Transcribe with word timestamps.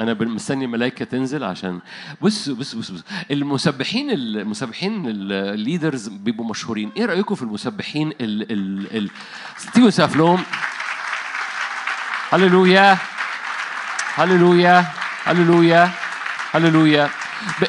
أنا 0.00 0.14
مستني 0.14 0.66
ملائكه 0.66 1.04
تنزل 1.04 1.44
عشان 1.44 1.80
بص 2.22 2.48
بص 2.48 2.74
بص, 2.74 2.90
بص. 2.90 3.02
المسبحين 3.30 4.10
المسبحين 4.10 5.06
ال 5.06 5.19
leaders 5.19 6.08
بيبقوا 6.08 6.46
مشهورين. 6.50 6.92
إيه 6.96 7.06
رأيكم 7.06 7.34
في 7.34 7.42
المسبحين 7.42 8.08
ال 8.08 8.52
ال 8.52 8.96
ال 8.96 9.10
تيجوا 9.72 9.88
نسقف 9.88 10.16
لهم 10.16 10.42
هللويا 12.32 12.98
هللويا 14.14 14.86
هللويا 15.24 15.90
هللويا 16.52 17.10
ب... 17.60 17.64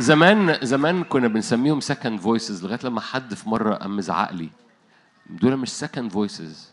زمان 0.00 0.58
زمان 0.62 1.04
كنا 1.04 1.28
بنسميهم 1.28 1.80
second 1.80 2.20
voices 2.20 2.64
لغاية 2.64 2.78
لما 2.84 3.00
حد 3.00 3.34
في 3.34 3.48
مرة 3.48 3.74
قام 3.74 3.96
مزعق 3.96 4.32
لي 4.32 4.48
دول 5.30 5.56
مش 5.56 5.68
second 5.68 6.12
voices 6.12 6.72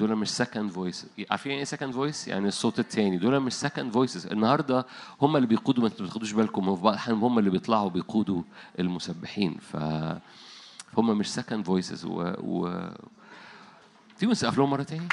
دول 0.00 0.16
مش 0.16 0.30
second 0.30 0.70
voice 0.70 1.06
عارفين 1.30 1.52
إيه 1.52 1.64
second 1.64 1.94
voice 1.94 2.28
يعني 2.28 2.48
الصوت 2.48 2.78
التاني. 2.78 3.18
دول 3.18 3.40
مش 3.40 3.52
second 3.52 3.92
voices 3.92 4.26
النهارده 4.26 4.86
هم 5.22 5.36
اللي 5.36 5.46
بيقودوا 5.46 5.82
ما 5.82 5.88
أنتوا 5.88 6.06
بتاخدوش 6.06 6.32
بالكم. 6.32 6.68
هم 7.08 7.38
اللي 7.38 7.50
بيطلعوا 7.50 7.90
بيقودوا 7.90 8.42
المسبحين. 8.78 9.58
ف 9.72 9.76
هم 10.96 11.18
مش 11.18 11.34
second 11.34 11.66
voices 11.66 12.04
و, 12.04 12.34
و... 12.38 12.88
تيجوا 14.18 14.32
نسقف 14.32 14.58
لهم 14.58 14.70
مرة 14.70 14.82
تاني. 14.82 15.08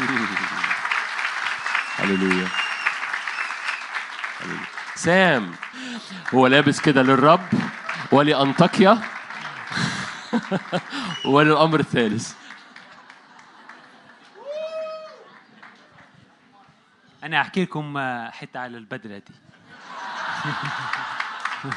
هللويا. 1.98 2.48
سام 4.94 5.52
هو 6.34 6.46
لابس 6.46 6.80
كده 6.80 7.02
للرب 7.02 7.48
ولأنطاكيا. 8.12 9.02
وللأمر 11.24 11.80
الثالث 11.80 12.47
أنا 17.24 17.40
أحكي 17.40 17.62
لكم 17.62 17.96
آه، 17.96 18.30
حتة 18.30 18.60
على 18.60 18.78
البدلة 18.78 19.18
دي. 19.18 19.34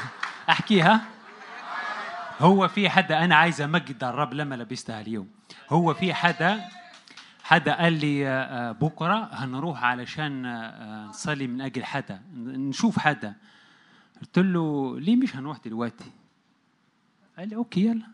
أحكيها. 0.48 1.04
هو 2.40 2.68
في 2.68 2.90
حدا 2.90 3.24
أنا 3.24 3.34
عايز 3.34 3.60
أمجد 3.60 4.04
الرب 4.04 4.34
لما 4.34 4.54
لبستها 4.54 5.00
اليوم. 5.00 5.28
هو 5.70 5.94
في 5.94 6.14
حدا 6.14 6.60
حدا 7.42 7.74
قال 7.74 7.92
لي 7.92 8.28
آه، 8.28 8.30
آه، 8.30 8.72
بكرة 8.72 9.28
هنروح 9.32 9.84
علشان 9.84 10.42
نصلي 11.08 11.46
من 11.46 11.60
أجل 11.60 11.84
حدا. 11.84 12.22
نشوف 12.34 12.98
حدا. 12.98 13.34
قلت 14.20 14.38
له 14.38 14.96
ليه 15.00 15.16
مش 15.16 15.36
هنروح 15.36 15.58
دلوقتي؟ 15.64 16.10
قال 17.38 17.48
لي 17.48 17.56
أوكي 17.56 17.86
يلا. 17.86 18.06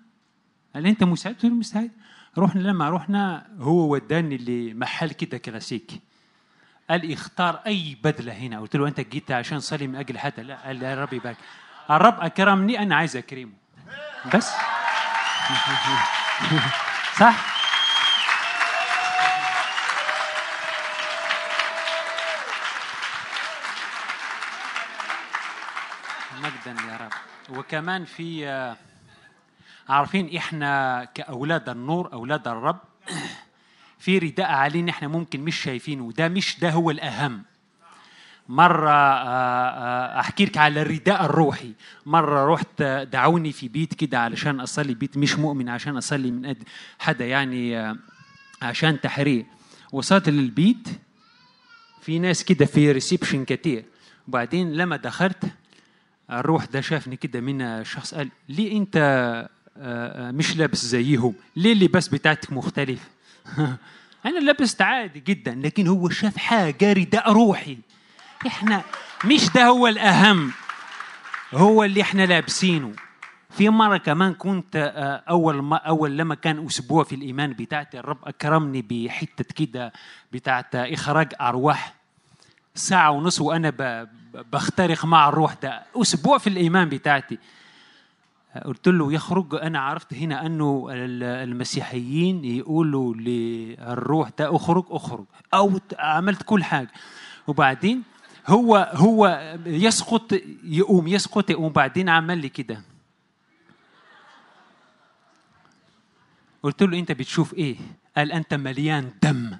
قال 0.74 0.82
لي 0.82 0.90
أنت 0.90 1.04
مستعد؟ 1.04 1.34
قلت 1.34 1.44
له 1.44 1.50
مستعد. 1.54 1.90
رحنا 2.38 2.60
لما 2.60 2.90
رحنا 2.90 3.46
هو 3.58 3.92
وداني 3.92 4.36
لمحل 4.36 5.10
كده 5.10 5.38
كلاسيكي. 5.38 6.00
قال 6.90 7.12
اختار 7.12 7.60
أي 7.66 7.96
بدلة 8.04 8.32
هنا. 8.32 8.60
قلت 8.60 8.76
له 8.76 8.88
أنت 8.88 9.00
جيت 9.00 9.30
عشان 9.30 9.58
تصلي 9.58 9.86
من 9.86 9.96
أجل 9.96 10.18
حدا 10.18 10.42
لا 10.42 10.56
قال 10.56 10.82
يا 10.82 10.94
رب 10.94 11.12
يبارك. 11.12 11.36
الرب 11.90 12.20
أكرمني 12.20 12.78
أنا 12.78 12.96
عايز 12.96 13.16
أكرمه. 13.16 13.52
بس. 14.34 14.50
صح؟ 17.20 17.34
مجدا 26.42 26.82
يا 26.88 26.96
رب. 26.96 27.12
وكمان 27.58 28.04
في 28.04 28.48
آه، 28.48 28.76
عارفين 29.88 30.36
إحنا 30.36 31.04
كأولاد 31.14 31.68
النور 31.68 32.12
أولاد 32.12 32.48
الرب 32.48 32.80
في 33.98 34.18
رداء 34.18 34.46
علينا 34.50 34.90
إحنا 34.90 35.08
ممكن 35.08 35.40
مش 35.40 35.56
شايفينه. 35.56 36.04
وده 36.04 36.28
مش 36.28 36.60
ده 36.60 36.70
هو 36.70 36.90
الأهم. 36.90 37.42
مرة 38.48 38.90
آه، 38.90 39.68
آه، 39.68 40.20
أحكي 40.20 40.44
لك 40.44 40.56
على 40.56 40.82
الرداء 40.82 41.24
الروحي. 41.24 41.72
مرة 42.06 42.54
رحت 42.54 42.80
آه، 42.80 43.04
دعوني 43.04 43.52
في 43.52 43.68
بيت 43.68 43.94
كده 43.94 44.18
علشان 44.18 44.60
أصلي 44.60 44.94
بيت 44.94 45.16
مش 45.16 45.38
مؤمن 45.38 45.68
عشان 45.68 45.96
أصلي 45.96 46.30
من 46.30 46.46
أد 46.46 46.62
حدا 46.98 47.26
يعني 47.26 47.94
عشان 48.62 49.00
تحرير. 49.00 49.46
وصلت 49.92 50.28
للبيت 50.28 50.88
في 52.02 52.18
ناس 52.18 52.44
كده 52.44 52.66
في 52.66 52.92
ريسبشن 52.92 53.44
كتير. 53.44 53.84
وبعدين 54.28 54.72
لما 54.72 54.96
دخلت 54.96 55.44
الروح 56.30 56.64
ده 56.64 56.80
شافني 56.80 57.16
كده 57.16 57.40
من 57.40 57.84
شخص 57.84 58.14
قال 58.14 58.28
ليه 58.48 58.76
إنت 58.76 59.48
مش 60.34 60.56
لابس 60.56 60.84
زيهم. 60.84 61.34
ليه 61.56 61.72
اللباس 61.72 62.08
بتاعتك 62.08 62.52
مختلف؟ 62.52 63.08
أنا 64.26 64.38
لبست 64.50 64.82
عادي 64.82 65.20
جدا 65.20 65.54
لكن 65.54 65.86
هو 65.86 66.08
شاف 66.08 66.36
حاجة 66.36 66.92
رداء 66.92 67.32
روحي. 67.32 67.78
إحنا 68.46 68.82
مش 69.24 69.50
ده 69.50 69.64
هو 69.66 69.86
الأهم 69.86 70.52
هو 71.54 71.84
اللي 71.84 72.02
إحنا 72.02 72.26
لابسينه. 72.26 72.92
في 73.50 73.68
مرة 73.68 73.96
كمان 73.96 74.34
كنت 74.34 74.76
آه، 74.76 75.22
أول 75.30 75.62
ما 75.62 75.76
أول 75.76 76.18
لما 76.18 76.34
كان 76.34 76.66
أسبوع 76.66 77.04
في 77.04 77.14
الإيمان 77.14 77.52
بتاعتي 77.52 77.98
الرب 77.98 78.18
أكرمني 78.24 78.82
بحتة 78.82 79.44
كده 79.66 79.92
بتاعت 80.32 80.74
إخراج 80.74 81.32
أرواح. 81.40 81.94
ساعة 82.74 83.10
ونص 83.10 83.40
وأنا 83.40 83.72
بخترق 84.52 85.04
مع 85.04 85.28
الروح 85.28 85.54
ده. 85.54 85.82
أسبوع 85.96 86.38
في 86.38 86.46
الإيمان 86.46 86.88
بتاعتي. 86.88 87.38
قلت 88.64 88.88
له 88.88 89.12
يخرج. 89.12 89.54
أنا 89.54 89.78
عرفت 89.80 90.14
هنا 90.14 90.46
ال- 90.92 91.22
المسيحيين 91.22 92.44
يقولوا 92.44 93.14
للروح 93.14 94.28
ده 94.38 94.56
أخرج. 94.90 95.24
أو 95.54 95.78
ت- 95.78 95.94
عملت 95.98 96.42
كل 96.42 96.64
حاجة. 96.64 96.90
وبعدين 97.46 98.02
هو 98.46 98.90
هو 98.94 99.54
يسقط 99.66 100.32
يقوم 100.64 101.08
يسقط 101.08 101.50
يقوم 101.50 101.72
بعدين 101.72 102.08
عمل 102.08 102.38
لي 102.38 102.48
كده. 102.48 102.82
قلت 106.62 106.82
له 106.82 106.98
أنت 106.98 107.12
بتشوف 107.12 107.54
إيه؟ 107.54 107.76
قال 108.16 108.32
أنت 108.32 108.54
مليان 108.54 109.10
دم. 109.22 109.56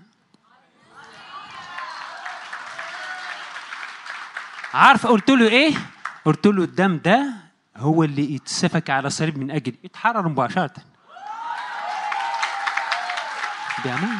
عارف 4.75 5.07
قلت 5.07 5.31
له 5.31 5.49
إيه؟ 5.49 5.75
قلت 6.25 6.47
له 6.47 6.65
الدم 6.65 6.97
ده 6.99 7.35
هو 7.79 8.05
اللي 8.05 8.35
يتسفك 8.35 8.91
على 8.91 9.11
صليب 9.11 9.39
من 9.39 9.51
أجل 9.51 9.75
اتحرر 9.85 10.29
مباشرة. 10.29 10.71
بأمان. 13.85 14.19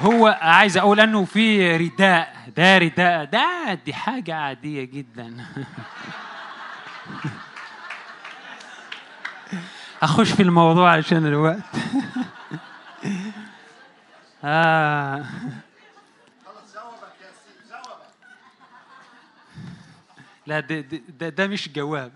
هو 0.00 0.38
عايز 0.40 0.76
أقول 0.78 1.00
أنه 1.00 1.24
في 1.24 1.76
رداء 1.76 2.34
ده 2.56 2.78
رداء 2.78 3.24
ده 3.24 3.74
دي 3.84 3.94
حاجة 3.94 4.34
عادية 4.34 4.84
جدا. 4.84 5.46
أخش 10.02 10.32
في 10.32 10.42
الموضوع 10.42 10.92
عشان 10.92 11.26
الوقت. 11.26 11.62
آه. 14.44 15.24
لا 20.48 20.60
ده, 20.60 20.80
ده, 20.80 21.28
ده, 21.28 21.46
مش 21.46 21.68
جواب 21.68 22.12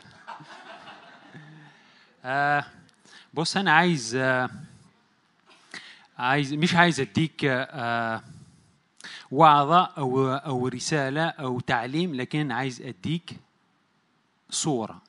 آه. 2.24 2.64
بص 3.34 3.56
أنا 3.56 3.72
عايز 3.72 4.14
آه. 4.14 4.50
عايز 6.18 6.54
مش 6.54 6.74
عايز 6.74 7.00
أديك 7.00 7.44
آه. 7.44 8.22
وعظة 9.30 9.84
أو 9.84 10.28
أو 10.28 10.68
رسالة 10.68 11.26
أو 11.28 11.60
تعليم 11.60 12.14
لكن 12.14 12.52
عايز 12.52 12.82
أديك 12.82 13.36
صورة 14.50 15.02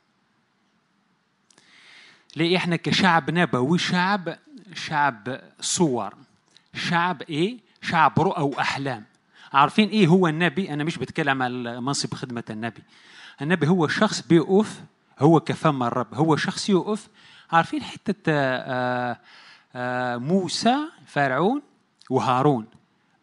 ليه 2.35 2.57
إحنا 2.57 2.75
كشعب 2.75 3.31
نبوي 3.31 3.79
شعب 3.79 4.37
شعب 4.73 5.41
صور 5.59 6.13
شعب 6.73 7.21
إيه 7.21 7.57
شعب 7.81 8.19
رؤى 8.19 8.43
وأحلام 8.43 9.05
عارفين 9.53 9.89
إيه 9.89 10.07
هو 10.07 10.27
النبي 10.27 10.73
أنا 10.73 10.83
مش 10.83 10.97
بتكلم 10.97 11.41
على 11.41 11.81
منصب 11.81 12.13
خدمة 12.13 12.43
النبي 12.49 12.83
النبي 13.41 13.67
هو 13.67 13.87
شخص 13.87 14.21
بيقف 14.21 14.83
هو 15.19 15.39
كفم 15.39 15.83
الرب 15.83 16.13
هو 16.13 16.35
شخص 16.35 16.69
يقف 16.69 17.07
عارفين 17.51 17.83
حتة 17.83 18.23
آه، 18.27 19.19
آه، 19.75 20.17
موسى 20.17 20.75
فرعون 21.05 21.61
وهارون. 22.09 22.65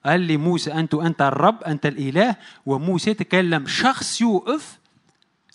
قال 0.07 0.21
لي 0.21 0.37
موسى 0.37 0.73
أنت 0.73 0.95
انت 0.95 1.23
الرب 1.23 1.63
أنت 1.63 1.87
الإله. 1.87 2.37
وموسى 2.67 3.15
تكلم 3.15 3.67
شخص 3.67 4.21
يوقف 4.21 4.79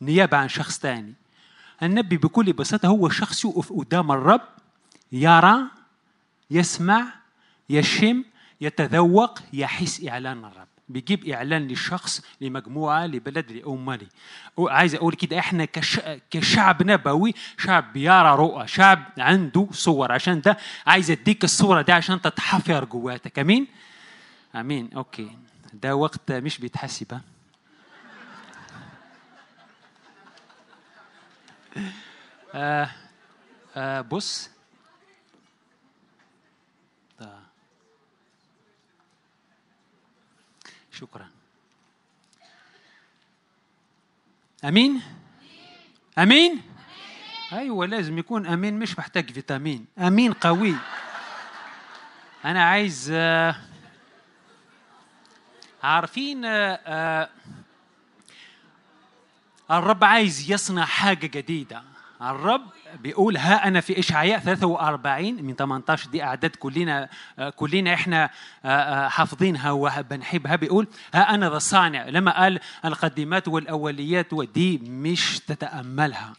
نيابة 0.02 0.38
عن 0.38 0.48
شخص 0.48 0.80
ثاني 0.80 1.14
النبي 1.84 2.18
بكل 2.18 2.54
بساطة 2.54 2.88
هو 2.88 3.10
شخص 3.10 3.46
يقف 3.46 3.74
قدام 3.74 4.12
الرب 4.12 4.42
يرى 5.12 5.58
يسمع 6.52 7.06
يشم 7.70 8.24
يتذوق 8.62 9.40
يحس 9.54 10.08
إعلان 10.08 10.46
الرب. 10.46 10.75
بيجيب 10.90 11.30
إعلان 11.30 11.68
لشخص 11.68 12.22
لمجموعة 12.42 13.06
لبلد 13.06 13.52
لامه 13.52 13.96
لي 13.96 14.08
عايز 14.60 14.96
أقول 14.96 15.14
كده 15.14 15.40
إحنا 15.40 15.66
كش... 15.66 16.00
كشعب 16.32 16.84
نبوي 16.84 17.34
شعب 17.58 17.94
بيرى 17.94 18.36
رؤى 18.36 18.68
شعب 18.68 19.04
عنده 19.18 19.68
صور. 19.72 20.12
عشان 20.12 20.42
ده 20.42 20.58
عايز 20.88 21.12
أديك 21.12 21.44
الصورة 21.44 21.82
دي 21.82 21.92
عشان 21.92 22.22
تتحفر 22.22 22.86
جواتك. 22.86 23.40
آمين؟ 23.40 23.68
آمين. 24.56 24.90
أوكي. 24.96 25.38
ده 25.74 25.96
وقت 25.96 26.32
مش 26.32 26.58
بيتحسب؟ 26.58 27.08
آه 32.56 32.90
آه 33.76 34.02
بص 34.02 34.50
ده. 37.20 37.40
شكرا. 40.96 41.28
أمين؟ 44.66 45.02
أمين؟ 46.18 46.62
أيوه 47.54 47.86
لازم 47.86 48.18
يكون 48.18 48.46
أمين 48.46 48.80
مش 48.80 49.00
محتاج 49.00 49.32
فيتامين. 49.32 49.86
أمين 49.98 50.34
قوي. 50.34 50.76
أنا 52.46 52.64
عايز 52.64 53.12
آه، 53.14 53.56
عارفين 55.84 56.46
آه، 56.46 56.80
آه، 56.86 57.30
الرب 59.72 60.04
عايز 60.04 60.52
يصنع 60.52 60.86
حاجة 60.86 61.28
جديدة. 61.28 61.95
الرب 62.22 62.62
بيقول 63.02 63.38
ها 63.38 63.68
أنا 63.68 63.82
في 63.82 64.00
إشعياء 64.00 64.40
43 64.40 65.44
من 65.44 65.56
18 65.56 66.10
دي 66.10 66.24
أعداد 66.24 66.50
كلنا 66.50 67.10
كلنا 67.56 67.94
إحنا 67.94 68.30
آه، 68.66 68.68
آه، 68.68 69.08
حافظينها 69.08 69.72
وبنحبها 69.72 70.56
بيقول 70.56 70.88
ها 71.14 71.36
أنا 71.36 71.50
ذا 71.50 71.58
الصانع 71.58 72.06
لما 72.10 72.40
قال 72.42 72.60
القديمات 72.86 73.48
والأوليات 73.48 74.34
ودي 74.34 74.78
مش 74.78 75.40
تتأملها. 75.40 76.34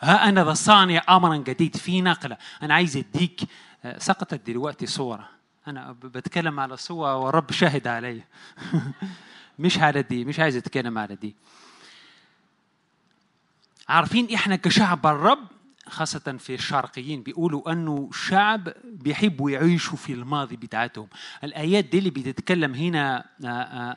ها 0.00 0.28
أنا 0.28 0.44
ذا 0.44 0.54
صانع 0.54 1.02
أمرا 1.08 1.36
جديد 1.36 1.76
في 1.76 2.00
نقلة. 2.00 2.36
أنا 2.62 2.74
عايز 2.74 2.96
أديك 2.96 3.40
آه، 3.84 3.98
سقطت 3.98 4.46
دلوقتي 4.46 4.86
صورة. 4.86 5.28
أنا 5.68 5.92
ب- 5.92 6.00
بتكلم 6.00 6.60
على 6.60 6.76
صورة 6.76 7.16
والرب 7.16 7.50
شاهد 7.52 7.86
علي 7.86 8.22
مش 9.58 9.78
على 9.78 10.02
دي 10.02 10.24
مش 10.24 10.40
عايز 10.40 10.56
أتكلم 10.56 10.98
على 10.98 11.14
دي. 11.14 11.36
عارفين 13.88 14.34
إحنا 14.34 14.56
كشعب 14.56 15.06
الرب 15.06 15.38
خاصة 15.88 16.36
في 16.38 16.54
الشرقيين 16.54 17.22
بيقولوا 17.22 17.72
أنه 17.72 18.10
شعب 18.12 18.68
بيحبوا 18.84 19.50
يعيشوا 19.50 19.96
في 19.96 20.12
الماضي 20.12 20.56
بتاعتهم. 20.56 21.08
الآيات 21.44 21.84
دي 21.84 21.98
اللي 21.98 22.10
بتتكلم 22.10 22.74
هنا 22.74 23.24
آه، 23.44 23.48
آه، 23.48 23.96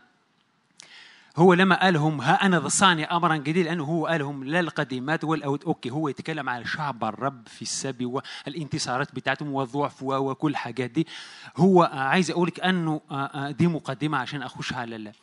هو 1.37 1.53
لما 1.53 1.81
قالهم 1.81 2.21
ها 2.21 2.45
أنا 2.45 2.59
ذا 2.59 3.03
أمرا 3.11 3.35
جديد 3.37 3.65
لأنه 3.65 3.83
هو 3.83 4.07
قالهم 4.07 4.43
لا 4.43 4.59
القديمات 4.59 5.23
والأوت 5.23 5.63
okay 5.63 5.89
هو 5.89 6.07
يتكلم 6.07 6.49
على 6.49 6.65
شعب 6.65 7.03
الرب 7.03 7.47
في 7.47 7.61
السبي 7.61 8.05
والانتصارات 8.05 9.15
بتاعتهم 9.15 9.53
والضعف 9.53 10.03
وكل 10.03 10.51
الحاجات 10.51 10.89
دي. 10.91 11.07
هو 11.57 11.83
آه، 11.83 11.99
عايز 11.99 12.31
أقول 12.31 12.47
لك 12.47 12.59
أنه 12.59 13.01
دي 13.49 13.67
مقدمة 13.67 14.17
عشان 14.17 14.41
أخش 14.41 14.73
على 14.73 15.13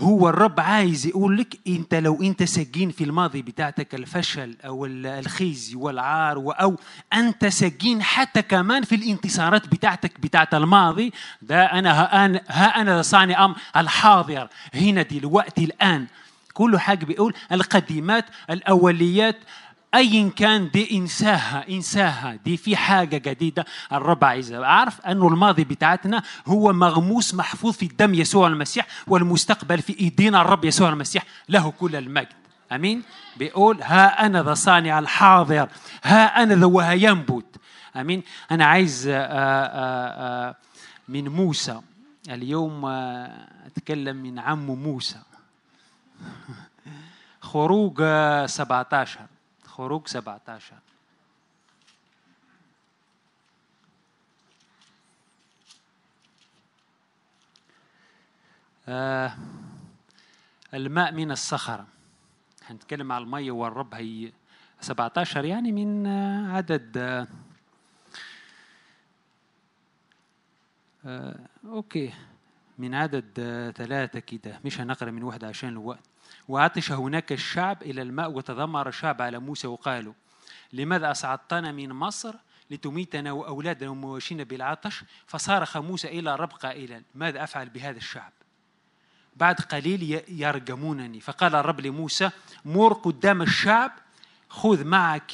هو 0.00 0.28
الرب 0.28 0.60
عايز 0.60 1.06
يقول 1.06 1.36
لك 1.38 1.58
انت 1.68 1.94
لو 1.94 2.22
انت 2.22 2.42
سجين 2.42 2.90
في 2.90 3.04
الماضي 3.04 3.42
بتاعتك 3.42 3.94
الفشل 3.94 4.56
أو 4.66 4.84
ال- 4.86 5.06
الخزي 5.06 5.76
والعار 5.76 6.36
أو 6.60 6.76
انت 7.12 7.46
سجين 7.46 8.02
حتى 8.02 8.42
كمان 8.42 8.82
في 8.82 8.94
الانتصارات 8.94 9.68
بتاعتك 9.68 10.20
بتاعت 10.20 10.54
الماضي 10.54 11.12
ده 11.42 11.64
أنا 11.64 12.00
ها 12.00 12.26
أنا 12.26 12.40
ها 12.48 12.80
أنا 12.80 13.02
صانع 13.02 13.44
ام 13.44 13.54
الحاضر. 13.76 14.48
هنا 14.74 15.02
دلوقتي 15.02 15.64
الآن 15.64 16.06
كل 16.54 16.78
حاجة 16.78 17.04
بيقول 17.04 17.34
القديمات 17.52 18.24
الأوليات 18.50 19.36
ايا 19.94 20.28
كان 20.36 20.70
دي 20.70 20.96
إنساها 20.98 21.68
إنساها 21.68 22.38
دي 22.44 22.56
في 22.56 22.76
حاجة 22.76 23.16
جديدة. 23.16 23.64
الرب 23.92 24.24
عايزها 24.24 24.64
اعرف 24.64 25.00
أنه 25.00 25.28
الماضي 25.28 25.64
بتاعتنا 25.64 26.22
هو 26.46 26.72
مغموس 26.72 27.34
محفوظ 27.34 27.74
في 27.74 27.86
الدم 27.86 28.14
يسوع 28.14 28.46
المسيح 28.48 28.86
والمستقبل 29.06 29.82
في 29.82 30.00
إيدينا 30.00 30.40
الرب 30.40 30.64
يسوع 30.64 30.88
المسيح 30.88 31.24
له 31.48 31.70
كل 31.70 31.96
المجد. 31.96 32.28
آمين؟ 32.72 33.02
بيقول 33.36 33.82
ها 33.82 34.26
أنا 34.26 34.42
ذا 34.42 34.54
صانع 34.54 34.98
الحاضر 34.98 35.68
ها 36.04 36.42
أنا 36.42 36.54
ذا 36.54 36.66
وهينبت. 36.66 37.56
آمين؟ 37.96 38.22
أنا 38.50 38.64
عايز 38.64 39.08
آه، 39.08 39.14
آه، 39.14 40.48
آه، 40.48 40.56
من 41.08 41.28
موسى. 41.28 41.80
اليوم 42.28 42.86
أتكلم 43.66 44.16
من 44.16 44.38
عم 44.38 44.66
موسى. 44.66 45.18
خروج 47.40 47.98
آه، 48.00 48.46
17 48.46 49.20
خروج 49.80 50.06
17 50.08 50.74
آه 58.88 59.32
الماء 60.74 61.12
من 61.12 61.30
الصخرة. 61.30 61.86
هنتكلم 62.66 63.12
على 63.12 63.24
المية 63.24 63.50
والرب 63.50 63.94
هي 63.94 64.32
17 64.80 65.44
يعني 65.44 65.72
من 65.72 66.06
آه، 66.06 66.52
عدد 66.56 66.98
آه 71.06 71.38
أوكي. 71.64 72.12
من 72.78 72.94
عدد 72.94 73.30
ثلاثة 73.76 74.20
كده. 74.20 74.60
مش 74.64 74.80
هنقرأ 74.80 75.10
من 75.10 75.22
واحدة 75.22 75.48
عشان 75.48 75.68
الوقت. 75.68 76.09
وعطش 76.48 76.92
هناك 76.92 77.32
الشعب 77.32 77.82
إلى 77.82 78.02
الماء 78.02 78.30
وتذمر 78.30 78.88
الشعب 78.88 79.22
على 79.22 79.38
موسى 79.38 79.66
وقالوا 79.66 80.12
لماذا 80.72 81.10
أصعدتنا 81.10 81.72
من 81.72 81.88
مصر 81.92 82.34
لتميتنا 82.70 83.32
وأولادنا 83.32 83.90
ومواشينا 83.90 84.42
بالعطش؟ 84.44 85.04
فصارخ 85.26 85.76
موسى 85.76 86.08
إلى 86.08 86.36
رب 86.36 86.52
قائلا 86.52 87.02
ماذا 87.14 87.44
أفعل 87.44 87.68
بهذا 87.68 87.96
الشعب؟ 87.96 88.32
بعد 89.36 89.60
قليل 89.60 90.22
يرجمونني 90.28 91.20
فقال 91.20 91.54
الرب 91.54 91.80
لموسى 91.80 92.30
مر 92.64 92.92
قدام 92.92 93.42
الشعب 93.42 93.92
خذ 94.48 94.84
معك 94.84 95.32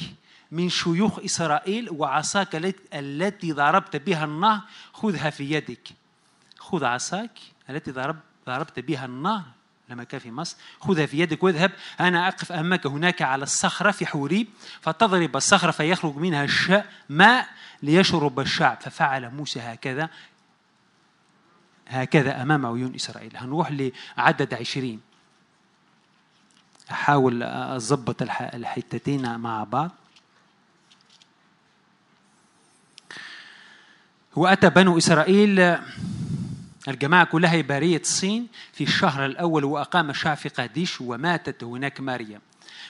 من 0.51 0.69
شيوخ 0.69 1.19
إسرائيل 1.19 1.89
وعصاك 1.89 2.55
الت- 2.55 2.93
التي 2.93 3.51
ضربت 3.51 3.95
بها 3.95 4.25
النهر 4.25 4.61
خذها 4.93 5.29
في 5.29 5.51
يدك. 5.51 5.87
خذ 6.59 6.83
عصاك 6.85 7.31
التي 7.69 7.91
ضرب 7.91 8.17
ضربت 8.47 8.79
بها 8.79 9.05
النهر. 9.05 9.45
لما 9.89 10.03
كان 10.03 10.19
في 10.19 10.31
مصر 10.31 10.57
خذها 10.79 11.05
في 11.05 11.19
يدك 11.19 11.43
واذهب 11.43 11.71
أنا 11.99 12.27
أقف 12.27 12.51
أمامك 12.51 12.87
هناك 12.87 13.21
على 13.21 13.43
الصخرة 13.43 13.91
في 13.91 14.05
حوريب 14.05 14.47
فتضرب 14.81 15.35
الصخرة 15.35 15.71
فيخرج 15.71 16.15
منها 16.15 16.43
الشاء 16.43 16.93
ماء 17.09 17.47
ليشرب 17.83 18.39
الشعب. 18.39 18.77
ففعل 18.81 19.29
موسى 19.29 19.59
هكذا 19.59 20.09
هكذا 21.87 22.41
أمام 22.41 22.65
عيون 22.65 22.95
إسرائيل. 22.95 23.37
هنروح 23.37 23.71
لعدد 23.71 24.53
عشرين. 24.53 25.01
أحاول 26.91 27.43
الح- 28.21 28.53
الحتتين 28.53 29.39
مع 29.39 29.63
بعض. 29.63 29.91
وأتى 34.35 34.69
بنو 34.69 34.97
إسرائيل 34.97 35.77
الجماعة 36.87 37.23
كلها 37.25 37.61
بارية 37.61 38.01
صين 38.03 38.47
في 38.73 38.83
الشهر 38.83 39.25
الأول 39.25 39.63
وأقام 39.63 40.09
الشعب 40.09 40.37
في 40.37 40.49
قاديش 40.49 41.01
وماتت 41.01 41.63
هناك 41.63 41.99
مريم 41.99 42.39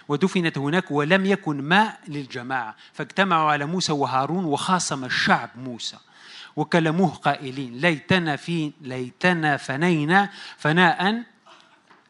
ودفنت 0.07 0.57
هناك 0.57 0.91
ولم 0.91 1.25
يكن 1.25 1.61
ماء 1.61 1.99
للجماعة 2.07 2.75
فاجتمعوا 2.93 3.51
على 3.51 3.65
موسى 3.65 3.91
وهارون 3.91 4.45
وخاصم 4.45 5.05
الشعب 5.05 5.49
موسى. 5.55 5.97
وكلموه 6.55 7.09
قائلين 7.09 7.77
ليتنا 7.77 8.35
في 8.35 8.71
ليتنا 8.81 9.57
فنينا 9.57 10.29
فناء 10.57 11.23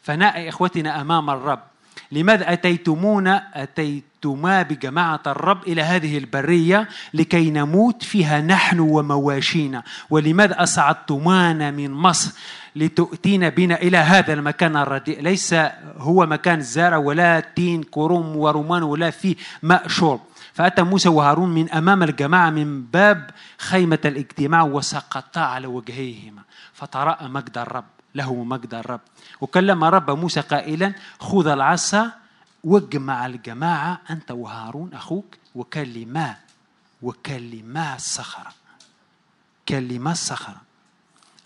فناء 0.02 0.50
إخوتنا 0.50 1.02
أمام 1.02 1.30
الرب. 1.30 1.64
لماذا 2.12 2.54
أتيتمونا 2.54 3.44
أتيتما 3.54 4.62
بجماعة 4.62 5.22
الرب 5.28 5.68
إلى 5.68 5.82
هذه 5.82 6.18
البرية 6.18 6.88
لكي 7.14 7.52
نموت 7.52 8.04
فيها 8.04 8.42
نحن 8.42 8.80
ومواشينا؟ 8.80 9.84
ولماذا 10.10 10.64
أصعدتمانا 10.64 11.72
من 11.72 11.92
مصر 11.92 12.32
لتؤتينا 12.76 13.50
بنا 13.50 13.82
إلى 13.82 13.98
هذا 13.98 14.34
المكان 14.34 14.78
الرديء؟ 14.78 15.22
ليس 15.22 15.56
هو 15.98 16.26
مكان 16.26 16.62
زرع 16.62 16.98
ولا 16.98 17.40
تين 17.40 17.84
كرم 17.84 18.36
ورمان 18.36 18.84
ولا 18.84 19.10
فيه 19.10 19.36
ماء 19.64 19.88
شرب 19.88 20.20
فأتى 20.54 20.82
موسى 20.82 21.10
وهارون 21.10 21.50
من 21.50 21.72
أمام 21.72 22.04
الجماعة 22.04 22.50
من 22.50 22.84
باب 22.84 23.30
خيمة 23.58 24.00
الاجتماع 24.06 24.64
وسقطا 24.64 25.42
على 25.42 25.68
وجهيهما. 25.68 26.42
فتراءى 26.74 27.28
مجد 27.28 27.58
الرب. 27.58 27.97
له 28.18 28.44
مجد 28.44 28.74
الرب 28.74 29.02
وكلم 29.42 29.84
رب 29.84 30.12
موسى 30.12 30.42
قائلا 30.42 30.94
خذ 31.20 31.48
العصا 31.48 32.12
واجمع 32.64 33.26
الجماعة 33.26 34.02
أنت 34.10 34.32
وهارون 34.32 34.94
أخوك 34.94 35.38
وكلما 35.56 36.36
وكلما 37.02 37.96
الصخرة 37.96 38.54
كلما 39.70 40.12
الصخرة 40.12 40.62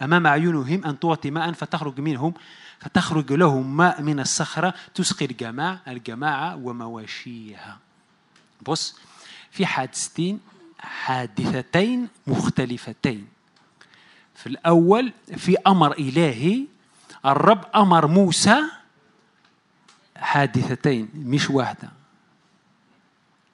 أمام 0.01 0.27
أعينهم 0.27 0.85
أن 0.85 0.99
تعطي 0.99 1.31
ماء 1.31 1.51
فتخرج 1.51 1.99
منهم 1.99 2.33
فتخرج 2.79 3.33
لهم 3.33 3.77
ماء 3.77 4.01
من 4.01 4.19
الصخرة 4.19 4.73
تسقي 4.95 5.25
الجماعة 5.25 5.81
الجماعة 5.87 6.55
ومواشيها. 6.55 7.77
بص 8.61 8.95
في 9.51 9.65
حادثتين 9.65 10.39
حادثتين 10.79 12.07
مختلفتين. 12.27 13.27
في 14.41 14.47
الأول 14.47 15.13
في 15.37 15.57
أمر 15.67 15.91
إلهي 15.91 16.63
الرب 17.25 17.65
أمر 17.75 18.07
موسى 18.07 18.61
حادثتين 20.15 21.09
مش 21.15 21.49
واحدة. 21.49 21.89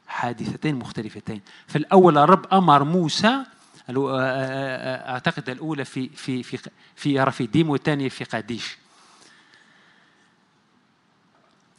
حادثتين 0.08 0.76
مختلفتين. 0.76 1.42
في 1.68 1.78
الأول 1.78 2.18
الرب 2.18 2.54
أمر 2.54 2.84
موسى 2.84 3.44
أعتقد 3.90 5.50
الأولى 5.50 5.86
في 5.86 6.10
في 6.10 6.44
في 6.44 6.70
في 6.96 7.20
رفيديم 7.20 7.70
والثانية 7.70 8.10
في 8.10 8.24
قاديش 8.24 8.78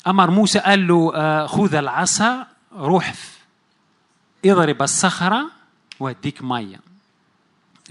أمر 0.07 0.31
موسى 0.31 0.59
قال 0.59 0.87
له 0.89 1.47
خذ 1.47 1.75
العصا 1.75 2.47
روح 2.73 3.15
اضرب 4.45 4.83
الصخرة 4.83 5.51
وأديك 6.01 6.43
مية. 6.43 6.81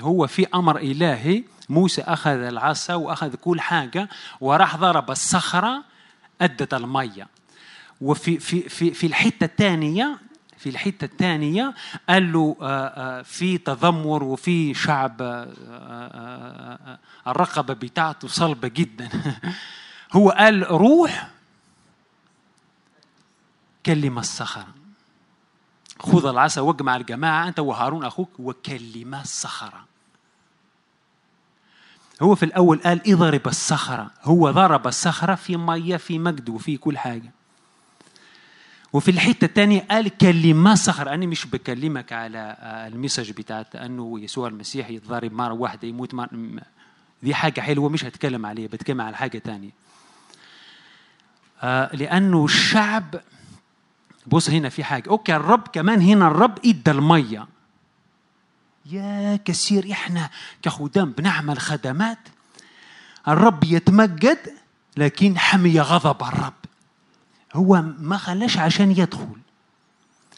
هو 0.02 0.28
في 0.28 0.48
أمر 0.56 0.78
إلهي. 0.78 1.44
موسى 1.70 2.02
أخذ 2.02 2.32
العصا 2.32 2.94
وأخذ 2.94 3.36
كل 3.36 3.62
حاجة 3.62 4.10
وراح 4.42 4.76
ضرب 4.76 5.12
الصخرة 5.12 5.84
أدت 6.42 6.74
المية. 6.74 7.28
وفي 8.02 8.40
في 8.40 8.70
في 8.70 8.94
في 8.94 9.08
الحتة 9.08 9.44
الثانية 9.44 10.18
في 10.58 10.70
الحتة 10.70 11.06
الثانية 11.06 11.74
قال 12.10 12.34
له 12.34 12.56
في 13.24 13.58
تذمر 13.58 14.24
وفي 14.24 14.74
شعب 14.74 15.48
الرقبة 17.28 17.74
بتاعته 17.74 18.28
صلبة 18.28 18.68
جدا. 18.68 19.10
هو 20.16 20.30
قال 20.30 20.72
روح 20.72 21.30
كلم 23.86 24.20
الصخرة. 24.20 24.77
خذ 26.00 26.26
العصا 26.26 26.62
واجمع 26.62 26.96
الجماعة 26.96 27.48
أنت 27.48 27.60
وهارون 27.60 28.06
أخوك 28.06 28.30
وكلما 28.40 29.22
الصخرة. 29.22 29.86
هو 32.22 32.36
في 32.36 32.44
الأول 32.44 32.80
قال 32.80 33.12
اضرب 33.14 33.48
الصخرة. 33.48 34.12
هو 34.24 34.52
ضرب 34.52 34.88
الصخرة 34.88 35.36
في 35.36 35.58
مية 35.58 35.98
في 35.98 36.20
مجد 36.20 36.50
وفي 36.50 36.78
كل 36.78 36.98
حاجة. 36.98 37.32
وفي 38.94 39.12
الحتة 39.12 39.46
الثانية 39.46 39.86
قال 39.92 40.18
كلمة 40.18 40.76
صخرة 40.76 41.14
أنا 41.14 41.26
مش 41.26 41.46
بكلمك 41.46 42.14
على 42.14 42.58
المسج 42.94 43.32
بتاعت 43.32 43.76
أنه 43.76 44.20
يسوع 44.20 44.48
المسيح 44.48 44.90
يتضرب 44.90 45.34
مرة 45.34 45.54
واحدة 45.54 45.88
يموت 45.88 46.14
مرة 46.14 46.30
دي 47.24 47.36
حاجة 47.36 47.62
حلوة 47.62 47.90
مش 47.90 48.06
هتكلم 48.06 48.46
عليها 48.46 48.68
بتكلم 48.68 49.02
على 49.02 49.18
حاجة 49.18 49.38
تانية. 49.38 49.70
لأنه 51.94 52.46
الشعب 52.46 53.16
بص 54.28 54.50
هنا 54.50 54.70
في 54.70 54.84
حاجة. 54.84 55.10
أوكي 55.10 55.36
الرب 55.36 55.68
كمان 55.68 56.02
هنا 56.02 56.28
الرب 56.28 56.60
إدى 56.66 56.92
المية. 56.92 57.48
يا 58.86 59.40
كثير 59.46 59.92
إحنا 59.92 60.30
كخدام 60.62 61.12
بنعمل 61.12 61.60
خدمات. 61.60 62.18
الرب 63.28 63.64
يتمجد 63.64 64.40
لكن 64.98 65.38
حمي 65.38 65.82
غضب 65.82 66.24
الرب. 66.24 66.54
هو 67.54 67.84
ما 68.00 68.18
خلاش 68.18 68.58
عشان 68.58 68.92
يدخل. 68.92 69.38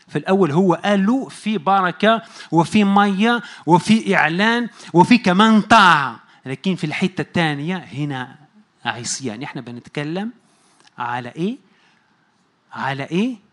في 0.08 0.17
الأول 0.17 0.51
هو 0.51 0.74
قال 0.74 1.05
له 1.05 1.29
في 1.29 1.58
بركة 1.58 2.22
وفي 2.51 2.84
مية 2.84 3.41
وفي 3.65 4.15
إعلان 4.15 4.69
وفي 4.93 5.17
كمان 5.17 5.62
طاعة. 5.62 6.19
لكن 6.46 6.75
في 6.75 6.84
الحتة 6.84 7.22
الثانية 7.22 7.77
هنا 7.77 8.36
عصيان. 8.86 9.43
إحنا 9.43 9.62
بنتكلم 9.62 10.31
على 10.98 11.29
إيه؟ 11.29 11.58
على 12.74 13.03
إيه؟ 13.03 13.49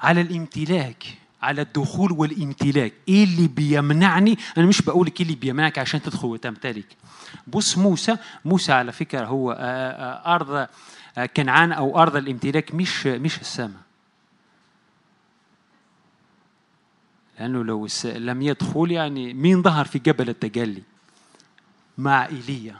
على 0.00 0.20
الامتلاك 0.20 1.04
على 1.42 1.62
الدخول 1.62 2.12
والامتلاك. 2.12 2.92
إيه 3.08 3.24
اللي 3.24 3.48
بيمنعني؟ 3.48 4.38
أنا 4.58 4.66
مش 4.66 4.82
بقول 4.82 5.06
إيه 5.06 5.22
اللي 5.26 5.34
بيمنعك 5.36 5.78
عشان 5.78 6.02
تدخل 6.02 6.28
وتمتلك 6.28 6.96
بص 7.46 7.78
موسى 7.78 8.16
موسى 8.44 8.72
على 8.72 8.92
فكرة 8.92 9.26
هو 9.26 9.52
أرض 10.26 10.68
كنعان 11.36 11.72
أو 11.72 12.02
أرض 12.02 12.16
الامتلاك 12.16 12.74
مش 12.74 13.06
مش 13.06 13.40
السماء. 13.40 13.80
لأنه 17.40 17.64
لو 17.64 17.88
لم 18.04 18.42
يدخل 18.42 18.90
يعني 18.90 19.34
مين 19.34 19.62
ظهر 19.62 19.84
في 19.84 19.98
جبل 19.98 20.28
التجلي. 20.28 20.82
مع 21.98 22.26
إيليا. 22.26 22.76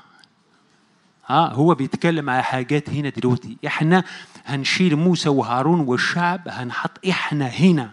ها 1.28 1.52
هو 1.52 1.75
بيتكلم 1.75 2.30
على 2.30 2.42
حاجات 2.42 2.90
هنا 2.90 3.08
دلوقتي. 3.08 3.56
إحنا 3.66 4.04
هنشيل 4.47 4.97
موسى 4.97 5.28
وهارون 5.28 5.80
والشعب 5.80 6.49
هنحط 6.49 7.06
إحنا 7.08 7.47
هنا. 7.47 7.92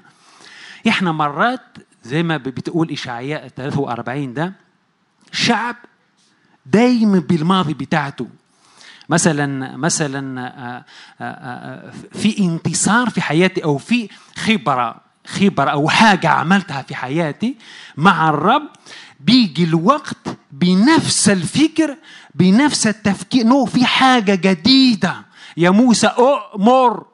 إحنا 0.88 1.12
مرات 1.12 1.62
زي 2.04 2.24
ما 2.24 2.38
بتقول 2.38 2.92
إشعياء 2.92 3.48
43 3.48 4.34
ده 4.34 4.54
شعب 5.32 5.76
دايما 6.66 7.20
بالماضي 7.20 7.74
بتاعته. 7.74 8.28
مثلا 9.10 9.78
مثلا 9.78 10.84
في 12.14 12.40
انتصار 12.40 13.10
في 13.10 13.22
حياتي 13.22 13.64
أو 13.64 13.78
في 13.78 14.10
خبرة 14.36 14.96
خبرة 15.28 15.70
أو 15.70 15.90
حاجة 15.90 16.30
عملتها 16.30 16.82
في 16.82 16.96
حياتي 16.96 17.56
مع 17.98 18.30
الرب 18.30 18.68
بيجي 19.20 19.64
الوقت 19.64 20.38
بنفس 20.52 21.30
الفكر 21.30 21.98
بنفس 22.36 22.88
التفكير. 22.88 23.46
نو 23.46 23.66
في 23.66 23.86
حاجة 23.86 24.36
جديدة. 24.36 25.26
يا 25.58 25.70
موسى 25.70 26.08
أؤمر. 26.08 27.06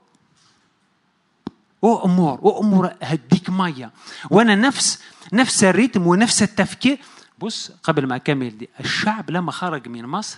أؤمر 1.83 2.39
أؤمر 2.39 2.93
هديك 3.01 3.49
مية. 3.49 3.91
وأنا 4.31 4.55
نفس 4.55 5.01
نفس 5.33 5.63
الريتم 5.63 6.07
ونفس 6.07 6.43
التفكير. 6.43 6.99
بص 7.39 7.71
قبل 7.83 8.07
ما 8.07 8.15
أكمل 8.15 8.57
دي 8.57 8.69
الشعب 8.79 9.29
لما 9.31 9.51
خرج 9.51 9.87
من 9.87 10.05
مصر 10.05 10.37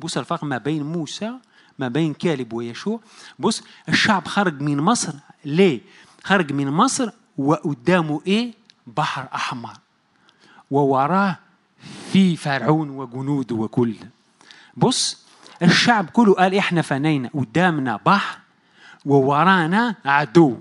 بص 0.00 0.16
الفرق 0.16 0.44
ما 0.44 0.58
بين 0.58 0.82
موسى 0.82 1.32
ما 1.78 1.88
بين 1.88 2.14
كالب 2.14 2.52
ويشوع. 2.52 3.00
بص 3.38 3.62
الشعب 3.88 4.28
خرج 4.28 4.60
من 4.60 4.76
مصر. 4.76 5.12
ليه؟ 5.44 5.80
خرج 6.24 6.52
من 6.52 6.70
مصر 6.70 7.10
وقدامه 7.38 8.22
إيه؟ 8.26 8.52
بحر 8.86 9.28
أحمر. 9.34 9.76
ووراه 10.70 11.38
في 12.12 12.36
فرعون 12.36 12.90
وجنوده 12.90 13.56
وكل. 13.56 13.94
بص 14.76 15.22
الشعب 15.62 16.10
كله 16.10 16.34
قال 16.34 16.54
إحنا 16.54 16.82
فنينا 16.82 17.30
قدامنا 17.34 18.00
بحر 18.06 18.38
وورانا 19.06 19.94
عدو. 20.04 20.58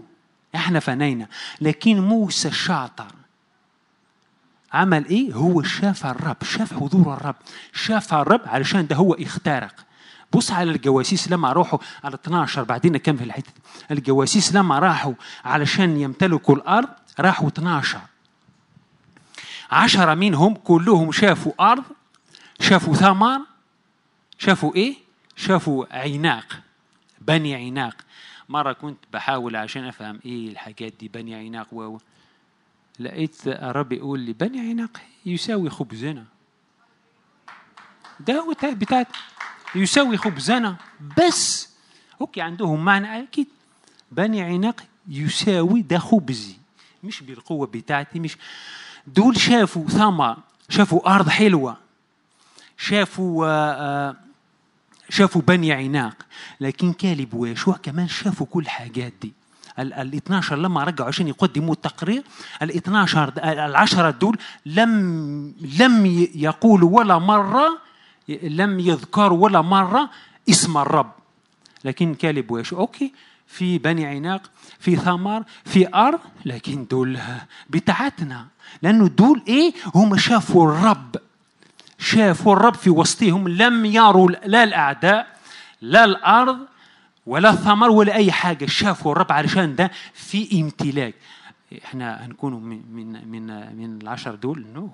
إحنا 0.56 0.80
فنينا. 0.80 1.28
لكن 1.62 2.00
موسى 2.02 2.48
الشاطر 2.48 3.12
عمل 4.74 5.06
إيه؟ 5.06 5.34
هو 5.34 5.64
شاف 5.64 6.06
الرب 6.06 6.38
شاف 6.44 6.74
حضور 6.74 7.14
الرب 7.14 7.36
شاف 7.74 8.14
الرب 8.14 8.42
علشان 8.46 8.88
ده 8.88 8.96
هو 8.96 9.14
اخترق. 9.14 9.76
بص 10.34 10.52
على 10.52 10.72
الجواسيس 10.72 11.32
لما 11.32 11.54
راحوا 11.54 11.80
على 12.04 12.16
12 12.16 12.64
بعدين 12.64 12.98
كم 12.98 13.18
في 13.18 13.24
الحتة 13.24 13.52
الجواسيس 13.92 14.54
لما 14.56 14.80
راحوا 14.80 15.14
علشان 15.46 15.98
يمتلكوا 15.98 16.56
الأرض 16.56 16.88
راحوا 17.20 17.48
12 17.48 18.00
عشرة 19.72 20.14
منهم 20.14 20.54
كلهم 20.56 21.12
شافوا 21.12 21.72
أرض 21.72 21.84
شافوا 22.60 22.94
ثمر 22.94 23.40
شافوا 24.38 24.76
إيه؟ 24.76 24.96
شافوا 25.36 25.86
عناق 25.92 26.62
بني 27.22 27.56
عناق. 27.56 27.96
مرة 28.50 28.74
كنت 28.74 28.98
بحاول 29.14 29.56
عشان 29.56 29.84
أفهم 29.84 30.20
إيه 30.26 30.50
الحاجات 30.50 30.94
دي 31.00 31.08
بني 31.08 31.36
عناق 31.36 31.74
و 31.74 31.98
لقيت 33.00 33.48
الرب 33.48 33.92
يقول 33.92 34.20
لي 34.20 34.34
بني 34.34 34.60
عناق 34.60 34.98
يساوي 35.26 35.70
خبزنا. 35.70 36.26
ده 38.20 38.56
بتاعت 38.64 39.08
يساوي 39.76 40.18
خبزنا. 40.18 40.76
بس 41.18 41.70
أوكي 42.22 42.42
عندهم 42.42 42.86
معنى 42.86 43.24
أكيد. 43.24 43.48
بني 44.12 44.42
عناق 44.42 44.84
يساوي 45.08 45.82
ده 45.82 46.00
خبزي 46.00 46.56
مش 47.04 47.24
بالقوة 47.24 47.68
بتاعتي 47.68 48.20
مش 48.20 48.38
دول 49.08 49.38
شافوا 49.38 49.88
ثمر 49.88 50.38
شافوا 50.70 51.16
أرض 51.16 51.30
حلوة. 51.30 51.78
شافوا 52.78 54.14
شافوا 55.10 55.42
بني 55.42 55.74
عناق. 55.74 56.16
لكن 56.62 56.94
كالب 56.94 57.34
ويشوع 57.34 57.78
كمان 57.84 58.08
شافوا 58.08 58.48
كل 58.50 58.64
الحاجات 58.64 59.14
دي. 59.22 59.34
ال 59.80 60.16
12 60.16 60.56
لما 60.56 60.84
رجعوا 60.84 61.08
عشان 61.08 61.28
يقدموا 61.28 61.74
التقرير 61.74 62.24
ال 62.62 62.76
12 62.76 63.34
العشرة 63.38 64.10
دول 64.10 64.38
لم 64.66 64.92
لم 65.80 66.06
يقولوا 66.36 67.00
ولا 67.00 67.18
مرة 67.18 67.78
لم 68.30 68.80
يذكروا 68.80 69.44
ولا 69.44 69.62
مرة 69.62 70.10
اسم 70.50 70.78
الرب. 70.78 71.12
لكن 71.86 72.16
كالب 72.16 72.52
ويشوع 72.52 72.80
أوكي. 72.80 73.14
في 73.52 73.78
بني 73.78 74.06
عناق 74.06 74.42
في 74.80 74.96
ثمر 74.96 75.44
في 75.66 75.96
أرض 75.96 76.20
لكن 76.46 76.86
دول 76.86 77.20
بتاعتنا. 77.70 78.48
لأنه 78.82 79.08
دول 79.08 79.44
إيه؟ 79.48 79.74
هم 79.96 80.18
شافوا 80.18 80.72
الرب. 80.72 81.16
شافوا 82.00 82.54
الرب 82.54 82.74
في 82.74 82.90
وسطهم. 82.90 83.48
لم 83.48 83.86
يروا 83.86 84.32
لا 84.32 84.64
الأعداء 84.64 85.28
لا 85.82 86.06
الأرض 86.06 86.58
ولا 87.26 87.50
الثمر 87.50 87.90
ولا 87.90 88.14
أي 88.14 88.32
حاجة. 88.32 88.66
شافوا 88.66 89.12
الرب 89.12 89.32
علشان 89.32 89.76
ده 89.76 89.92
في 90.14 90.62
امتلاك. 90.62 91.16
إحنا 91.86 92.26
هنكون 92.26 92.54
من 92.54 93.28
من 93.32 93.78
من 93.78 94.02
العشر 94.02 94.36
دول؟ 94.36 94.66
نو. 94.74 94.90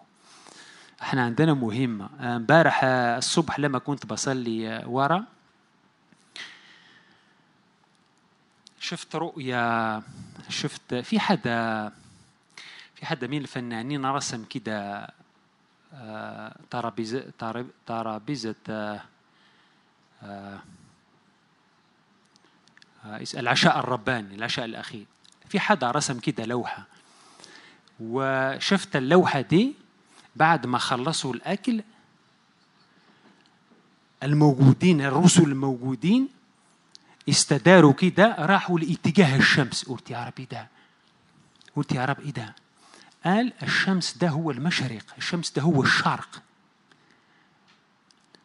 إحنا 1.02 1.26
عندنا 1.26 1.54
مهمة. 1.54 2.10
امبارح 2.20 2.84
الصبح 2.84 3.60
لما 3.60 3.80
كنت 3.80 4.06
بصلي 4.06 4.84
ورا 4.88 5.24
شفت 8.80 9.16
رؤية 9.16 10.02
شفت 10.50 10.96
في 10.96 11.20
حدا 11.20 11.92
في 12.96 13.06
حدا 13.06 13.28
من 13.28 13.38
الفنانين 13.38 14.06
رسم 14.06 14.46
كده 14.46 15.10
ترابيزة 16.72 17.24
ترابيزة 17.88 18.56
العشاء 23.38 23.80
الرباني 23.80 24.36
العشاء 24.36 24.66
الأخير. 24.66 25.06
في 25.50 25.60
حدا 25.60 25.92
رسم 25.92 26.20
كده 26.20 26.46
لوحة. 26.46 26.84
وشفت 28.00 28.96
اللوحة 28.96 29.42
دي 29.42 29.74
بعد 30.36 30.66
ما 30.66 30.78
خلصوا 30.78 31.34
الأكل 31.34 31.84
الموجودين 34.24 35.02
الرسل 35.02 35.44
الموجودين 35.44 36.30
استداروا 37.30 37.94
كده 37.94 38.36
راحوا 38.40 38.80
لاتجاه 38.80 39.36
الشمس. 39.38 39.84
قلت 39.86 40.12
يا 40.12 40.24
رب 40.24 40.34
إيه 40.40 40.48
ده 40.52 40.68
قلت 41.76 41.92
يا 41.92 42.06
رب 42.06 42.20
إيه 42.20 42.32
ده 42.34 42.56
قال 43.26 43.54
الشمس 43.64 44.18
ده 44.18 44.30
هو 44.30 44.52
المشرق 44.52 45.02
الشمس 45.18 45.52
ده 45.52 45.62
هو 45.62 45.84
الشرق. 45.84 46.42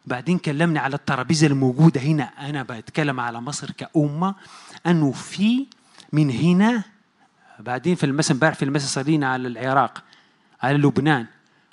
بعدين 0.07 0.39
كلمني 0.39 0.79
على 0.79 0.97
الترابيزة 0.97 1.47
الموجودة 1.47 2.01
هنا. 2.01 2.25
أنا 2.25 2.62
بتكلم 2.62 3.21
على 3.21 3.41
مصر 3.41 3.71
كأمة. 3.71 4.35
أنه 4.87 5.12
في 5.12 5.67
من 6.12 6.31
هنا 6.31 6.83
بعدين 7.59 7.95
في 7.95 8.07
المسا 8.07 8.35
امبارح 8.35 8.55
في 8.55 8.65
المسا 8.65 8.87
صلينا 8.87 9.33
على 9.33 9.49
العراق 9.49 10.03
على 10.62 10.79
لبنان 10.79 11.27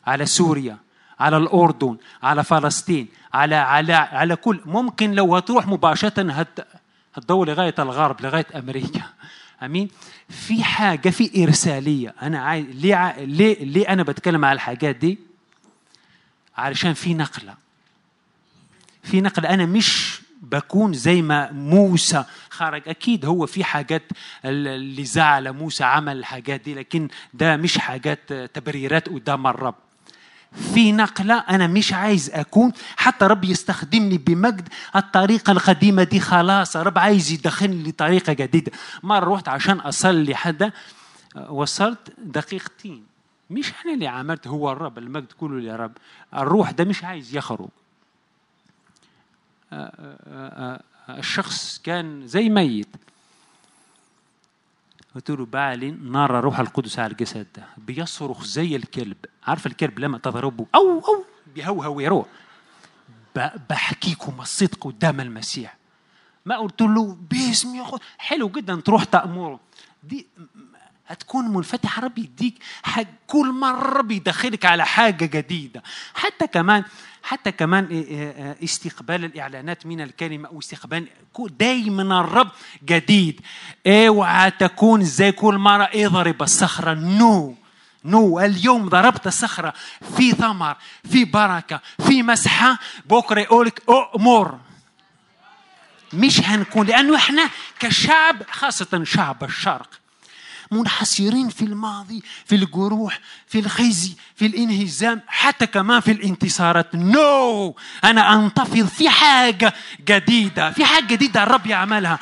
على 0.08 0.25
سوريا 0.25 0.78
على 1.20 1.38
الأردن 1.38 1.98
على 2.24 2.44
فلسطين 2.44 3.08
على 3.34 3.56
على 3.56 3.94
على 3.94 4.36
كل 4.36 4.62
ممكن 4.66 5.12
لو 5.12 5.36
هتروح 5.36 5.68
مباشرة 5.68 6.32
هت 6.32 6.60
هتدور 7.20 7.48
لغاية 7.50 7.76
الغرب 7.80 8.22
لغاية 8.22 8.48
أمريكا. 8.56 9.02
أمين؟ 9.64 9.90
في 10.30 10.64
حاجة 10.64 11.10
في 11.10 11.44
إرسالية. 11.44 12.16
أنا 12.22 12.40
عايز 12.40 12.66
ليه. 12.66 13.16
ليه 13.20 13.64
ليه 13.64 13.90
أنا 13.90 14.04
بتكلم 14.04 14.46
على 14.46 14.56
الحاجات 14.56 14.96
دي؟ 14.96 15.20
علشان 16.58 16.94
في 16.94 17.14
نقلة. 17.14 17.56
في 19.04 19.22
نقلة. 19.22 19.50
أنا 19.50 19.66
مش 19.66 20.22
بكون 20.42 20.94
زي 20.94 21.22
ما 21.22 21.52
موسى 21.52 22.24
خرج. 22.50 22.82
أكيد 22.88 23.26
هو 23.26 23.46
في 23.46 23.64
حاجات 23.64 24.04
اللي 24.46 25.06
زعل 25.06 25.54
موسى 25.54 25.84
عمل 25.84 26.18
الحاجات 26.18 26.62
دي 26.62 26.74
لكن 26.74 27.08
ده 27.34 27.58
مش 27.58 27.78
حاجات 27.78 28.34
تبريرات 28.34 29.10
قدام 29.10 29.48
الرب. 29.48 29.76
في 30.51 30.91
نقلة 30.91 31.38
أنا 31.38 31.68
مش 31.68 31.94
عايز 31.94 32.29
أكون. 32.29 32.72
حتى 32.98 33.25
رب 33.25 33.44
يستخدمني 33.44 34.18
بمجد. 34.18 34.70
الطريقة 34.96 35.51
القديمة 35.51 36.03
دي 36.03 36.20
خلاص 36.20 36.75
رب 36.75 36.98
عايز 36.98 37.32
يدخلني 37.32 37.89
لطريقة 37.89 38.34
جديدة. 38.34 38.72
مرة 39.03 39.34
رحت 39.34 39.48
عشان 39.48 39.79
أصلي 39.79 40.36
حدا 40.36 40.72
وصلت 41.50 42.13
دقيقتين. 42.18 43.03
مش 43.50 43.74
أنا 43.86 43.94
اللي 43.94 44.08
عملت 44.08 44.48
هو 44.48 44.72
الرب 44.72 44.98
المجد 44.98 45.32
كله 45.39 45.63
يا 45.63 45.75
رب. 45.75 45.91
الروح 46.34 46.72
ده 46.72 46.84
مش 46.84 47.03
عايز 47.03 47.36
يخرج. 47.36 47.70
الشخص 51.10 51.82
كان 51.84 52.27
زي 52.27 52.50
ميت. 52.50 52.88
قلت 55.16 55.30
له 55.32 55.46
بعلن 55.46 56.12
نرى 56.12 56.39
روح 56.39 56.60
القدس 56.60 57.00
على 57.00 57.12
الجسد 57.12 57.48
ده. 57.56 57.63
بيصرخ 57.78 58.44
زي 58.44 58.75
الكلب. 58.75 59.18
عارف 59.44 59.68
الكلب 59.68 60.00
لما 60.00 60.18
تضربه؟ 60.18 60.66
أو 60.75 61.00
أو 61.00 61.25
بيهوهو 61.56 61.96
ويروح. 61.96 62.25
بحكيكم 63.70 64.42
الصدق 64.42 64.88
قدام 64.88 65.19
المسيح. 65.19 65.78
ما 66.45 66.58
قلت 66.58 66.82
له 66.82 67.17
باسم 67.32 67.76
يا 67.76 67.86
حلو 68.17 68.50
جدا 68.50 68.76
تروح 68.76 69.04
تأمره. 69.04 69.60
دي 70.04 70.28
هتكون 71.10 71.48
منفتح. 71.48 72.00
رب 72.00 72.17
يديك 72.17 72.56
حاجة 72.84 73.08
كل 73.28 73.52
مرة 73.52 74.02
بيدخلك 74.02 74.65
على 74.65 74.86
حاجة 74.86 75.26
جديدة. 75.26 75.84
حتى 76.13 76.48
كمان 76.48 76.84
حتى 77.24 77.52
كمان 77.52 77.88
استقبال 78.63 79.26
الإعلانات 79.26 79.86
من 79.86 80.02
الكلمة 80.02 80.50
أو 80.50 80.60
استقبال 80.60 81.08
دايما 81.39 82.22
الرب 82.22 82.52
جديد. 82.86 83.41
اوعى 83.88 84.52
تكون 84.52 85.04
زي 85.04 85.32
كل 85.32 85.58
مرة. 85.58 85.89
اضرب 85.93 86.41
الصخرة. 86.41 86.93
نو. 86.93 87.56
نو. 88.06 88.39
اليوم 88.39 88.89
ضربت 88.89 89.28
الصخرة. 89.28 89.74
في 90.17 90.32
ثمر 90.32 90.76
في 91.12 91.26
بركة 91.26 91.82
في 92.08 92.24
مسحة. 92.24 92.80
بكرة 93.06 93.41
يقولك 93.41 93.82
أؤمر. 93.89 94.60
مش 96.13 96.39
هنكون 96.41 96.88
لأنه 96.88 97.15
إحنا 97.15 97.50
كشعب 97.80 98.43
خاصة 98.52 99.04
شعب 99.04 99.43
الشرق. 99.43 99.89
منحصرين 100.71 101.49
في 101.49 101.65
الماضي 101.65 102.23
في 102.45 102.55
الجروح 102.55 103.19
في 103.47 103.60
الخزي 103.60 104.15
في 104.36 104.45
الانهزام 104.45 105.21
حتى 105.27 105.67
كمان 105.67 105.99
في 105.99 106.12
الانتصارات. 106.12 106.95
no 106.95 107.72
no. 107.71 108.05
أنا 108.05 108.34
انتفض 108.34 108.88
في 108.88 109.10
حاجة 109.10 109.73
جديدة 110.01 110.71
في 110.71 110.86
حاجة 110.86 111.05
جديدة 111.05 111.43
الرب 111.43 111.67
يعملها. 111.67 112.19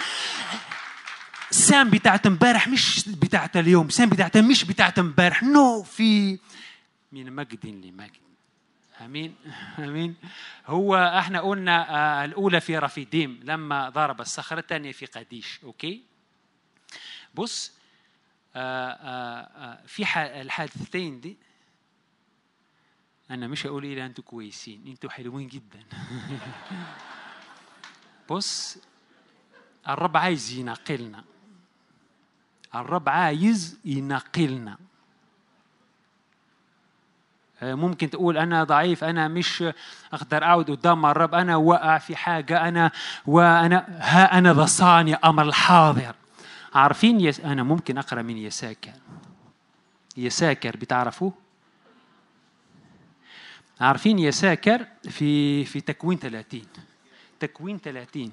سام 1.51 1.89
بتاعت 1.89 2.27
امبارح 2.27 2.67
مش 2.67 3.09
بتاعت 3.09 3.57
اليوم 3.57 3.89
سام 3.89 4.09
بتاعت 4.09 4.37
مش 4.37 4.63
بتاعت 4.63 4.99
امبارح. 4.99 5.43
no 5.43 5.83
no. 5.83 5.85
في 5.85 6.39
من 7.11 7.35
مجد 7.35 7.65
لمجد. 7.65 8.27
آمين 9.01 9.35
آمين. 9.79 10.15
هو 10.67 10.95
إحنا 11.19 11.41
قلنا 11.41 11.89
آه 11.89 12.25
الأولى 12.25 12.61
في 12.61 12.77
رفيديم 12.77 13.39
لما 13.43 13.89
ضرب 13.89 14.21
الصخرة 14.21 14.59
الثانية 14.59 14.91
في 14.91 15.05
قديش. 15.05 15.59
أوكي؟ 15.63 16.01
بص 17.35 17.71
في 19.85 20.03
الحادثتين 20.41 21.19
دي 21.19 21.37
أنا 23.31 23.47
مش 23.47 23.65
هقول 23.65 23.83
إيه 23.83 24.05
أنتوا 24.05 24.23
كويسين 24.23 24.87
أنتوا 24.87 25.09
حلوين 25.09 25.47
جدا. 25.47 25.83
بص 28.29 28.77
الرب 29.89 30.17
عايز 30.17 30.51
ينقلنا 30.51 31.23
الرب 32.75 33.09
عايز 33.09 33.79
ينقلنا 33.85 34.77
ممكن 37.61 38.09
تقول 38.09 38.37
أنا 38.37 38.63
ضعيف 38.63 39.03
أنا 39.03 39.27
مش 39.27 39.63
أقدر 40.13 40.43
اقعد 40.43 40.71
قدام 40.71 41.05
الرب 41.05 41.35
أنا 41.35 41.55
وقع 41.55 41.97
في 41.97 42.15
حاجة 42.15 42.67
أنا 42.67 42.91
وأنا 43.25 43.85
ها 43.99 44.37
أنا 44.37 44.53
ذا 44.53 44.65
صانع 44.65 45.19
أمر 45.25 45.43
الحاضر؟ 45.43 46.15
عارفين 46.73 47.21
يس... 47.21 47.39
أنا 47.39 47.63
ممكن 47.63 47.97
أقرأ 47.97 48.21
من 48.21 48.37
يساكر. 48.37 48.93
يساكر 50.17 50.77
بتعرفوه؟ 50.77 51.33
عارفين 53.81 54.19
يساكر 54.19 54.87
في 55.09 55.65
في 55.65 55.81
تكوين 55.81 56.19
30 56.19 56.61
تكوين 57.39 57.77
30 57.77 58.31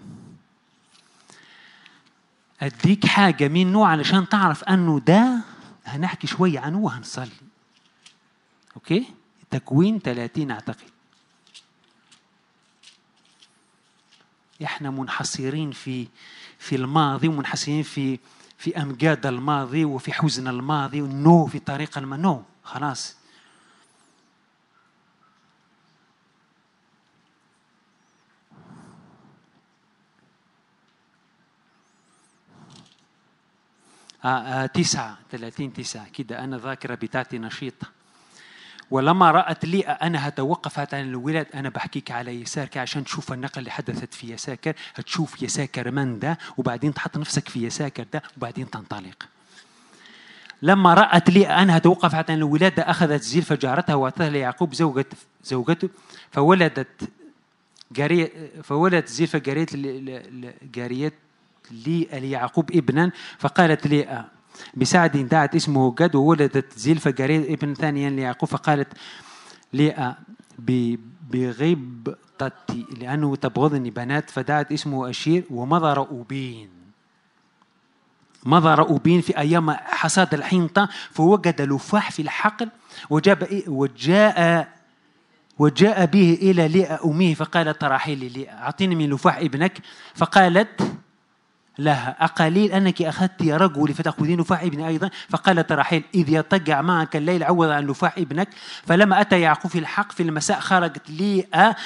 أديك 2.60 3.06
حاجة 3.06 3.48
منه 3.48 3.86
علشان 3.86 4.28
تعرف 4.28 4.64
أنه 4.64 5.00
ده 5.00 5.40
هنحكي 5.84 6.26
شوية 6.26 6.60
عنه 6.60 6.78
وهنصلي. 6.78 7.30
okay؟ 8.76 9.06
تكوين 9.50 9.98
30 9.98 10.50
أعتقد. 10.50 10.90
إحنا 14.64 14.90
منحصرين 14.90 15.70
في 15.70 16.08
في 16.64 16.76
الماضي 16.76 17.28
ومنحصرين 17.28 17.82
في 17.82 18.18
في 18.58 18.82
أمجاد 18.82 19.26
الماضي 19.26 19.84
وفي 19.84 20.12
حزن 20.12 20.48
الماضي 20.48 21.00
no 21.00 21.46
في 21.46 21.58
طريق 21.58 21.98
الم 21.98 22.14
no 22.14 22.42
خلاص. 22.62 23.16
آه 34.24 34.28
آه 34.28 34.66
تسعة 34.66 35.18
ثلاثين 35.30 35.72
تسعة. 35.72 36.08
كده 36.08 36.44
أنا 36.44 36.58
ذاكرة 36.58 36.94
بتاعتي 36.94 37.38
نشيطة. 37.38 37.93
ولما 38.90 39.30
رأت 39.30 39.64
لي 39.64 39.80
أنها 39.80 40.28
توقفت 40.28 40.94
عن 40.94 41.00
الولاد 41.00 41.46
أنا 41.54 41.68
بحكيك 41.68 42.10
على 42.10 42.40
يساكر 42.40 42.80
عشان 42.80 43.04
تشوف 43.04 43.32
النقلة 43.32 43.58
اللي 43.58 43.70
حدثت 43.70 44.14
في 44.14 44.32
يساكر. 44.32 44.74
هتشوف 44.94 45.42
يساكر 45.42 45.90
من 45.90 46.18
ده 46.18 46.38
وبعدين 46.56 46.94
تحط 46.94 47.16
نفسك 47.16 47.48
في 47.48 47.64
يساكر 47.66 48.06
ده 48.12 48.22
وبعدين 48.36 48.70
تنطلق. 48.70 49.28
لما 50.62 50.94
رأت 50.94 51.30
لي 51.30 51.46
أنها 51.46 51.78
توقفت 51.78 52.30
عن 52.30 52.36
الولادة 52.36 52.82
أخذت 52.82 53.22
زلفة 53.22 53.54
جارتها 53.54 53.94
وأعطتها 53.94 54.30
ليعقوب 54.30 54.74
زوجة 54.74 55.06
زوجته. 55.44 55.88
فولدت 56.30 57.10
جارية 57.92 58.30
فولدت 58.62 59.08
زلفة 59.08 59.38
جارية 59.38 59.66
جارية 60.74 61.12
لي 61.70 62.08
ليعقوب 62.12 62.70
ابنا. 62.72 63.10
فقالت 63.38 63.86
لي 63.86 64.24
بسعد 64.74 65.16
دعت 65.16 65.54
اسمه 65.54 65.94
جد 66.00 66.14
وولدت 66.14 66.78
زلفة 66.78 67.10
جارية 67.10 67.54
ابن 67.54 67.74
ثانيا 67.74 68.10
ليعقوب 68.10 68.48
فقالت 68.48 68.88
لي 69.72 70.14
بغبطتي 71.30 72.86
لأنه 73.00 73.36
تبغضني 73.36 73.90
بنات 73.90 74.30
فدعت 74.30 74.72
اسمه 74.72 75.10
أشير 75.10 75.44
ومضى 75.50 75.92
رؤوبين. 75.92 76.68
مضى 78.46 78.74
رؤوبين 78.74 79.20
في 79.20 79.38
أيام 79.38 79.70
حصاد 79.70 80.34
الحنطة 80.34 80.88
فوجد 81.10 81.60
لفاح 81.60 82.10
في 82.10 82.22
الحقل 82.22 82.68
وجاء 83.10 83.64
وجاء 83.66 84.68
وجاء 85.58 86.06
به 86.06 86.38
إلى 86.42 86.68
ليئة 86.68 87.00
أمه 87.04 87.34
فقالت 87.34 87.84
راحيل 87.84 88.32
لي 88.32 88.50
أعطيني 88.50 88.94
من 88.94 89.10
لفاح 89.10 89.36
ابنك. 89.36 89.78
فقالت 90.14 90.82
لها. 91.78 92.16
أقليل 92.20 92.72
أنك 92.72 93.02
أخذت 93.02 93.42
رجل 93.42 93.94
فتأخذين 93.94 94.40
لفاح 94.40 94.62
ابني 94.62 94.88
أيضا؟ 94.88 95.10
فقالت 95.30 95.72
راحيل 95.72 96.04
إذ 96.14 96.28
يطجع 96.28 96.82
معك 96.82 97.16
الليل 97.16 97.44
عوض 97.44 97.68
عن 97.68 97.86
لفاح 97.86 98.18
ابنك. 98.18 98.48
فلما 98.86 99.20
أتى 99.20 99.40
يعقوب 99.40 99.70
في 99.70 99.78
الحق 99.78 100.12
في 100.12 100.22
المساء 100.22 100.60
خرجت 100.60 101.10
ليئة 101.10 101.76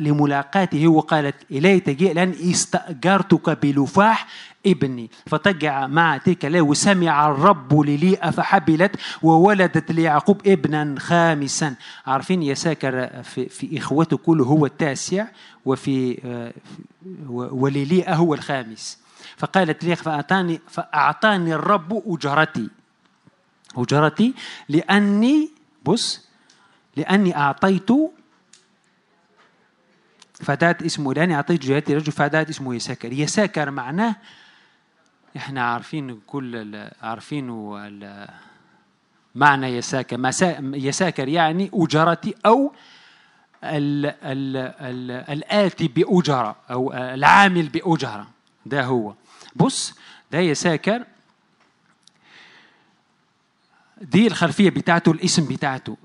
لملاقاته 0.00 0.88
وقالت 0.88 1.34
إلي 1.50 1.80
تجيء 1.80 2.14
لأن 2.14 2.34
استأجرتك 2.50 3.58
بلفاح 3.62 4.26
ابني. 4.66 5.10
فتجع 5.26 5.86
مع 5.86 6.16
تلك 6.16 6.44
وسمع 6.44 7.30
الرب 7.30 7.80
لليئة 7.80 8.30
فحبلت 8.30 8.96
وولدت 9.22 9.92
ليعقوب 9.92 10.46
ابنا 10.46 10.94
خامسا. 10.98 11.74
عارفين 12.06 12.42
يساكر 12.42 13.22
في, 13.22 13.48
في 13.48 13.78
إخوته 13.78 14.16
كله 14.16 14.44
هو 14.44 14.66
التاسع 14.66 15.26
وفي 15.64 16.18
ولليئة 17.28 18.14
هو 18.14 18.34
الخامس. 18.34 18.98
فقالت 19.36 19.84
لي 19.84 19.96
فأعطاني, 19.96 20.60
فأعطاني 20.68 21.54
الرب 21.54 22.02
أجرتي. 22.06 22.68
أجرتي 23.76 24.34
لأني 24.68 25.50
بص 25.84 26.28
لأني 26.96 27.36
أعطيت 27.36 27.90
فدات 30.34 30.82
اسمه 30.82 31.14
لأني 31.14 31.34
أعطيت 31.34 31.62
جهتي 31.62 31.94
رجل 31.94 32.12
فدات 32.12 32.48
اسمه 32.48 32.74
يساكر. 32.74 33.12
يساكر 33.12 33.70
معناه 33.70 34.16
إحنا 35.36 35.72
عارفين 35.72 36.20
كل 36.26 36.88
عارفين 37.02 37.48
معنى 39.34 39.66
يساكر 39.66 40.18
يساكر 40.74 41.28
يعني 41.28 41.70
أجرتي 41.74 42.34
أو 42.46 42.72
ال 43.64 44.06
ال 44.06 44.56
ال 44.80 45.10
الآتي 45.10 45.88
بأجرة 45.88 46.56
أو 46.70 46.92
العامل 46.92 47.68
بأجرة. 47.68 48.26
ده 48.66 48.84
هو. 48.84 49.14
بص 49.56 49.94
ده 50.32 50.38
يساكر 50.38 51.04
دي 54.00 54.26
الخلفية 54.26 54.70
بتاعته 54.70 55.12
الاسم 55.12 55.48
بتاعته. 55.48 55.96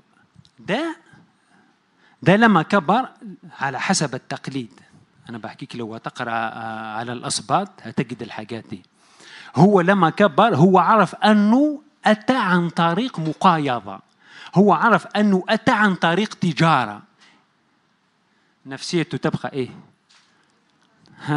ده 0.58 0.96
ده 2.22 2.36
لما 2.36 2.62
كبر 2.62 3.08
على 3.60 3.80
حسب 3.80 4.14
التقليد. 4.14 4.80
أنا 5.28 5.38
بحكيك 5.38 5.76
لو 5.76 5.96
تقرأ 5.96 6.32
على 6.96 7.12
الأصباط 7.12 7.68
هتجد 7.82 8.22
الحاجات 8.22 8.64
دي. 8.66 8.82
هو 9.54 9.80
لما 9.80 10.10
كبر 10.10 10.56
هو 10.56 10.78
عرف 10.78 11.14
أنه 11.14 11.80
أتى 12.04 12.36
عن 12.36 12.68
طريق 12.70 13.18
مقايضة. 13.18 13.98
هو 14.54 14.72
عرف 14.72 15.06
أنه 15.06 15.44
أتى 15.48 15.70
عن 15.70 15.94
طريق 15.94 16.34
تجارة. 16.34 17.02
نفسيته 18.66 19.18
تبقى 19.18 19.52
إيه؟ 19.52 19.68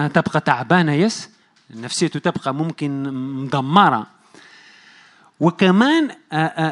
تبقى 0.08 0.39
تعبانة 0.39 0.93
يس؟ 0.93 1.30
نفسيته 1.69 2.19
تبقى 2.19 2.53
ممكن 2.53 3.13
مدمرة. 3.13 4.08
وكمان 5.39 6.10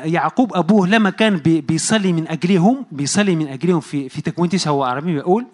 يعقوب 0.03 0.53
أبوه 0.53 0.87
لما 0.87 1.09
كان 1.09 1.37
بيصلي 1.37 2.13
من 2.13 2.27
أجلهم 2.27 2.85
بيصلي 2.91 3.35
من 3.35 3.47
أجلهم 3.47 3.79
في 3.79 4.09
في 4.09 4.21
تكوين 4.21 4.49
تسعة 4.49 4.71
هو 4.71 5.01
بيقول 5.01 5.45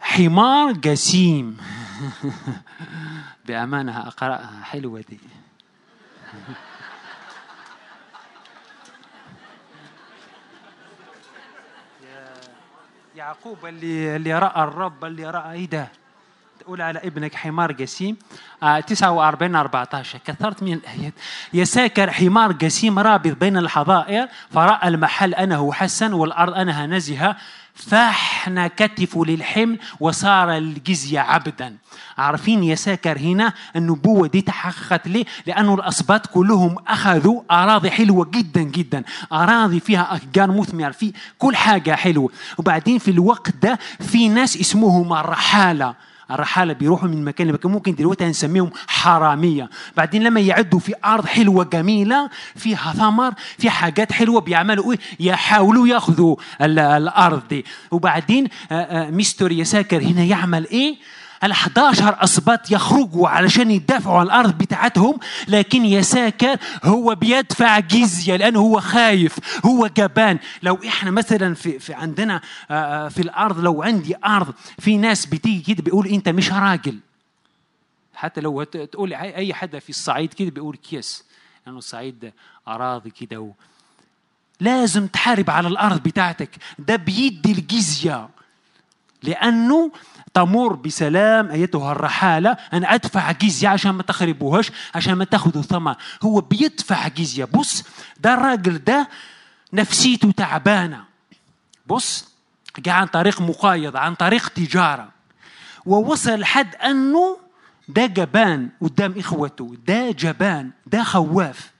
حمار 0.00 0.72
جسيم. 0.72 1.56
بأمانة 3.46 4.06
أقرأها. 4.08 4.60
حلوة 4.64 5.00
دي 5.08 5.18
يعقوب 13.16 13.66
اللي 13.66 14.16
اللي 14.16 14.38
رأى 14.38 14.62
الرب 14.64 15.04
اللي 15.04 15.30
رأى 15.30 15.52
إيه 15.52 15.68
ده؟ 15.68 15.88
تقول 16.60 16.82
على 16.82 16.98
ابنك 16.98 17.34
حمار 17.34 17.72
جسيم 17.72 18.16
آه 18.62 18.80
49 18.80 19.56
14 19.56 20.18
كثرت 20.24 20.62
من 20.62 20.72
الآيات. 20.72 21.12
يساكر 21.52 22.10
حمار 22.10 22.52
جسيم 22.52 22.98
رابط 22.98 23.36
بين 23.36 23.56
الحظائر 23.56 24.28
فرأى 24.50 24.88
المحل 24.88 25.34
أنه 25.34 25.72
حسن 25.72 26.12
والأرض 26.12 26.54
أنها 26.54 26.86
نزهة. 26.86 27.36
فاحنا 27.74 28.68
كتفه 28.68 29.24
للحمل 29.24 29.78
وصار 30.00 30.56
الجزية 30.56 31.20
عبدا. 31.20 31.76
عارفين 32.18 32.64
يساكر 32.64 33.18
هنا 33.18 33.52
النبوة 33.76 34.28
دي 34.28 34.40
تحققت 34.40 35.08
ليه؟ 35.08 35.24
لأنه 35.46 35.74
الأسباط 35.74 36.26
كلهم 36.26 36.76
أخذوا 36.88 37.42
أراضي 37.50 37.90
حلوة 37.90 38.30
جدا 38.30 38.62
جدا. 38.62 39.04
أراضي 39.32 39.80
فيها 39.80 40.16
أشجار 40.16 40.50
مثمر 40.50 40.92
في 40.92 41.12
كل 41.38 41.56
حاجة 41.56 41.94
حلوة. 41.94 42.30
وبعدين 42.58 42.98
في 42.98 43.10
الوقت 43.10 43.50
ده 43.62 43.78
في 44.00 44.28
ناس 44.28 44.56
اسمهم 44.56 45.12
الرحالة. 45.12 45.94
الرحالة 46.34 46.72
بيروحوا 46.72 47.08
من 47.08 47.24
مكان 47.24 47.46
لمكان. 47.46 47.72
ممكن 47.72 47.94
دلوقتي 47.94 48.24
هنسميهم 48.24 48.70
حرامية. 48.86 49.70
بعدين 49.96 50.22
لما 50.22 50.40
يعدوا 50.40 50.78
في 50.78 50.94
أرض 51.04 51.26
حلوة 51.26 51.64
جميلة 51.64 52.30
فيها 52.56 52.92
ثمر 52.92 53.32
في 53.58 53.70
حاجات 53.70 54.12
حلوة 54.12 54.40
بيعملوا 54.40 54.92
إيه؟ 54.92 54.98
يحاولوا 55.20 55.88
يأخذوا 55.88 56.36
الأرض 56.62 57.42
دي. 57.50 57.64
وبعدين 57.90 58.48
مستر 58.92 59.52
يساكر 59.52 60.02
هنا 60.02 60.24
يعمل 60.24 60.66
إيه؟ 60.66 60.96
ال 61.44 61.50
11 61.50 62.24
اسباط 62.24 62.70
يخرجوا 62.70 63.28
علشان 63.28 63.70
يدافعوا 63.70 64.18
عن 64.18 64.26
الأرض 64.26 64.58
بتاعتهم 64.58 65.18
لكن 65.48 65.84
يساكر 65.84 66.56
هو 66.84 67.14
بيدفع 67.14 67.78
جزية 67.78 68.36
لأنه 68.36 68.58
هو 68.60 68.80
خايف 68.80 69.38
هو 69.66 69.86
جبان 69.86 70.38
لو 70.62 70.78
إحنا 70.88 71.10
مثلا 71.10 71.54
في, 71.54 71.78
في 71.78 71.94
عندنا 71.94 72.40
في 73.08 73.18
الأرض 73.18 73.58
لو 73.60 73.82
عندي 73.82 74.14
أرض 74.24 74.54
في 74.78 74.96
ناس 74.96 75.26
بتيجي 75.26 75.74
كده 75.74 75.82
بيقول 75.82 76.06
أنت 76.06 76.28
مش 76.28 76.52
راجل 76.52 76.98
حتى 78.14 78.40
لو 78.40 78.62
تقول 78.62 79.14
أي 79.14 79.54
حدا 79.54 79.78
في 79.78 79.90
الصعيد 79.90 80.34
كده 80.34 80.50
بيقول 80.50 80.76
كيس 80.76 81.24
لأنه 81.24 81.66
يعني 81.66 81.78
الصعيد 81.78 82.32
أراضي 82.68 83.10
كده. 83.10 83.52
لازم 84.60 85.06
تحارب 85.06 85.50
على 85.50 85.68
الأرض 85.68 86.02
بتاعتك 86.02 86.50
ده 86.78 86.96
بيدي 86.96 87.52
الجزية 87.52 88.28
لأنه 89.22 89.92
تمر 90.34 90.72
بسلام 90.72 91.50
أيتها 91.50 91.92
الرحالة 91.92 92.56
أنا 92.72 92.94
أدفع 92.94 93.32
جزية 93.32 93.68
عشان 93.68 93.90
ما 93.90 94.02
تخربوهاش 94.02 94.70
عشان 94.94 95.12
ما 95.12 95.24
تاخذوا 95.24 95.62
ثمر 95.62 95.96
هو 96.22 96.40
بيدفع 96.40 97.08
جزية. 97.08 97.44
بص 97.44 97.84
ده 98.20 98.34
الراجل 98.34 98.84
ده 98.84 99.08
نفسيته 99.72 100.30
تعبانة. 100.30 101.04
بص 101.86 102.28
جاء 102.78 102.94
عن 102.94 103.06
طريق 103.06 103.40
مقايضة 103.40 103.98
عن 103.98 104.14
طريق 104.14 104.48
تجارة. 104.48 105.08
ووصل 105.86 106.38
لحد 106.38 106.74
أنه 106.74 107.38
ده 107.88 108.06
جبان 108.06 108.68
قدام 108.80 109.14
إخوته 109.18 109.76
ده 109.86 110.10
جبان 110.10 110.70
ده 110.86 111.02
خواف. 111.02 111.70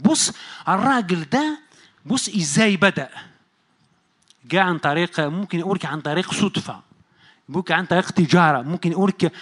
بص 0.00 0.32
الراجل 0.68 1.24
ده 1.32 1.58
بص 2.06 2.28
إزاي 2.28 2.76
بدأ. 2.76 3.08
جاء 4.44 4.62
عن 4.62 4.78
طريق 4.78 5.20
ممكن 5.20 5.60
أقول 5.60 5.78
عن 5.84 6.00
طريق 6.00 6.34
صدفة. 6.34 6.87
ممكن 7.48 7.74
عن 7.74 7.86
طريق 7.86 8.10
تجارة 8.10 8.62
ممكن 8.62 8.92
يقولك 8.92 9.32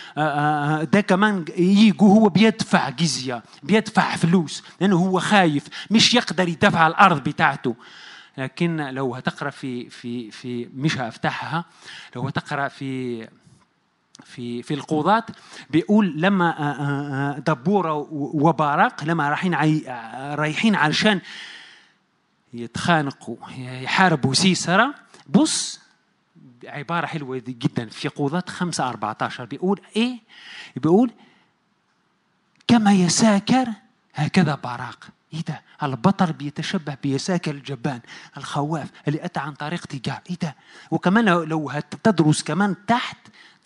ده 0.92 1.00
كمان 1.00 1.44
يجوا 1.56 2.14
هو 2.14 2.28
بيدفع 2.28 2.90
جزية 2.90 3.42
بيدفع 3.62 4.16
فلوس 4.16 4.62
لأنه 4.80 4.96
هو 4.96 5.20
خايف 5.20 5.64
مش 5.90 6.14
يقدر 6.14 6.48
يدفع 6.48 6.86
الأرض 6.86 7.24
بتاعته. 7.28 7.74
لكن 8.38 8.76
لو 8.76 9.14
هتقرأ 9.14 9.50
في 9.50 9.90
في 9.90 10.30
في 10.30 10.68
مش 10.74 10.98
هفتحها 10.98 11.64
لو 12.16 12.26
هتقرأ 12.28 12.68
في 12.68 13.28
في 14.24 14.62
في 14.62 14.74
القوضات 14.74 15.24
بيقول 15.70 16.14
لما 16.20 17.42
دبورة 17.46 17.94
وباراق 18.12 19.04
لما 19.04 19.28
رايحين 19.28 19.54
رايحين 20.34 20.74
علشان 20.74 21.20
يتخانقوا 22.54 23.36
يحاربوا 23.58 24.34
سيسرة 24.34 24.94
بص 25.28 25.80
عبارة 26.66 27.06
حلوة 27.06 27.42
جدا. 27.46 27.86
في 27.86 28.08
قوضات 28.08 28.50
5 28.50 28.88
14 28.88 29.44
بيقول 29.44 29.80
إيه؟ 29.96 30.18
بيقول 30.76 31.10
كما 32.68 32.92
يساكر 32.92 33.68
هكذا 34.14 34.54
باراق. 34.54 35.08
إيه 35.34 35.40
ده؟ 35.48 35.62
البطل 35.82 36.32
بيتشبه 36.32 36.96
بيساكر 37.02 37.50
الجبان 37.50 38.00
الخواف 38.36 38.88
اللي 39.08 39.24
أتى 39.24 39.40
عن 39.40 39.52
طريق 39.52 39.86
تجار. 39.86 40.20
إيه 40.30 40.36
ده؟ 40.42 40.56
وكمان 40.90 41.24
لو 41.24 41.70
هتدرس 41.70 42.42
كمان 42.42 42.76
تحت 42.86 43.16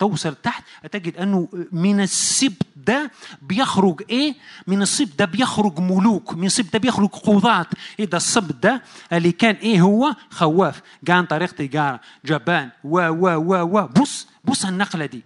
توصل 0.01 0.35
تحت 0.35 0.63
هتجد 0.83 1.17
أنه 1.17 1.47
من 1.71 2.01
السبت 2.01 2.65
ده 2.75 3.11
بيخرج 3.41 4.01
إيه؟ 4.09 4.35
من 4.67 4.81
السبت 4.81 5.19
ده 5.19 5.25
بيخرج 5.25 5.79
ملوك 5.79 6.33
من 6.33 6.45
السبت 6.45 6.73
ده 6.73 6.79
بيخرج 6.79 7.09
قضاة. 7.09 7.65
إيه 7.99 8.05
ده 8.05 8.19
ده 8.63 8.81
اللي 9.13 9.31
كان 9.31 9.55
إيه 9.55 9.81
هو؟ 9.81 10.15
خواف. 10.29 10.81
جاء 11.03 11.17
عن 11.17 11.25
طريق 11.25 11.51
تجارة. 11.51 11.99
جبان. 12.25 12.69
و 12.83 12.99
و 12.99 13.27
و 13.35 13.77
و. 13.77 13.87
بص 13.87 14.27
بص 14.45 14.65
النقلة 14.65 15.05
دي. 15.05 15.23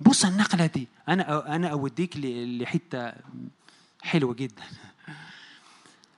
بص 0.00 0.24
النقلة 0.24 0.66
دي. 0.66 0.88
أنا 1.08 1.56
أنا 1.56 1.68
أوديك 1.68 2.16
لحتة 2.60 3.12
حلوة 4.02 4.34
جدا. 4.34 4.62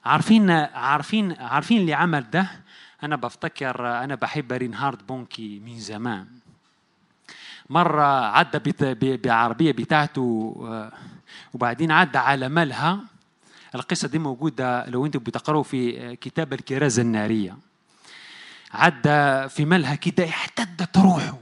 عارفين 0.05 0.51
عارفين 0.75 1.33
عارفين 1.33 1.81
اللي 1.81 1.95
عمل 1.95 2.31
ده؟ 2.31 2.51
أنا 3.03 3.17
بفتكر 3.17 4.05
أنا 4.05 4.15
بحب 4.15 4.53
رينهارد 4.53 5.07
بونكي 5.07 5.59
من 5.59 5.79
زمان. 5.79 6.38
مرة 7.71 8.27
عدى 8.27 8.59
بعربية 9.17 9.73
بتاعته 9.73 10.57
آه، 10.69 10.93
وبعدين 11.55 11.91
عدى 11.91 12.19
على 12.19 12.49
ملهى 12.49 12.99
القصة 13.75 14.09
دي 14.09 14.19
موجودة 14.19 14.87
لو 14.87 15.07
أنتم 15.07 15.19
بتقرأوا 15.19 15.63
في 15.63 16.01
آه، 16.01 16.15
كتاب 16.15 16.53
الكرازة 16.53 17.03
النارية. 17.03 17.57
عدى 18.73 19.49
في 19.49 19.65
ملهى 19.65 19.97
كده 19.97 20.29
احتدت 20.29 20.99
روحه. 20.99 21.39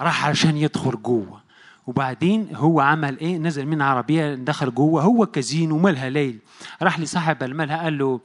راح 0.00 0.26
عشان 0.26 0.56
يدخل 0.56 1.02
جوه. 1.02 1.40
وبعدين 1.86 2.56
هو 2.56 2.80
عمل 2.80 3.18
إيه؟ 3.18 3.38
نزل 3.38 3.66
من 3.66 3.82
عربية 3.82 4.34
دخل 4.34 4.74
جوه. 4.74 5.02
هو 5.02 5.26
كازين 5.26 5.72
ومالها 5.72 6.10
ليل. 6.10 6.38
راح 6.82 7.00
لصاحب 7.00 7.42
الملهى 7.42 7.78
قال 7.78 7.98
له 7.98 8.20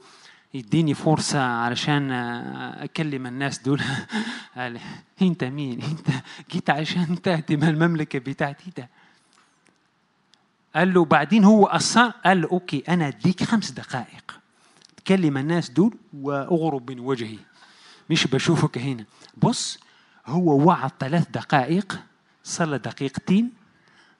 يديني 0.54 0.94
فرصة 0.94 1.40
علشان 1.40 2.12
أكلم 2.12 3.26
الناس 3.26 3.58
دول. 3.58 3.80
قال 4.56 4.80
أنت 5.22 5.44
مين؟ 5.44 5.82
أنت 5.82 6.08
جيت 6.50 6.70
عشان 6.70 7.22
تهدم 7.22 7.64
المملكة 7.64 8.18
بتاعتي 8.18 8.72
ده. 8.76 8.88
قال 10.76 10.94
له 10.94 11.04
بعدين 11.04 11.44
هو 11.44 11.66
أصر 11.66 12.08
قال 12.10 12.40
له 12.40 12.48
أوكي 12.48 12.84
أنا 12.88 13.08
أديك 13.08 13.44
خمس 13.44 13.70
دقائق. 13.70 14.40
تكلم 14.96 15.36
الناس 15.36 15.70
دول 15.70 15.96
وأغرب 16.20 16.90
من 16.90 17.00
وجهي. 17.00 17.38
مش 18.10 18.26
بشوفك 18.26 18.78
هنا. 18.78 19.04
بص 19.36 19.78
هو 20.26 20.66
وعد 20.66 20.90
ثلاث 21.00 21.28
دقائق 21.28 22.00
صلى 22.44 22.78
دقيقتين 22.78 23.50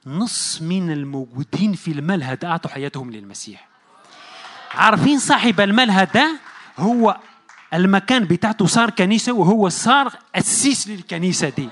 نص 0.06 0.62
من 0.62 0.90
الموجودين 0.90 1.72
في 1.72 1.90
الملهى 1.90 2.38
أعطوا 2.44 2.70
حياتهم 2.70 3.10
للمسيح. 3.10 3.73
عارفين 4.76 5.18
صاحب 5.18 5.60
الملهى 5.60 6.06
ده؟ 6.14 6.36
هو 6.78 7.16
المكان 7.74 8.24
بتاعته 8.24 8.66
صار 8.66 8.90
كنيسة 8.90 9.32
وهو 9.32 9.68
صار 9.68 10.12
أسيس 10.34 10.88
للكنيسة 10.88 11.48
دي. 11.48 11.68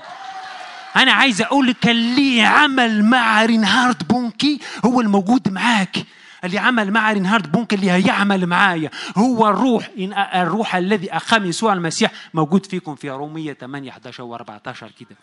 أنا 0.95 1.11
عايز 1.11 1.41
أقول 1.41 1.67
لك 1.67 1.87
اللي 1.89 2.41
عمل 2.41 3.03
مع 3.05 3.45
رينهارد 3.45 4.07
بونكي 4.07 4.59
هو 4.85 5.01
الموجود 5.01 5.49
معاك. 5.49 5.97
اللي 6.43 6.57
عمل 6.57 6.91
مع 6.91 7.11
رينهارد 7.11 7.51
بونكي 7.51 7.75
اللي 7.75 7.91
هيعمل 7.91 8.47
معايا. 8.47 8.89
هو 9.17 9.49
الروح 9.49 9.89
إن 9.99 10.13
الروح 10.13 10.75
الذي 10.75 11.13
أقام 11.15 11.45
يسوع 11.45 11.73
المسيح 11.73 12.11
موجود 12.33 12.65
فيكم 12.65 12.95
في 12.95 13.09
رومية 13.09 13.53
8 13.53 13.89
11 13.91 14.37
و14 14.37 14.71
كده. 14.99 15.17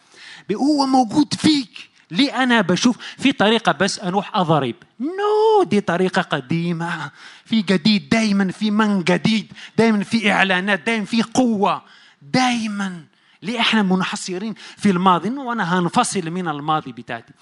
هو 0.56 0.86
موجود 0.86 1.34
فيك. 1.34 1.90
ليه 2.10 2.42
أنا 2.42 2.60
بشوف 2.60 2.96
في 3.18 3.32
طريقة 3.32 3.72
بس 3.72 4.00
أروح 4.00 4.36
أضرب. 4.36 4.74
no 5.00 5.62
دي 5.62 5.80
طريقة 5.80 6.22
قديمة. 6.22 7.10
في 7.44 7.62
جديد 7.62 8.08
دايما 8.08 8.52
في 8.52 8.70
من 8.70 9.02
جديد 9.04 9.52
دايما 9.78 10.04
في 10.04 10.32
إعلانات 10.32 10.80
دايما 10.80 11.04
في 11.04 11.22
قوة. 11.22 11.82
دايما. 12.22 13.04
ليه 13.42 13.60
إحنا 13.60 13.82
منحصرين 13.82 14.54
في 14.76 14.90
الماضي؟ 14.90 15.28
انه 15.28 15.52
أنا 15.52 15.78
هنفصل 15.78 16.30
من 16.30 16.48
الماضي 16.48 16.92
بتاعتي. 16.92 17.32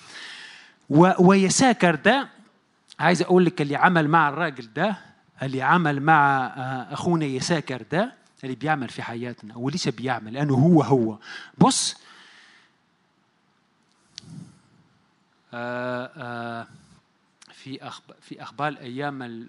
و... 0.91 1.11
ويساكر 1.19 1.95
ده 1.95 2.29
عايز 2.99 3.23
أقول 3.23 3.45
لك 3.45 3.63
اللي 3.63 3.77
عمل 3.77 4.09
مع 4.09 4.29
الراجل 4.29 4.73
ده 4.73 4.97
اللي 5.43 5.63
عمل 5.63 6.03
مع 6.03 6.47
آه، 6.47 6.93
أخونا 6.95 7.25
يساكر 7.27 7.83
ده 7.93 8.15
اللي 8.45 8.55
بيعمل 8.57 8.89
في 8.89 9.03
حياتنا 9.03 9.57
ولسه 9.57 9.91
بيعمل 9.91 10.33
لأنه 10.33 10.55
هو 10.55 10.83
هو. 10.83 11.19
بص 11.59 11.95
آه، 11.95 11.99
آه، 11.99 12.03
في 17.53 17.79
أخب... 17.83 18.03
في 18.21 18.43
أخبار 18.43 18.69
الأيام 18.69 19.23
ال- 19.23 19.49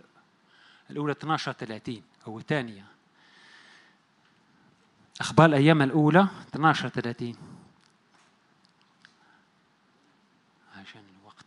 الأولى 0.89 1.11
12 1.11 1.51
30 1.53 2.01
أو 2.27 2.39
الثانية. 2.39 2.85
أخبار 5.21 5.45
الأيام 5.45 5.81
الأولى 5.81 6.27
12 6.49 6.89
30 6.89 7.35
عشان 10.77 11.01
الوقت. 11.21 11.45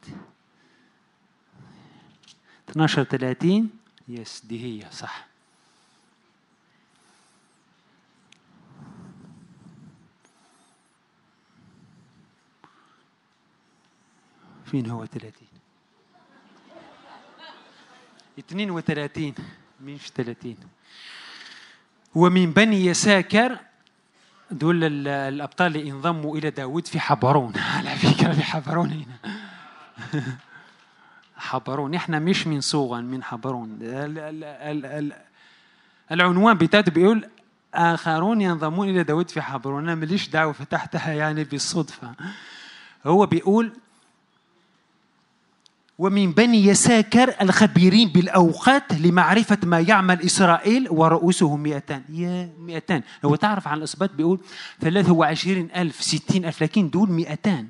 12 2.68 3.04
30 3.04 3.70
يس 4.08 4.44
دي 4.46 4.64
هي 4.84 4.90
صح. 4.90 5.26
فين 14.72 14.90
هو 14.90 15.06
30 15.06 15.32
32 18.38 19.34
مش 19.84 20.10
30 20.16 20.56
ومن 22.14 22.52
بني 22.52 22.86
يساكر 22.86 23.58
دول 24.50 24.84
ال- 24.84 25.08
الأبطال 25.08 25.76
اللي 25.76 25.90
انضموا 25.90 26.36
إلى 26.36 26.50
داود 26.50 26.86
في 26.86 27.00
حبرون. 27.00 27.52
على 27.76 27.90
فكرة 27.96 28.32
في 28.32 28.42
حبرون 28.42 28.90
هنا. 28.90 29.32
حبرون. 31.36 31.94
إحنا 31.94 32.18
مش 32.18 32.46
من 32.46 32.60
صوغن 32.60 33.04
من 33.04 33.22
حبرون. 33.22 33.78
ال- 33.82 34.18
ال- 34.18 34.44
ال- 34.44 34.86
ال- 34.86 35.12
العنوان 36.12 36.58
بتاعته 36.58 36.92
بيقول 36.92 37.28
آخرون 37.74 38.40
ينضمون 38.40 38.88
إلى 38.88 39.02
داود 39.02 39.30
في 39.30 39.40
حبرون. 39.42 39.82
أنا 39.82 39.94
ماليش 39.94 40.28
دعوة 40.28 40.52
فتحتها 40.52 41.12
يعني 41.12 41.44
بالصدفة. 41.44 42.14
هو 43.06 43.26
بيقول 43.26 43.72
ومن 45.98 46.32
بني 46.32 46.66
يساكر 46.66 47.34
الخبيرين 47.40 48.08
بالأوقات 48.08 48.92
لمعرفة 48.92 49.58
ما 49.62 49.80
يعمل 49.80 50.22
إسرائيل 50.22 50.90
ورؤوسهم 50.90 51.62
مئتان. 51.62 52.04
يا 52.08 52.52
مئتان. 52.58 53.02
لو 53.24 53.34
تعرف 53.34 53.68
عن 53.68 53.78
الإصبات 53.78 54.10
بيقول 54.14 54.40
ثلاثة 54.80 55.12
وعشرين 55.12 55.70
ألف 55.76 56.02
ستين 56.02 56.44
ألف 56.44 56.62
لكن 56.62 56.90
دول 56.90 57.10
مئتان. 57.10 57.68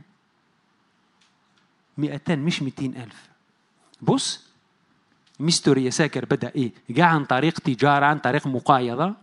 مئتان 1.99 2.39
مش 2.39 2.63
مئتين 2.63 2.97
ألف. 2.97 3.29
بص 4.03 4.45
مستر 5.41 5.79
يساكر 5.79 6.25
بدأ 6.25 6.53
إيه؟ 6.57 6.73
جاء 6.91 7.07
عن 7.07 7.25
طريق 7.25 7.59
تجارة 7.59 8.07
عن 8.07 8.19
طريق 8.19 8.47
مقايضة. 8.47 9.15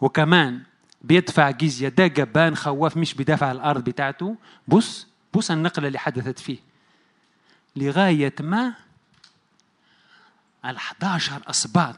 وكمان 0.00 0.62
بيدفع 1.02 1.50
جزية. 1.50 1.88
ده 1.88 2.06
جبان 2.06 2.56
خواف 2.56 2.96
مش 2.96 3.14
بدافع 3.14 3.52
الأرض 3.52 3.84
بتاعته. 3.84 4.36
بص 4.68 5.06
بص 5.34 5.50
النقلة 5.50 5.86
اللي 5.86 5.98
حدثت 5.98 6.38
فيه. 6.38 6.73
لغاية 7.76 8.34
ما 8.40 8.74
ال 10.64 10.76
11 10.76 11.42
أسباط 11.46 11.96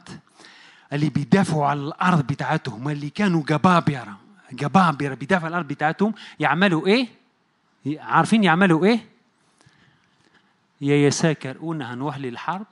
اللي 0.93 1.09
بيدافعوا 1.09 1.65
على 1.65 1.79
الأرض 1.79 2.27
بتاعتهم 2.27 2.89
اللي 2.89 3.09
كانوا 3.09 3.43
جبابرة 3.43 4.17
جبابرة 4.51 5.13
بيدافعوا 5.13 5.45
على 5.45 5.51
الأرض 5.51 5.67
بتاعتهم 5.67 6.13
يعملوا 6.39 6.87
إيه؟ 6.87 7.07
عارفين 7.99 8.43
يعملوا 8.43 8.85
إيه؟ 8.85 9.05
يا 10.81 10.95
يساكر 11.07 11.57
قلنا 11.57 11.93
هنروح 11.93 12.17
للحرب 12.17 12.65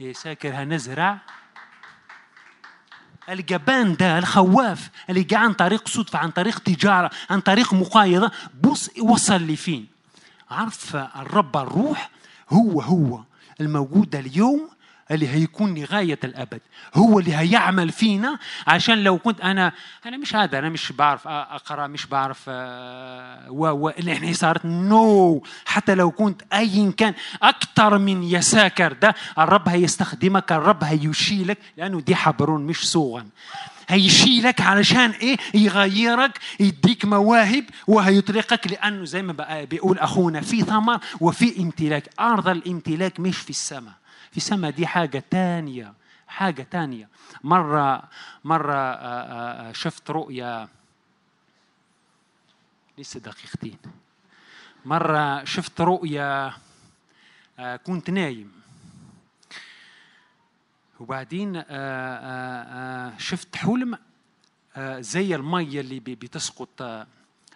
يا 0.00 0.10
يساكر 0.10 0.54
هنزرع 0.54 1.18
الجبان 3.28 3.96
ده 3.96 4.18
الخواف 4.18 4.90
اللي 5.10 5.22
جاء 5.22 5.40
عن 5.40 5.52
طريق 5.52 5.88
صدفة 5.88 6.18
عن 6.18 6.30
طريق 6.30 6.58
تجارة 6.58 7.10
عن 7.30 7.40
طريق 7.40 7.74
مقايضة 7.74 8.30
بص 8.60 8.90
وصل 8.98 9.34
لفين 9.42 9.86
عارف 10.52 10.96
الرب 10.96 11.56
الروح 11.56 12.10
هو 12.50 12.80
هو 12.80 13.20
الموجود 13.60 14.14
اليوم 14.14 14.68
اللي 15.10 15.28
هيكون 15.28 15.74
لغاية 15.78 16.18
الأبد. 16.24 16.60
هو 16.94 17.18
اللي 17.18 17.36
هيعمل 17.36 17.92
فينا 17.92 18.38
عشان 18.66 19.04
لو 19.04 19.18
كنت 19.18 19.40
أنا 19.40 19.72
أنا 20.06 20.16
مش 20.16 20.36
هذا 20.36 20.58
أنا 20.58 20.68
مش 20.68 20.92
بعرف 20.92 21.28
أقرأ 21.28 21.86
مش 21.86 22.06
بعرف 22.06 22.48
و 22.48 23.66
و 23.66 23.88
إحنا 23.88 24.32
صارت 24.32 24.64
نو 24.66 25.42
حتى 25.66 25.94
لو 25.94 26.10
كنت 26.10 26.42
أيا 26.52 26.92
كان 26.96 27.14
أكثر 27.42 27.98
من 27.98 28.22
يساكر 28.22 28.92
ده 28.92 29.14
الرب 29.38 29.68
هيستخدمك 29.68 30.52
الرب 30.52 30.84
هيشيلك 30.84 31.58
لأنه 31.76 32.00
دي 32.00 32.14
حبرون 32.14 32.66
مش 32.66 32.90
صوغا. 32.90 33.26
هيشيلك 33.88 34.60
علشان 34.60 35.10
إيه؟ 35.10 35.36
يغيرك 35.54 36.38
يديك 36.60 37.04
مواهب 37.04 37.64
وهيطلقك 37.86 38.66
لأنه 38.72 39.04
زي 39.04 39.22
ما 39.22 39.32
بقى 39.32 39.66
بيقول 39.66 39.98
أخونا 39.98 40.40
في 40.40 40.62
ثمر 40.62 40.98
وفي 41.20 41.58
امتلاك. 41.60 42.08
أرض 42.20 42.48
الامتلاك 42.48 43.20
مش 43.20 43.36
في 43.38 43.50
السماء. 43.50 43.92
في 44.32 44.36
السماء 44.36 44.70
دي 44.70 44.86
حاجة 44.86 45.24
تانية 45.30 45.94
حاجة 46.32 46.62
تانية. 46.62 47.08
مرة 47.44 48.02
مرة 48.44 48.74
آه، 48.74 48.94
آه، 48.94 49.68
آه، 49.68 49.72
شفت 49.72 50.10
رؤيا. 50.10 50.68
لسه 52.98 53.20
دقيقتين. 53.20 53.78
مرة 54.84 55.44
شفت 55.44 55.80
رؤيا 55.80 56.52
آه، 57.58 57.76
كنت 57.76 58.10
نايم. 58.10 58.52
وبعدين 61.00 61.62
شفت 63.18 63.56
حلم 63.56 63.98
زي 64.98 65.34
المية 65.34 65.80
اللي 65.80 66.00
بتسقط 66.00 67.06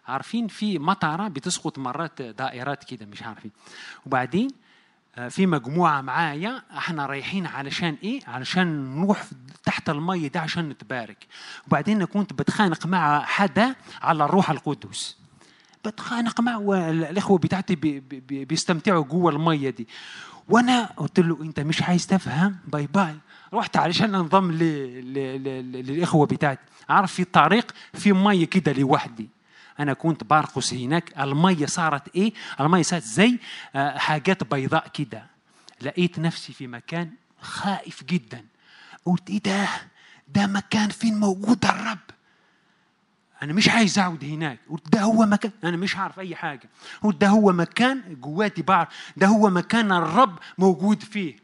عارفين 0.06 0.48
في 0.48 0.78
مطرة 0.78 1.28
بتسقط 1.28 1.78
مرات 1.78 2.22
دائرات 2.22 2.84
كده 2.84 3.06
مش 3.06 3.22
عارفين. 3.22 3.50
وبعدين 4.06 4.48
في 5.28 5.46
مجموعة 5.46 6.00
معايا 6.00 6.62
إحنا 6.78 7.06
رايحين 7.06 7.46
علشان 7.46 7.96
إيه؟ 8.02 8.20
علشان 8.26 8.96
نروح 9.00 9.24
تحت 9.64 9.88
المية 9.90 10.28
ده 10.28 10.40
عشان 10.40 10.68
نتبارك. 10.68 11.26
وبعدين 11.66 12.04
كنت 12.04 12.32
بتخانق 12.32 12.86
مع 12.86 13.24
حدا 13.24 13.74
على 14.02 14.24
الروح 14.24 14.50
القدس. 14.50 15.16
بتخانق 15.84 16.40
معه 16.40 16.58
والاخوه 16.58 17.38
بتاعتي 17.38 17.74
بي 17.74 18.00
بي 18.00 18.44
بيستمتعوا 18.44 19.04
جوه 19.04 19.30
الميه 19.32 19.70
دي. 19.70 19.88
وأنا 20.48 20.84
قلت 20.96 21.20
له 21.20 21.42
أنت 21.42 21.60
مش 21.60 21.82
عايز 21.82 22.06
تفهم؟ 22.06 22.56
bye 22.66 22.86
bye. 22.86 23.16
رحت 23.54 23.76
علشان 23.76 24.14
أنضم. 24.14 24.52
للإخوة 24.52 26.26
بتاعتي. 26.26 26.60
عارف 26.88 27.12
في 27.12 27.22
الطريق؟ 27.22 27.72
في 27.94 28.12
ميه 28.12 28.44
كده 28.44 28.72
لوحدي. 28.72 29.28
أنا 29.80 29.92
كنت 29.92 30.24
برقص 30.24 30.72
هناك 30.72 31.20
المية 31.20 31.66
صارت 31.66 32.14
إيه؟ 32.16 32.32
المية 32.60 32.82
صارت 32.82 33.02
زي 33.04 33.38
آه، 33.76 33.98
حاجات 33.98 34.44
بيضاء 34.44 34.88
كده. 34.88 35.26
لقيت 35.82 36.18
نفسي 36.18 36.52
في 36.52 36.66
مكان 36.66 37.10
خائف 37.40 38.04
جدا. 38.04 38.44
قلت 39.04 39.30
إيه 39.30 39.42
ده؟ 39.42 39.68
ده 40.28 40.46
مكان 40.46 40.88
فين 40.88 41.20
موجود 41.20 41.64
الرب؟ 41.64 41.98
أنا 43.42 43.52
مش 43.52 43.68
عايز 43.68 43.98
أقعد 43.98 44.24
هناك. 44.24 44.58
قلت 44.70 44.88
ده 44.92 45.00
هو 45.02 45.26
مكان 45.26 45.50
أنا 45.64 45.76
مش 45.76 45.96
عارف 45.96 46.18
أي 46.20 46.36
حاجة. 46.36 46.68
قلت 47.02 47.20
ده 47.20 47.28
هو 47.28 47.52
مكان 47.52 48.16
جواتي 48.20 48.62
بعرف 48.62 48.88
ده 49.16 49.26
هو 49.26 49.50
مكان 49.50 49.92
الرب 49.92 50.38
موجود 50.58 51.02
فيه. 51.02 51.36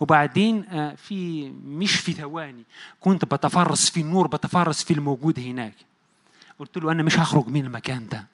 وبعدين 0.00 0.64
آه، 0.68 0.94
في 0.94 1.48
مش 1.64 1.96
في 1.96 2.12
ثواني 2.12 2.64
كنت 3.00 3.24
بتفرس 3.24 3.90
في 3.90 4.00
النور 4.00 4.26
بتفرس 4.26 4.84
في 4.84 4.94
الموجود 4.94 5.38
هناك. 5.40 5.74
قلت 6.60 6.78
له 6.78 6.92
أنا 6.92 7.02
مش 7.02 7.18
هخرج 7.18 7.46
من 7.48 7.64
المكان 7.64 8.08
ده. 8.08 8.26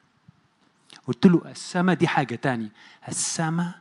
قلت 1.07 1.27
له 1.27 1.43
السماء 1.51 1.97
دي 1.97 2.09
حاجة 2.09 2.35
تانية. 2.35 2.69
السماء 3.09 3.73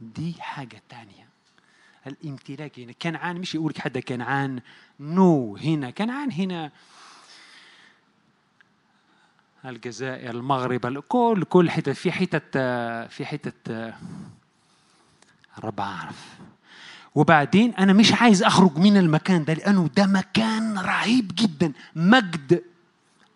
دي 0.00 0.34
حاجة 0.40 0.82
تانية. 0.88 1.28
الامتلاك 2.06 2.78
هنا. 2.80 2.92
كنعان 2.92 3.36
مش 3.36 3.54
يقول 3.54 3.70
لك 3.70 3.78
حدا 3.78 4.00
كنعان. 4.00 4.60
نو 5.00 5.56
هنا. 5.56 5.90
كنعان 5.90 6.32
هنا. 6.32 6.70
الجزائر 9.64 10.30
المغرب 10.30 10.98
كل 10.98 11.44
كل 11.48 11.70
حتت 11.70 11.90
في 11.90 12.12
حتت 12.12 12.58
في 13.10 13.26
حتت 13.26 13.94
الرب 15.58 15.80
عارف 15.80 16.38
وبعدين 17.14 17.74
أنا 17.74 17.92
مش 17.92 18.12
عايز 18.12 18.42
أخرج 18.42 18.78
من 18.78 18.96
المكان 18.96 19.44
ده 19.44 19.54
لأنه 19.54 19.90
ده 19.96 20.06
مكان 20.06 20.78
رهيب 20.78 21.32
جدا. 21.34 21.72
مجد 21.96 22.62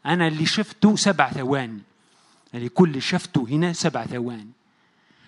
أنا 0.06 0.28
اللي 0.28 0.46
شفته 0.46 0.96
سبع 0.96 1.30
ثواني. 1.30 1.80
اللي 2.54 2.68
كل 2.68 2.88
اللي 2.88 3.00
شفته 3.00 3.46
هنا 3.50 3.72
سبع 3.72 4.06
ثواني. 4.06 4.50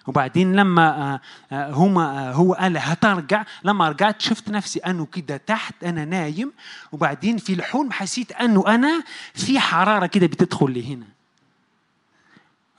وبعدين 0.06 0.56
لما 0.56 1.12
آه، 1.14 1.20
آه، 1.54 1.70
هما 1.72 2.28
آه، 2.28 2.32
هو 2.32 2.52
قال 2.54 2.78
هترجع. 2.78 3.44
لما 3.64 3.88
رجعت 3.88 4.20
شفت 4.20 4.48
نفسي 4.48 4.78
أنه 4.78 5.06
كده 5.06 5.36
تحت 5.36 5.84
أنا 5.84 6.04
نايم. 6.04 6.52
وبعدين 6.92 7.36
في 7.38 7.52
الحلم 7.52 7.92
حسيت 7.92 8.32
أنه 8.32 8.64
أنا 8.74 9.04
في 9.34 9.60
حرارة 9.60 10.06
كده 10.06 10.26
بتدخل 10.26 10.70
لي 10.70 10.94
هنا. 10.94 11.06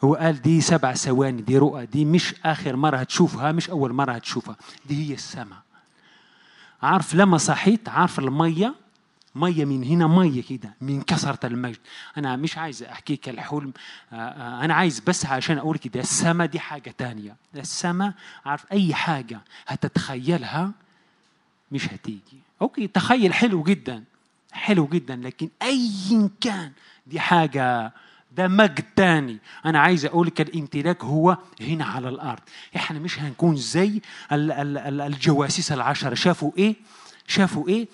هو 0.03 0.15
قال 0.15 0.41
دي 0.41 0.62
سبع 0.62 0.93
ثواني 0.93 1.41
دي 1.41 1.58
رؤى 1.58 1.86
دي 1.86 2.06
مش 2.06 2.36
آخر 2.45 2.75
مرة 2.75 2.97
هتشوفها 2.97 3.51
مش 3.51 3.69
أول 3.69 3.93
مرة 3.93 4.12
هتشوفها. 4.12 4.56
دي 4.86 5.10
هي 5.10 5.13
السماء. 5.13 5.60
عارف 6.82 7.15
لما 7.15 7.38
صحيت؟ 7.38 7.89
عارف 7.89 8.19
المية؟ 8.19 8.75
مية 9.36 9.65
من 9.65 9.84
هنا 9.84 10.08
مية 10.08 10.43
كده 10.43 10.74
من 10.82 11.02
كثره 11.02 11.39
المجد. 11.48 11.78
أنا 12.17 12.36
مش 12.36 12.58
عايز 12.58 12.84
أحكيك 12.84 13.30
الحلم. 13.30 13.74
آه، 14.13 14.15
آه، 14.15 14.65
أنا 14.65 14.74
عايز 14.74 15.00
بس 15.00 15.26
عشان 15.26 15.58
أقول 15.58 15.78
كده 15.78 16.00
السماء 16.00 16.48
دي 16.48 16.60
حاجة 16.60 16.96
تانية. 16.98 17.36
السماء 17.56 18.13
عارف 18.46 18.65
أي 18.72 18.93
حاجة 18.93 19.41
هتتخيلها 19.67 20.72
مش 21.72 21.93
هتيجي. 21.93 22.39
أوكي 22.62 22.88
تخيل 22.88 23.34
حلو 23.34 23.63
جدا 23.63 24.04
حلو 24.52 24.88
جدا 24.88 25.15
لكن 25.15 25.50
ايا 25.62 26.30
كان 26.41 26.72
دي 27.08 27.19
حاجة 27.19 27.93
ده 28.32 28.48
مجد 28.48 28.84
تاني. 28.96 29.38
أنا 29.65 29.80
عايز 29.80 30.06
أقول 30.06 30.28
لك 30.28 30.41
الامتلاك 30.41 31.04
هو 31.04 31.38
هنا 31.62 31.86
على 31.86 32.10
الأرض. 32.10 32.39
إحنا 32.76 33.00
مش 33.00 33.19
هنكون 33.19 33.56
زي 33.56 34.02
ال- 34.32 34.52
ال- 34.52 34.78
ال- 34.78 35.02
الجواسيس 35.02 35.72
العشرة. 35.72 36.13
شافوا 36.13 36.52
إيه؟ 36.58 36.76
شافوا 37.28 37.67
إيه؟ 37.67 37.88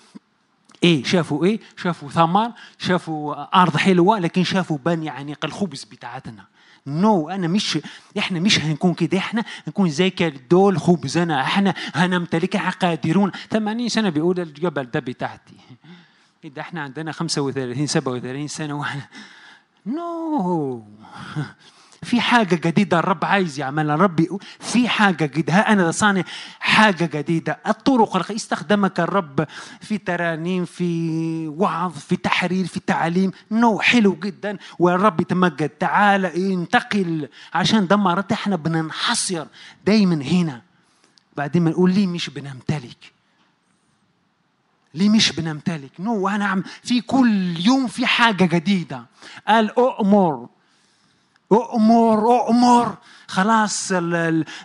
إيه 0.84 1.04
شافوا 1.04 1.44
إيه؟ 1.44 1.60
شافوا 1.76 2.10
ثمر 2.10 2.52
شافوا 2.78 3.60
أرض 3.62 3.76
حلوة 3.76 4.18
لكن 4.18 4.44
شافوا 4.44 4.78
بني 4.84 5.08
عنيق 5.08 5.44
الخبز 5.44 5.84
بتاعتنا. 5.84 6.44
نو 6.86 7.28
no, 7.28 7.32
أنا 7.32 7.48
مش 7.48 7.78
إحنا 8.18 8.40
مش 8.40 8.60
هنكون 8.60 8.94
كده 8.94 9.18
إحنا 9.18 9.44
هنكون 9.66 9.90
زي 9.90 10.12
دول 10.50 10.78
خبزنا 10.78 11.40
إحنا 11.40 11.74
هنمتلكها 11.94 12.70
قادرون 12.70 13.32
80 13.50 13.88
سنة 13.88 14.08
بيقول 14.08 14.40
الجبل 14.40 14.84
ده 14.84 15.00
بتاعتي. 15.00 15.54
إيه 16.44 16.50
ده 16.50 16.62
إحنا 16.62 16.80
عندنا 16.82 17.12
35 17.12 17.86
37 17.86 18.48
سنة 18.48 18.78
وإحنا 18.78 19.02
نو 19.86 20.82
no. 20.84 21.79
في 22.02 22.20
حاجة 22.20 22.54
جديدة 22.54 22.98
الرب 22.98 23.24
عايز 23.24 23.58
يعملها. 23.58 23.94
الرب 23.94 24.20
يقول 24.20 24.40
في 24.60 24.88
حاجة 24.88 25.24
جديدة. 25.26 25.52
ها 25.52 25.72
أنا 25.72 25.90
صانع 25.90 26.22
حاجة 26.60 27.10
جديدة. 27.14 27.58
الطرق 27.66 28.32
استخدمك 28.32 29.00
الرب 29.00 29.46
في 29.80 29.98
ترانيم 29.98 30.64
في 30.64 31.48
وعظ 31.48 31.92
في 31.92 32.16
تحرير 32.16 32.66
في 32.66 32.80
تعليم. 32.80 33.32
نو 33.50 33.78
حلو 33.78 34.14
جدا. 34.14 34.58
والرب 34.78 35.20
يتمجد. 35.20 35.68
تعال 35.68 36.26
انتقل 36.26 37.28
عشان 37.54 37.86
ده 37.86 37.96
مرات 37.96 38.32
إحنا 38.32 38.56
بننحصر 38.56 39.46
دايما 39.86 40.24
هنا. 40.24 40.62
بعدين 41.36 41.64
بنقول 41.64 41.94
ليه 41.94 42.06
مش 42.06 42.30
بنمتلك؟ 42.30 43.12
ليه 44.94 45.08
مش 45.08 45.32
بنمتلك؟ 45.32 45.90
نو 45.98 46.28
أنا 46.28 46.46
عم 46.46 46.62
في 46.82 47.00
كل 47.00 47.60
يوم 47.66 47.86
في 47.86 48.06
حاجة 48.06 48.44
جديدة. 48.44 49.06
قال 49.48 49.70
أؤمر 49.78 50.48
أؤمر 51.52 52.40
أؤمر. 52.40 52.96
خلاص 53.28 53.92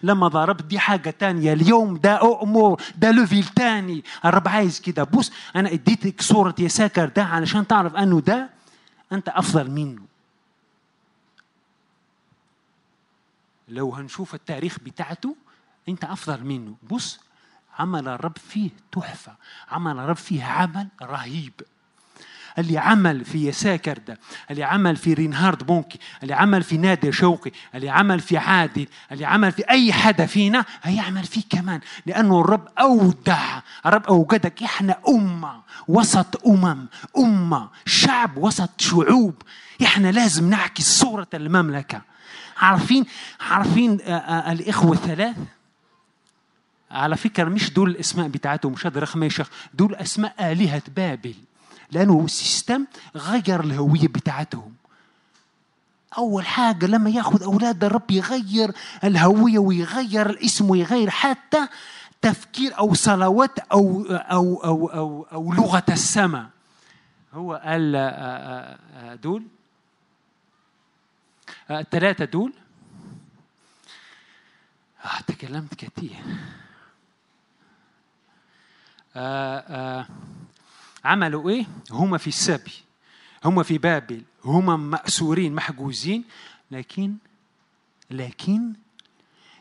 لما 0.03 0.27
ضربت 0.27 0.63
دي 0.63 0.79
حاجة 0.79 1.09
تانية 1.09 1.53
اليوم 1.53 1.97
ده 1.97 2.13
أؤمر. 2.15 2.81
ده 2.95 3.11
ليفل 3.11 3.43
تاني. 3.43 4.03
الرب 4.25 4.47
عايز 4.47 4.79
كده. 4.79 5.03
بص 5.03 5.31
أنا 5.55 5.71
إديتك 5.71 6.21
صورة 6.21 6.55
يساكر 6.59 7.09
ده 7.09 7.23
علشان 7.23 7.67
تعرف 7.67 7.95
أنه 7.95 8.19
ده 8.21 8.49
أنت 9.11 9.29
أفضل 9.29 9.71
منه. 9.71 10.01
لو 13.67 13.93
هنشوف 13.93 14.35
التاريخ 14.35 14.79
بتاعته 14.79 15.35
أنت 15.89 16.03
أفضل 16.03 16.43
منه. 16.43 16.75
بص 16.83 17.19
عمل 17.79 18.07
الرب 18.07 18.37
فيه 18.37 18.69
تحفة. 18.91 19.35
عمل 19.71 19.99
الرب 19.99 20.15
فيه 20.15 20.43
عمل 20.43 20.87
رهيب. 21.01 21.53
اللي 22.57 22.77
عمل 22.77 23.25
في 23.25 23.47
يساكر 23.47 23.99
ده 24.07 24.19
اللي 24.51 24.63
عمل 24.63 24.95
في 24.95 25.13
رينهارد 25.13 25.63
بونكي 25.63 25.99
اللي 26.23 26.33
عمل 26.33 26.63
في 26.63 26.77
نادر 26.77 27.11
شوقي 27.11 27.51
اللي 27.75 27.89
عمل 27.89 28.19
في 28.19 28.37
عادل 28.37 28.87
اللي 29.11 29.25
عمل 29.25 29.51
في 29.51 29.69
أي 29.69 29.93
حدا 29.93 30.25
فينا 30.25 30.65
هيعمل 30.83 31.23
فيه 31.23 31.41
كمان. 31.49 31.79
لأنه 32.05 32.41
الرب 32.41 32.67
أودع 32.79 33.59
الرب 33.85 34.03
أوجدك. 34.03 34.63
إحنا 34.63 34.97
أمة 35.07 35.61
وسط 35.87 36.47
أمم 36.47 36.87
أمة 37.17 37.69
شعب 37.85 38.37
وسط 38.37 38.69
شعوب. 38.81 39.41
إحنا 39.83 40.11
لازم 40.11 40.49
نعكس 40.49 40.99
صورة 40.99 41.27
المملكة. 41.33 42.01
عارفين 42.57 43.05
عارفين 43.39 43.99
آه، 44.01 44.11
آه، 44.11 44.51
الإخوة 44.51 44.93
الثلاث؟ 44.93 45.35
على 46.91 47.17
فكرة 47.17 47.43
مش 47.43 47.73
دول 47.73 47.89
الأسماء 47.89 48.27
بتاعتهم 48.27 48.71
مش 48.71 48.85
هذا 48.85 48.99
رقم 48.99 49.23
يا 49.23 49.29
شيخ. 49.29 49.49
دول 49.73 49.95
أسماء 49.95 50.51
آلهة 50.51 50.81
بابل. 50.95 51.35
لأنه 51.91 52.25
السيستم 52.25 52.85
غير 53.15 53.59
الهوية 53.63 54.07
بتاعتهم. 54.07 54.73
أول 56.17 56.45
حاجة 56.45 56.85
لما 56.85 57.09
يأخذ 57.09 57.43
أولاد 57.43 57.83
الرب 57.83 58.11
يغير 58.11 58.71
الهوية 59.03 59.59
ويغير 59.59 60.29
الاسم 60.29 60.69
ويغير 60.69 61.09
حتى 61.09 61.67
تفكير 62.21 62.77
أو 62.79 62.93
صلوات 62.93 63.59
أو 63.59 64.05
أو 64.09 64.63
أو 64.63 64.87
أو, 64.87 65.27
أو 65.31 65.53
لغة 65.53 65.83
السماء. 65.89 66.49
هو 67.33 67.53
قال 67.53 67.95
آه، 67.95 67.99
آه، 68.09 68.79
آه، 68.93 69.15
دول؟ 69.15 69.43
الثلاثة 71.71 72.25
دول؟ 72.25 72.53
آه 75.05 75.21
تكلمت 75.27 75.73
كثير 75.75 76.15
آه 79.15 79.59
آه 79.59 80.07
عملوا 81.05 81.49
إيه؟ 81.49 81.65
هم 81.91 82.17
في 82.17 82.27
السبي 82.27 82.73
هم 83.45 83.63
في 83.63 83.77
بابل 83.77 84.21
هم 84.45 84.89
مأسورين 84.89 85.55
محجوزين 85.55 86.23
لكن 86.71 87.15
لكن 88.11 88.73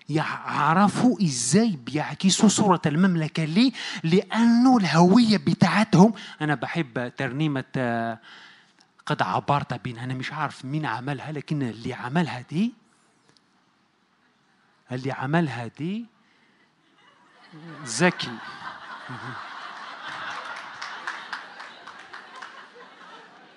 يعرفوا 0.09 1.23
إزاي 1.23 1.79
بيعكسوا 1.87 2.49
صورة 2.49 2.81
المملكة 2.87 3.45
ليه؟ 3.45 3.73
لأنه 4.05 4.77
الهوية 4.77 5.37
بتاعتهم 5.37 6.13
أنا 6.41 6.55
بحب 6.55 7.13
ترنيمة 7.17 7.65
آه، 7.77 8.19
قد 9.07 9.23
عبرت 9.23 9.75
بين 9.75 9.99
أنا 9.99 10.15
مش 10.15 10.33
عارف 10.33 10.65
مين 10.65 10.87
عملها 10.87 11.33
لكن 11.33 11.63
اللي 11.63 11.93
عملها 11.95 12.45
دي 12.51 12.73
اللي 14.93 15.13
عملها 15.13 15.67
دي 15.79 16.07
ذكي 17.85 18.31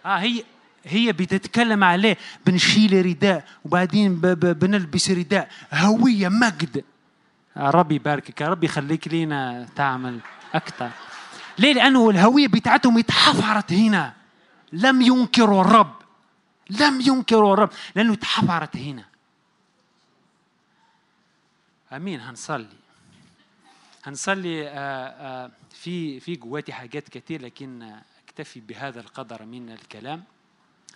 آه 0.07 0.17
هي 0.17 0.43
هي 0.85 1.13
بتتكلم 1.13 1.83
عليه 1.83 2.17
بنشيل 2.45 3.05
رداء 3.05 3.45
وبعدين 3.65 4.15
بنلبس 4.33 5.11
رداء. 5.11 5.49
هوية 5.73 6.27
مجد. 6.29 6.83
يا 7.57 7.69
رب 7.69 7.91
يباركك 7.91 8.41
يا 8.41 8.47
رب 8.47 8.63
يخليك 8.63 9.07
لينا 9.07 9.67
تعمل 9.75 10.19
أكثر 10.53 10.89
ليه؟ 11.59 11.73
لأنه 11.73 12.09
الهوية 12.09 12.47
بتاعتهم 12.47 12.97
اتحفرت 12.97 13.73
هنا. 13.73 14.13
لم 14.73 15.01
ينكروا 15.01 15.61
الرب. 15.61 15.95
لم 16.69 17.01
ينكروا 17.01 17.53
الرب 17.53 17.69
لأنه 17.95 18.13
اتحفرت 18.13 18.77
هنا. 18.77 19.05
آمين. 21.93 22.19
هنصلي. 22.19 22.67
هنصلي 24.03 24.67
آه، 24.67 24.71
آه، 24.73 25.51
في 25.71 26.19
في 26.19 26.35
جواتي 26.35 26.73
حاجات 26.73 27.09
كتير 27.09 27.41
لكن 27.41 27.91
اكتفي 28.39 28.59
بهذا 28.59 28.99
القدر 28.99 29.45
من 29.45 29.69
الكلام. 29.69 30.23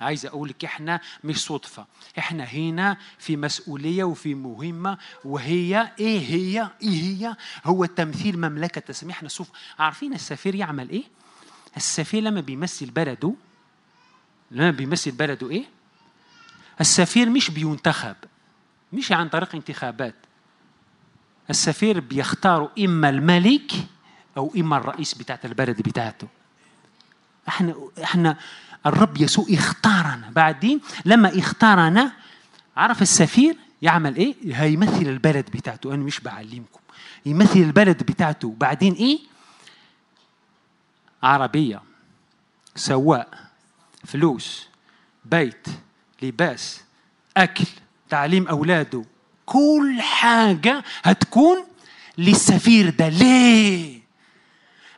عايز 0.02 0.26
أقول 0.26 0.50
لك 0.50 0.66
إحنا 0.66 1.02
مش 1.24 1.38
صدفة. 1.46 1.86
إحنا 2.20 2.44
هنا 2.44 2.98
في 3.20 3.38
مسؤولية 3.38 4.04
وفي 4.04 4.36
مهمة. 4.36 4.98
وهي 5.26 5.92
إيه 6.00 6.20
هي؟ 6.20 6.70
إيه 6.82 7.02
هي؟ 7.02 7.36
هو 7.66 7.86
تمثيل 7.86 8.38
مملكة 8.38 8.84
السماء 8.89 9.16
إحنا 9.16 9.30
شوف 9.30 9.50
عارفين 9.80 10.14
السفير 10.14 10.56
يعمل 10.56 10.89
إيه؟ 10.89 11.04
السفير 11.78 12.24
لما 12.24 12.42
بيمثل 12.42 12.92
بلده 12.92 13.34
لما 14.52 14.72
بيمثل 14.72 15.12
بلده 15.12 15.50
إيه؟ 15.50 15.66
السفير 16.82 17.30
مش 17.30 17.52
بينتخب 17.52 18.16
مش 18.94 19.12
عن 19.12 19.30
طريق 19.30 19.56
انتخابات. 19.56 20.16
السفير 21.50 22.00
بيختاروا 22.00 22.70
إما 22.80 23.10
الملك 23.10 23.72
أو 24.38 24.54
إما 24.56 24.78
الرئيس 24.78 25.14
بتاعت 25.14 25.46
البلد 25.46 25.82
بتاعته. 25.82 26.28
إحنا 27.48 27.76
إحنا 28.04 28.38
الرب 28.86 29.22
يسوع 29.22 29.46
اختارنا. 29.50 30.30
بعدين 30.36 30.82
لما 31.06 31.39
اختارنا 31.39 32.12
عرف 32.78 33.02
السفير 33.02 33.56
يعمل 33.82 34.16
إيه؟ 34.16 34.36
هيمثل 34.52 35.02
البلد 35.02 35.46
بتاعته. 35.54 35.94
أنا 35.94 36.04
مش 36.04 36.20
بعلمكم. 36.20 36.80
يمثل 37.26 37.60
البلد 37.60 38.04
بتاعته. 38.04 38.56
بعدين 38.58 38.94
إيه؟ 38.94 39.20
عربية 41.24 41.82
سواق 42.76 43.36
فلوس 44.06 44.68
بيت 45.26 45.68
لباس 46.22 46.82
أكل 47.38 47.66
تعليم 48.10 48.48
أولاده. 48.48 49.06
كل 49.46 49.98
حاجة 50.02 50.84
هتكون 51.04 51.58
للسفير 52.18 52.89
ده. 52.89 53.10
ليه؟ 53.10 54.01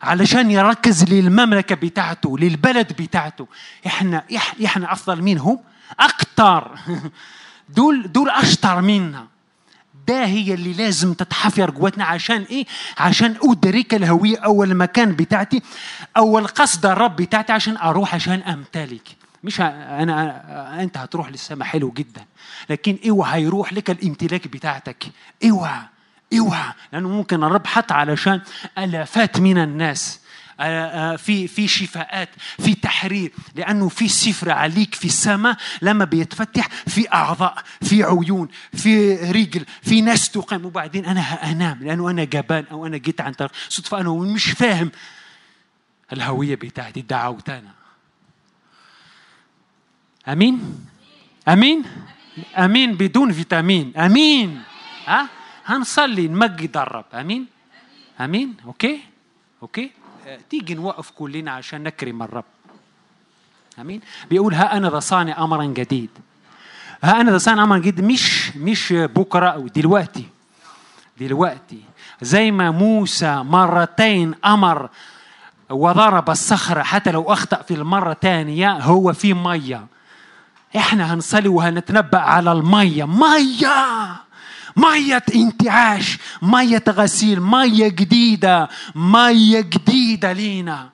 علشان 0.04 0.52
يركز 0.52 1.04
للمملكة 1.04 1.76
بتاعته 1.76 2.38
للبلد 2.38 2.94
بتاعته. 3.02 3.48
إحنا 3.88 4.24
إحنا 4.66 4.94
أفضل 4.94 5.22
منهم 5.22 5.60
أكتر. 6.00 6.72
دول 7.78 8.12
دول 8.12 8.30
أشطر 8.30 8.82
منا. 8.82 9.28
ده 10.08 10.26
هي 10.26 10.54
اللي 10.54 10.74
لازم 10.74 11.14
تتحفر 11.14 11.72
جواتنا 11.72 12.04
عشان 12.06 12.42
إيه؟ 12.42 12.66
عشان 12.98 13.36
أدرك 13.44 13.94
الهوية 13.94 14.38
أو 14.38 14.64
المكان 14.64 15.12
بتاعتي 15.16 15.62
أو 16.18 16.40
القصد 16.40 16.86
الرب 16.86 17.16
بتاعتي 17.16 17.52
عشان 17.54 17.78
أروح 17.78 18.16
عشان 18.16 18.40
أمتلك. 18.42 19.08
مش 19.44 19.62
أنا 19.62 20.84
أنت 20.84 20.98
هتروح 20.98 21.30
للسماء. 21.30 21.68
حلو 21.68 21.92
جدا. 21.92 22.26
لكن 22.70 22.98
اوعى 23.10 23.36
هيروح 23.42 23.74
لك 23.74 23.90
الامتلاك 23.90 24.48
بتاعتك. 24.48 25.04
اوعى 25.50 25.82
اوعى 26.40 26.74
لأنه 26.94 27.10
ممكن 27.10 27.44
الرب 27.44 27.68
حط 27.68 27.92
علشان 27.92 28.42
آلافات 28.78 29.40
من 29.40 29.58
الناس 29.58 30.20
آه، 30.60 31.14
آه، 31.14 31.16
في 31.16 31.48
في 31.48 31.68
شفاءات 31.68 32.30
في 32.60 32.76
تحرير 32.76 33.32
لأنه 33.56 33.90
في 33.90 34.08
سفر 34.08 34.52
عليك 34.52 34.96
في 34.96 35.06
السماء 35.06 35.58
لما 35.82 36.06
بيتفتح 36.06 36.68
في 36.88 37.14
أعضاء 37.14 37.64
في 37.82 38.04
عيون 38.04 38.48
في 38.74 39.16
رجل 39.16 39.66
في 39.82 40.02
ناس 40.02 40.30
تقام. 40.30 40.66
وبعدين 40.66 41.06
أنا 41.06 41.22
هأنام 41.22 41.80
لأنه 41.82 42.10
أنا 42.10 42.24
جبان 42.24 42.66
أو 42.72 42.86
أنا 42.86 42.98
جيت 42.98 43.22
عن 43.22 43.34
طريق. 43.34 43.52
صدفة 43.70 44.02
أنا 44.02 44.10
مش 44.10 44.52
فاهم 44.52 44.92
الهوية 46.14 46.56
بتاعتي. 46.56 47.02
دعوت 47.02 47.50
أنا 47.50 47.72
آمين؟ 50.28 50.86
آمين؟ 51.48 51.84
آمين 52.58 52.98
بدون 52.98 53.34
فيتامين. 53.34 53.94
آمين. 53.98 54.62
ها؟ 55.08 55.30
هنصلي 55.66 56.28
نمجد 56.28 56.78
الرب. 56.78 57.06
آمين؟ 57.14 57.46
آمين؟ 58.22 58.56
okay؟ 58.66 59.00
okay؟ 59.62 59.92
آه، 60.28 60.40
تيجي 60.50 60.74
نوقف 60.74 61.12
كلنا 61.12 61.52
عشان 61.52 61.84
نكرم 61.84 62.24
الرب. 62.24 62.44
آمين؟ 63.80 64.02
بيقول 64.30 64.54
ها 64.54 64.78
أنا 64.78 64.90
ذا 64.90 65.00
صانع 65.00 65.44
امرا 65.44 65.66
جديد. 65.66 66.10
ها 67.04 67.22
أنا 67.22 67.32
ذا 67.32 67.38
صانع 67.38 67.64
امرا 67.64 67.78
جديد 67.78 68.02
مش 68.06 68.56
مش 68.56 68.94
بكرة 68.94 69.50
أو 69.50 69.68
دلوقتي. 69.68 70.26
دلوقتي. 71.20 71.82
زي 72.22 72.52
ما 72.52 72.72
موسى 72.72 73.36
مرتين 73.36 74.36
أمر 74.46 74.90
وضرب 75.70 76.30
الصخرة 76.30 76.84
حتى 76.84 77.12
لو 77.12 77.34
أخطأ 77.34 77.62
في 77.62 77.74
المرة 77.74 78.12
الثانية 78.12 78.72
هو 78.72 79.14
في 79.14 79.34
مية. 79.34 79.88
إحنا 80.76 81.14
هنصلي 81.14 81.48
وهنتنبأ 81.48 82.18
على 82.20 82.52
المية. 82.52 83.06
مية! 83.06 84.24
مية 84.76 85.24
انتعاش 85.36 86.18
مية 86.42 86.84
غسيل 86.90 87.42
مية 87.42 87.88
جديدة 87.88 88.70
مية 88.96 89.62
جديدة 89.62 90.32
لينا. 90.32 90.90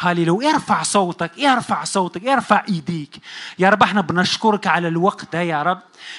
هللويا 0.00 0.50
ارفع 0.54 0.82
صوتك 0.82 1.30
ارفع 1.40 1.84
صوتك 1.84 2.26
ارفع 2.26 2.62
ايديك. 2.68 3.16
يا 3.58 3.70
رب 3.70 3.82
إحنا 3.82 4.00
بنشكرك 4.00 4.66
على 4.66 4.88
الوقت 4.88 5.32
ده 5.32 5.40
يا 5.40 5.62
رب. 5.62 5.78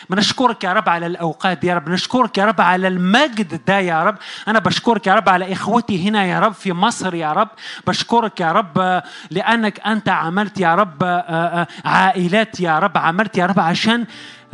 بنشكرك 0.10 0.64
يا 0.64 0.74
رب 0.74 0.90
على 0.90 1.06
الاوقات 1.06 1.58
دي 1.58 1.68
يا 1.68 1.76
رب. 1.76 1.86
بنشكرك 1.86 2.38
يا 2.38 2.46
رب 2.46 2.62
على 2.62 2.88
المجد 2.88 3.62
ده 3.68 3.80
يا 3.80 4.04
رب. 4.04 4.16
أنا 4.48 4.60
بشكرك 4.60 5.08
يا 5.08 5.14
رب 5.16 5.30
على 5.30 5.54
اخوتي 5.54 6.10
هنا 6.10 6.26
يا 6.26 6.40
رب 6.40 6.54
في 6.54 6.74
مصر 6.74 7.16
يا 7.16 7.34
رب. 7.34 7.50
بشكرك 7.88 8.40
يا 8.40 8.52
رب 8.52 8.80
آه، 8.80 9.04
لانك 9.32 9.80
انت 9.88 10.10
عملت 10.10 10.60
يا 10.60 10.76
رب 10.76 11.04
آه، 11.04 11.08
آه، 11.20 11.68
عائلات 11.86 12.60
يا 12.60 12.80
رب. 12.80 12.98
عملت 12.98 13.38
يا 13.38 13.46
رب 13.46 13.60
عشان 13.60 14.06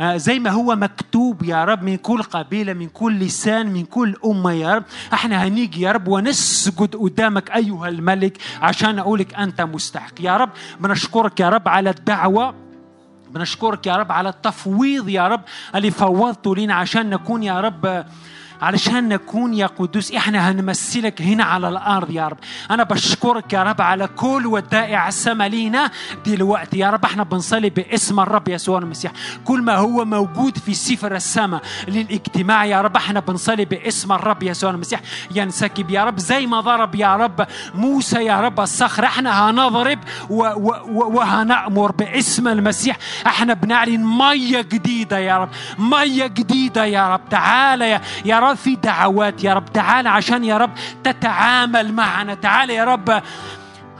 زي 0.02 0.38
ما 0.38 0.50
هو 0.50 0.76
مكتوب 0.76 1.42
يا 1.42 1.64
رب 1.64 1.82
من 1.82 1.96
كل 1.96 2.22
قبيلة 2.22 2.72
من 2.72 2.88
كل 2.88 3.18
لسان 3.18 3.72
من 3.72 3.84
كل 3.84 4.16
أمة 4.24 4.52
يا 4.52 4.74
رب. 4.74 4.84
إحنا 5.12 5.44
هنيجي 5.46 5.80
يا 5.82 5.92
رب 5.92 6.08
ونسجد 6.08 6.96
قدامك 6.96 7.50
أيها 7.50 7.88
الملك 7.88 8.38
عشان 8.62 8.98
اقولك 8.98 9.34
أنت 9.34 9.60
مستحق. 9.60 10.12
يا 10.20 10.36
رب 10.36 10.50
بنشكرك 10.80 11.40
يا 11.40 11.48
رب 11.48 11.68
على 11.68 11.90
الدعوة 11.90 12.54
بنشكرك 13.30 13.86
يا 13.86 13.96
رب 13.96 14.12
على 14.12 14.28
التفويض 14.28 15.08
يا 15.08 15.28
رب 15.28 15.40
اللي 15.74 15.90
فوضته 15.90 16.56
لنا 16.56 16.74
عشان 16.74 17.10
نكون 17.10 17.42
يا 17.42 17.60
رب 17.60 18.04
علشان 18.62 19.08
نكون 19.08 19.54
يا 19.54 19.66
قدوس 19.66 20.12
إحنا 20.12 20.50
هنمثلك 20.50 21.22
هنا 21.22 21.44
على 21.44 21.68
الأرض 21.68 22.10
يا 22.10 22.28
رب. 22.28 22.38
أنا 22.70 22.82
بشكرك 22.82 23.52
يا 23.52 23.62
رب 23.62 23.80
على 23.80 24.06
كل 24.06 24.46
ودائع 24.46 25.08
السماء 25.08 25.48
لينا 25.48 25.90
دلوقتي. 26.26 26.78
يا 26.78 26.90
رب 26.90 27.04
إحنا 27.04 27.22
بنصلي 27.22 27.70
باسم 27.70 28.20
الرب 28.20 28.48
يسوع 28.48 28.78
المسيح. 28.78 29.12
كل 29.44 29.62
ما 29.62 29.76
هو 29.76 30.04
موجود 30.04 30.58
في 30.58 30.74
سفر 30.74 31.14
السماء 31.14 31.62
للاجتماع 31.88 32.64
يا 32.64 32.80
رب 32.80 32.96
إحنا 32.96 33.20
بنصلي 33.20 33.64
باسم 33.64 34.12
الرب 34.12 34.42
يسوع 34.42 34.70
المسيح. 34.70 35.00
ينسكب 35.34 35.90
يا 35.90 36.04
رب 36.04 36.18
زي 36.18 36.46
ما 36.46 36.60
ضرب 36.60 36.94
يا 36.94 37.16
رب 37.16 37.46
موسى 37.74 38.24
يا 38.24 38.40
رب 38.40 38.60
الصخر. 38.60 39.04
إحنا 39.04 39.50
هنضرب 39.50 39.98
و- 40.30 40.42
و- 40.44 40.82
و- 40.88 41.16
وهنأمر 41.16 41.92
باسم 41.92 42.48
المسيح. 42.48 42.96
إحنا 43.26 43.54
بنعلن 43.54 44.04
مية 44.04 44.60
جديدة 44.60 45.18
يا 45.18 45.38
رب. 45.38 45.48
مية 45.78 46.26
جديدة 46.26 46.84
يا 46.84 47.08
رب. 47.14 47.20
تعالى 47.30 47.90
يا, 47.90 48.00
يا 48.24 48.40
رب 48.50 48.56
في 48.56 48.76
دعوات 48.76 49.44
يا 49.44 49.54
رب. 49.54 49.72
تعالى 49.72 50.08
عشان 50.08 50.44
يا 50.44 50.56
رب 50.58 50.70
تتعامل 51.04 51.92
معنا. 51.92 52.34
تعالى 52.34 52.74
يا 52.74 52.84
رب 52.84 53.22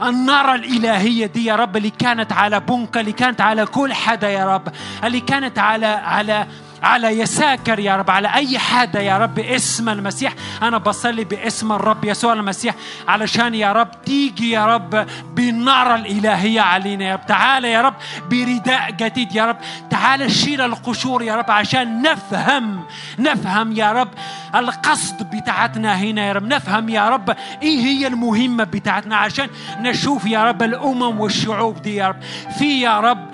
النار 0.01 0.55
الإلهية 0.55 1.25
دي 1.25 1.45
يا 1.45 1.55
رب 1.55 1.77
اللي 1.77 1.89
كانت 1.89 2.31
على 2.33 2.59
بنكة 2.59 2.99
اللي 2.99 3.11
كانت 3.11 3.41
على 3.41 3.65
كل 3.65 3.93
حدا 3.93 4.29
يا 4.29 4.55
رب 4.55 4.67
اللي 5.03 5.19
كانت 5.19 5.59
على 5.59 5.85
على 5.85 6.47
على 6.83 7.07
يساكر 7.07 7.79
يا 7.79 7.95
رب 7.95 8.09
على 8.11 8.33
أي 8.33 8.59
حدا 8.59 9.01
يا 9.01 9.17
رب 9.17 9.35
باسم 9.35 9.89
المسيح. 9.89 10.33
أنا 10.63 10.77
بصلي 10.77 11.23
باسم 11.23 11.71
الرب 11.71 12.05
يسوع 12.05 12.33
المسيح 12.33 12.75
علشان 13.07 13.55
يا 13.55 13.71
رب 13.73 14.03
تيجي 14.05 14.51
يا 14.51 14.65
رب 14.75 15.07
بالنار 15.35 15.95
الإلهية 15.95 16.61
علينا 16.61 17.05
يا 17.05 17.13
رب. 17.15 17.25
تعالى 17.25 17.71
يا 17.71 17.81
رب 17.81 17.93
برداء 18.31 18.91
جديد 18.91 19.35
يا 19.35 19.45
رب. 19.45 19.57
تعالى 19.89 20.29
شيل 20.29 20.61
القشور 20.61 21.23
يا 21.23 21.35
رب 21.35 21.51
عشان 21.51 22.01
نفهم 22.01 22.83
نفهم 23.19 23.71
يا 23.71 23.91
رب 23.91 24.09
القصد 24.55 25.29
بتاعتنا 25.35 25.95
هنا 25.95 26.27
يا 26.27 26.33
رب. 26.33 26.43
نفهم 26.43 26.89
يا 26.89 27.09
رب 27.09 27.29
إيه 27.61 27.79
هي 27.79 28.07
المهمة 28.07 28.63
بتاعتنا 28.63 29.15
عشان 29.17 29.49
نشوف 29.79 30.25
يا 30.25 30.43
رب 30.43 30.63
الأمم 30.63 31.19
والشعوب 31.19 31.81
دي 31.81 31.95
يا 31.95 32.07
رب. 32.07 32.21
في 32.59 32.81
يا 32.81 32.99
رب 32.99 33.27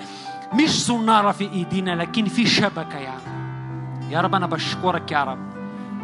مش 0.52 0.70
صنارة 0.70 1.32
في 1.32 1.50
إيدينا 1.52 1.90
لكن 1.90 2.24
في 2.26 2.46
شبكة 2.46 2.98
يا 2.98 3.10
رب. 3.10 3.23
يا 4.10 4.20
رب 4.20 4.34
أنا 4.34 4.46
بشكرك 4.46 5.12
يا 5.12 5.24
رب 5.24 5.38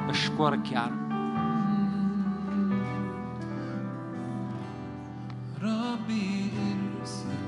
بشكرك 0.09 0.73
يا 0.73 0.81
رب. 0.81 1.01
ربي 5.63 6.51
ارسل 7.01 7.41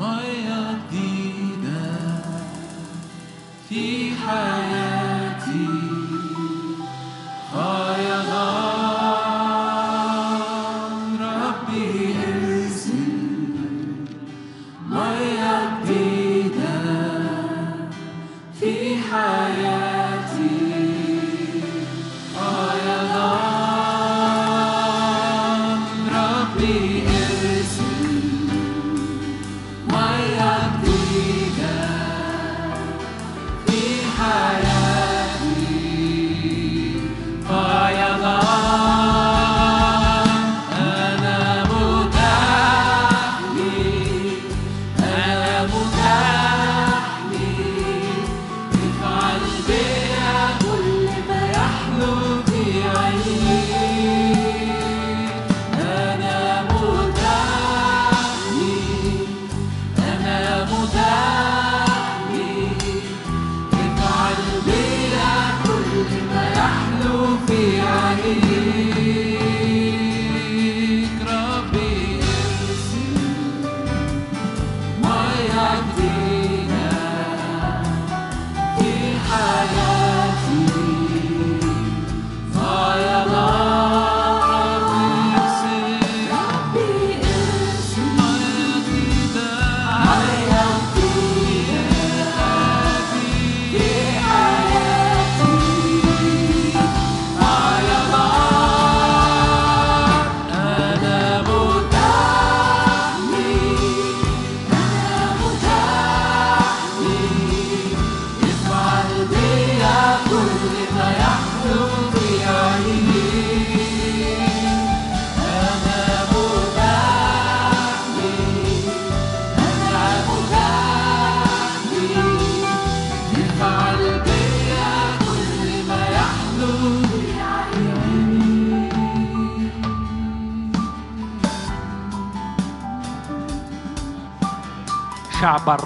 مية 0.00 0.76
في 3.68 4.10
حياتي. 4.16 5.68
فيضان 7.52 9.25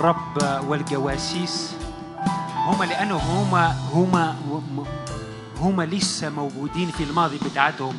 الرب 0.01 0.65
والجواسيس. 0.69 1.75
هما 2.57 2.85
لأنه 2.85 3.17
هما 3.17 3.77
هما 3.95 4.37
هما 5.61 5.83
لسه 5.83 6.31
موجودين 6.31 6.91
في 6.91 7.05
الماضي 7.05 7.39
بتاعتهم 7.51 7.95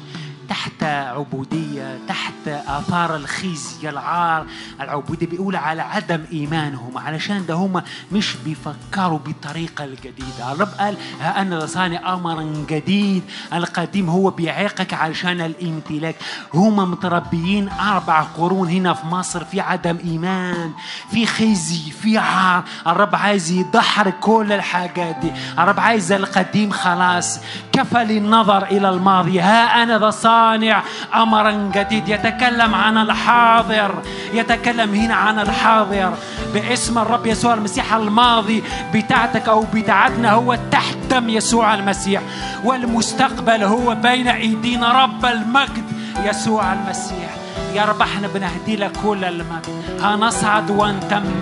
تحت 0.50 0.84
عبودية 0.84 2.00
تحت 2.08 2.31
آثار 2.48 3.16
الخزي 3.16 3.90
العار. 3.90 4.46
العبودية 4.82 5.28
بيقول 5.28 5.56
على 5.56 5.82
عدم 5.82 6.24
إيمانهم 6.34 6.98
علشان 6.98 7.46
ده 7.46 7.54
هم 7.54 7.82
مش 8.12 8.36
بيفكروا 8.46 9.20
بالطريقة 9.20 9.84
الجديدة. 9.84 10.52
الرب 10.52 10.68
قال 10.68 10.98
ها 11.22 11.42
أنا 11.42 11.66
صانع 11.66 12.14
أمرا 12.14 12.66
جديد. 12.70 13.24
القديم 13.54 14.10
هو 14.10 14.30
بيعيقك 14.30 14.94
علشان 14.94 15.42
الامتلاك. 15.42 16.16
هم 16.54 16.92
متربيين 16.92 17.70
أربع 17.70 18.22
قرون 18.22 18.70
هنا 18.70 18.94
في 18.94 19.06
مصر 19.06 19.46
في 19.46 19.62
عدم 19.62 19.98
إيمان 20.04 20.72
في 21.12 21.26
خزي 21.26 21.92
في 21.92 22.18
عار. 22.18 22.64
الرب 22.88 23.16
عايز 23.16 23.52
يدحر 23.52 24.10
كل 24.10 24.52
الحاجات 24.52 25.16
دي. 25.16 25.32
الرب 25.60 25.80
عايز 25.80 26.12
القديم 26.12 26.72
خلاص. 26.72 27.40
كفى 27.74 28.04
للنظر 28.04 28.64
إلى 28.64 28.90
الماضي. 28.90 29.40
ها 29.40 29.84
أنا 29.84 30.00
ذا 30.00 30.10
صانع. 30.10 30.84
أمرا 31.16 31.72
جديد. 31.76 32.10
يتكلم 32.10 32.76
عن 32.76 32.98
الحاضر. 32.98 33.96
يتكلم 34.34 34.94
هنا 34.94 35.16
عن 35.16 35.40
الحاضر. 35.40 36.14
باسم 36.54 36.98
الرب 36.98 37.26
يسوع 37.26 37.54
المسيح 37.54 37.94
الماضي. 37.94 38.64
بتاعتك 38.94 39.50
أو 39.50 39.66
بتاعتنا 39.74 40.32
هو 40.32 40.58
تحت 40.72 40.98
دم 41.10 41.30
يسوع 41.30 41.74
المسيح. 41.74 42.22
والمستقبل 42.64 43.64
هو 43.64 43.96
بين 43.96 44.28
أيدينا. 44.28 45.04
رب 45.04 45.26
المجد 45.26 45.86
يسوع 46.24 46.74
المسيح. 46.74 47.30
يا 47.74 47.86
رب 47.86 48.02
إحنا 48.02 48.28
بنهدي 48.28 48.76
لك 48.76 48.92
كل 49.04 49.24
المجد. 49.24 50.02
هنصعد 50.02 50.72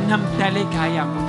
نمتلكها 0.09 0.85
يا 0.85 1.01
رب. 1.01 1.28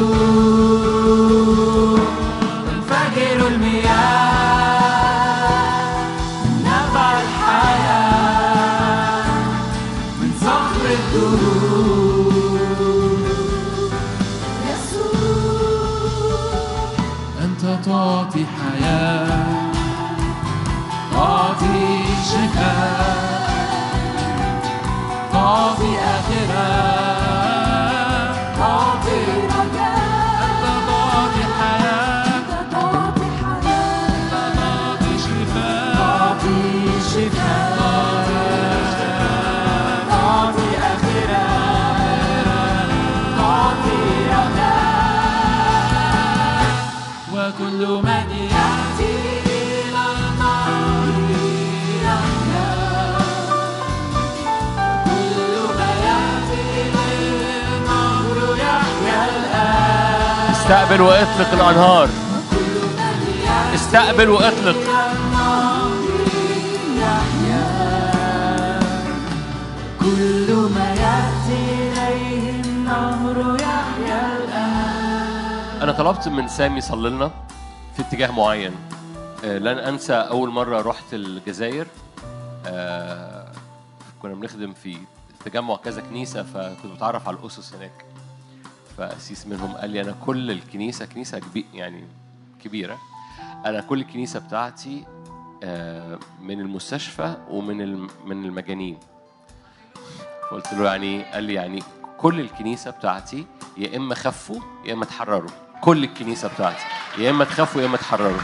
يسوع 0.00 0.49
استقبل 60.70 61.00
واطلق 61.00 61.52
الانهار. 61.52 62.08
استقبل 63.74 64.28
واطلق. 64.28 64.76
كل 70.00 70.68
ما 70.74 70.94
يأتي 70.94 71.90
إليه 71.92 72.60
النهر 72.60 73.56
يحيا 73.60 74.36
الآن. 74.36 75.82
أنا 75.82 75.92
طلبت 75.92 76.28
من 76.28 76.48
سامي 76.48 76.78
يصلي 76.78 77.10
لنا 77.10 77.30
في 77.96 78.02
اتجاه 78.02 78.30
معين. 78.30 78.72
آه، 79.44 79.58
لن 79.58 79.78
أنسى 79.78 80.14
أول 80.14 80.50
مرة 80.50 80.82
رحت 80.82 81.14
الجزائر. 81.14 81.86
آه، 82.66 83.46
كنا 84.22 84.34
بنخدم 84.34 84.72
في 84.72 84.96
تجمع 85.44 85.76
كذا 85.76 86.00
كنيسة 86.00 86.42
فكنت 86.42 86.92
بتعرف 86.96 87.28
على 87.28 87.36
الأسس 87.36 87.74
هناك. 87.74 88.09
فقسيس 88.98 89.46
منهم 89.46 89.72
قال 89.72 89.90
لي 89.90 90.00
أنا 90.00 90.14
كل 90.26 90.50
الكنيسة 90.50 91.06
كنيسة 91.06 91.38
كبير 91.38 91.64
يعني 91.74 92.04
كبيرة. 92.64 92.98
أنا 93.66 93.80
كل 93.80 94.00
الكنيسة 94.00 94.40
بتاعتي 94.40 95.04
آه، 95.62 96.18
من 96.42 96.60
المستشفى 96.60 97.34
ومن 97.50 98.00
من 98.26 98.44
المجانين. 98.44 98.98
فقلت 100.50 100.72
له 100.72 100.84
يعني؟ 100.84 101.22
قال 101.24 101.44
لي 101.44 101.54
يعني 101.54 101.82
كل 102.18 102.40
الكنيسة 102.40 102.90
بتاعتي 102.90 103.46
يا 103.76 103.96
إما 103.96 104.14
خفوا 104.14 104.60
يا 104.84 104.92
إما 104.92 105.04
اتحرروا. 105.04 105.50
كل 105.80 106.04
الكنيسة 106.04 106.48
بتاعتي 106.48 106.84
يا 107.18 107.30
إما 107.30 107.44
تخافوا 107.44 107.80
يا 107.82 107.86
إما 107.86 107.96
تحرروا 107.96 108.40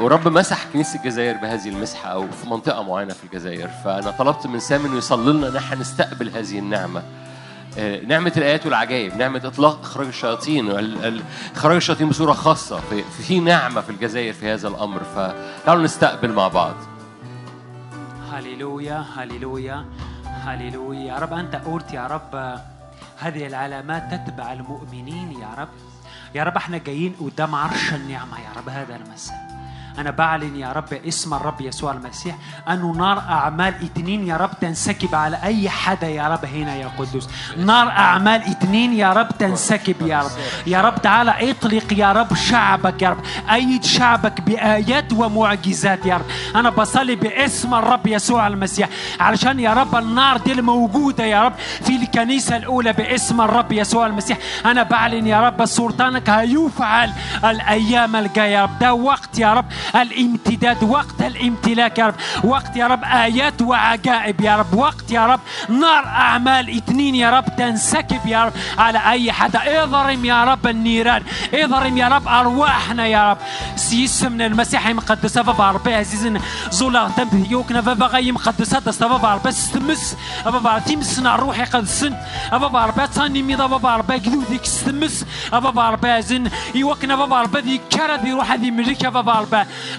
ورب 0.00 0.28
مسح 0.28 0.64
كنيسة 0.72 0.98
الجزائر 0.98 1.36
بهذه 1.36 1.68
المسحة 1.68 2.08
أو 2.08 2.30
في 2.30 2.48
منطقة 2.48 2.82
معينة 2.82 3.14
في 3.14 3.24
الجزائر. 3.24 3.68
فأنا 3.68 4.10
طلبت 4.10 4.46
من 4.46 4.60
سامي 4.60 4.88
إنه 4.88 4.96
يصلي 4.96 5.32
لنا 5.32 5.48
إن 5.48 5.56
إحنا 5.56 5.76
نستقبل 5.76 6.28
هذه 6.28 6.58
النعمة. 6.58 7.00
آه، 7.00 7.25
نعمة 8.06 8.32
الآيات 8.36 8.66
والعجائب، 8.66 9.16
نعمة 9.16 9.40
إطلاق 9.44 9.80
إخراج 9.80 10.06
الشياطين، 10.06 10.70
ال- 10.70 11.04
ال- 11.04 11.22
إخراج 11.56 11.76
الشياطين 11.76 12.08
بصورة 12.08 12.32
خاصة، 12.32 12.80
في, 13.26 13.40
نعمة 13.40 13.80
في 13.80 13.90
الجزائر 13.90 14.32
في 14.32 14.52
هذا 14.52 14.68
الأمر، 14.68 15.00
فتعالوا 15.04 15.82
نستقبل 15.84 16.32
مع 16.32 16.48
بعض. 16.48 16.74
هللويا 18.32 19.04
هللويا 19.16 19.84
هللويا. 20.24 21.00
يا 21.14 21.18
رب 21.18 21.32
أنت 21.32 21.56
قلت 21.56 21.92
يا 21.92 22.06
رب 22.06 22.34
آه، 22.34 22.60
هذه 23.18 23.46
العلامات 23.46 24.14
تتبع 24.14 24.52
المؤمنين 24.52 25.32
يا 25.32 25.48
رب. 25.58 25.68
يا 26.34 26.44
رب 26.44 26.56
إحنا 26.56 26.78
جايين 26.78 27.14
قدام 27.20 27.54
عرش 27.54 27.92
النعمة 27.92 28.40
يا 28.40 28.48
رب. 28.56 28.68
هذا 28.68 28.96
المساء. 28.96 29.55
أنا 29.98 30.10
بعلن 30.10 30.56
يا 30.56 30.72
رب 30.72 30.92
اسم 30.92 31.34
الرب 31.34 31.60
يسوع 31.60 31.92
المسيح. 31.92 32.36
أنه 32.68 32.92
نار 32.92 33.18
أعمال 33.18 33.74
اتنين 33.84 34.26
يا 34.26 34.36
رب 34.36 34.50
تنسكب 34.60 35.14
على 35.14 35.38
أي 35.42 35.70
حدا 35.70 36.08
يا 36.08 36.28
رب 36.28 36.44
هنا 36.44 36.76
يا 36.76 36.90
قدوس. 36.98 37.28
نار 37.56 37.88
أعمال 37.88 38.42
اتنين 38.42 38.92
يا 38.92 39.12
رب 39.12 39.28
تنسكب 39.38 40.06
يا 40.06 40.18
رب. 40.20 40.30
يا 40.66 40.80
رب 40.80 41.02
تعالى 41.02 41.50
اطلق 41.50 41.92
يا 41.92 42.12
رب 42.12 42.34
شعبك 42.34 43.02
يا 43.02 43.10
رب. 43.10 43.18
أيد 43.52 43.84
شعبك 43.84 44.40
بآيات 44.40 45.12
ومعجزات 45.12 46.06
يا 46.06 46.16
رب. 46.16 46.26
أنا 46.56 46.70
بصلي 46.70 47.14
باسم 47.14 47.74
الرب 47.74 48.06
يسوع 48.06 48.46
المسيح. 48.46 48.88
علشان 49.20 49.60
يا 49.60 49.72
رب 49.72 49.96
النار 49.96 50.36
دي 50.36 50.52
الموجودة 50.52 51.24
يا 51.24 51.44
رب 51.44 51.52
في 51.82 51.96
الكنيسة 51.96 52.56
الأولى 52.56 52.92
باسم 52.92 53.40
الرب 53.40 53.72
يسوع 53.72 54.06
المسيح. 54.06 54.38
أنا 54.66 54.82
بعلن 54.82 55.26
يا 55.26 55.46
رب 55.46 55.64
سلطانك 55.64 56.30
هيفعل 56.30 57.12
الأيام 57.44 58.16
الجاية 58.16 58.56
يا 58.56 58.62
رب. 58.62 58.78
ده 58.78 58.94
وقت 58.94 59.38
يا 59.38 59.54
رب. 59.54 59.64
الامتداد 59.94 60.84
وقت 60.84 61.20
الامتلاك 61.20 61.98
يا 61.98 62.06
رب. 62.06 62.14
وقت 62.44 62.76
يا 62.76 62.86
رب 62.86 63.04
آيات 63.04 63.62
وعجائب 63.62 64.40
يا 64.40 64.56
رب. 64.56 64.74
وقت 64.74 65.10
يا 65.10 65.26
رب 65.26 65.40
نار 65.68 66.06
أعمال 66.06 66.76
اتنين 66.76 67.14
يا 67.14 67.30
رب 67.30 67.56
تنسكب 67.56 68.26
يا 68.26 68.44
رب 68.44 68.52
على 68.78 68.98
أي 69.10 69.32
حدا 69.32 69.82
اضرم 69.82 70.24
يا 70.24 70.44
رب 70.44 70.66
النيران. 70.66 71.22
اضرم 71.54 71.98
يا 71.98 72.08
رب 72.08 72.28
أرواحنا 72.28 73.06
يا 73.06 73.30
رب. 73.30 73.38
سيس 73.76 74.24
من 74.24 74.42
المسيح 74.42 74.86
المقدسة 74.86 75.42
فباربي 75.42 75.94
عزيزنا 75.94 76.40
زولا 76.70 77.08
تم 77.16 77.46
يوكنا 77.50 77.82
فبغي 77.82 78.32
مقدسة 78.32 78.78
دستا 78.78 79.08
فباربي 79.08 79.52
ستمس 79.52 80.16
فباربي 80.44 80.94
تمسنا 80.94 81.36
روحي 81.36 81.64
قد 81.64 81.84
سن 81.84 82.14
فباربي 82.50 83.06
تاني 83.06 83.42
ميضا 83.42 83.68
فباربي 83.68 84.14
قدو 84.14 84.42
ديك 84.50 84.64
ستمس. 84.64 85.24
فباربي 85.50 86.22
زن 86.22 86.50
يوكنا 86.74 87.16
فباربي 87.16 87.60
ذي 87.60 87.80
كرا 87.92 88.16
ذي 88.16 88.32
روح 88.32 88.52
ذي 88.52 88.70
ملكة 88.70 89.10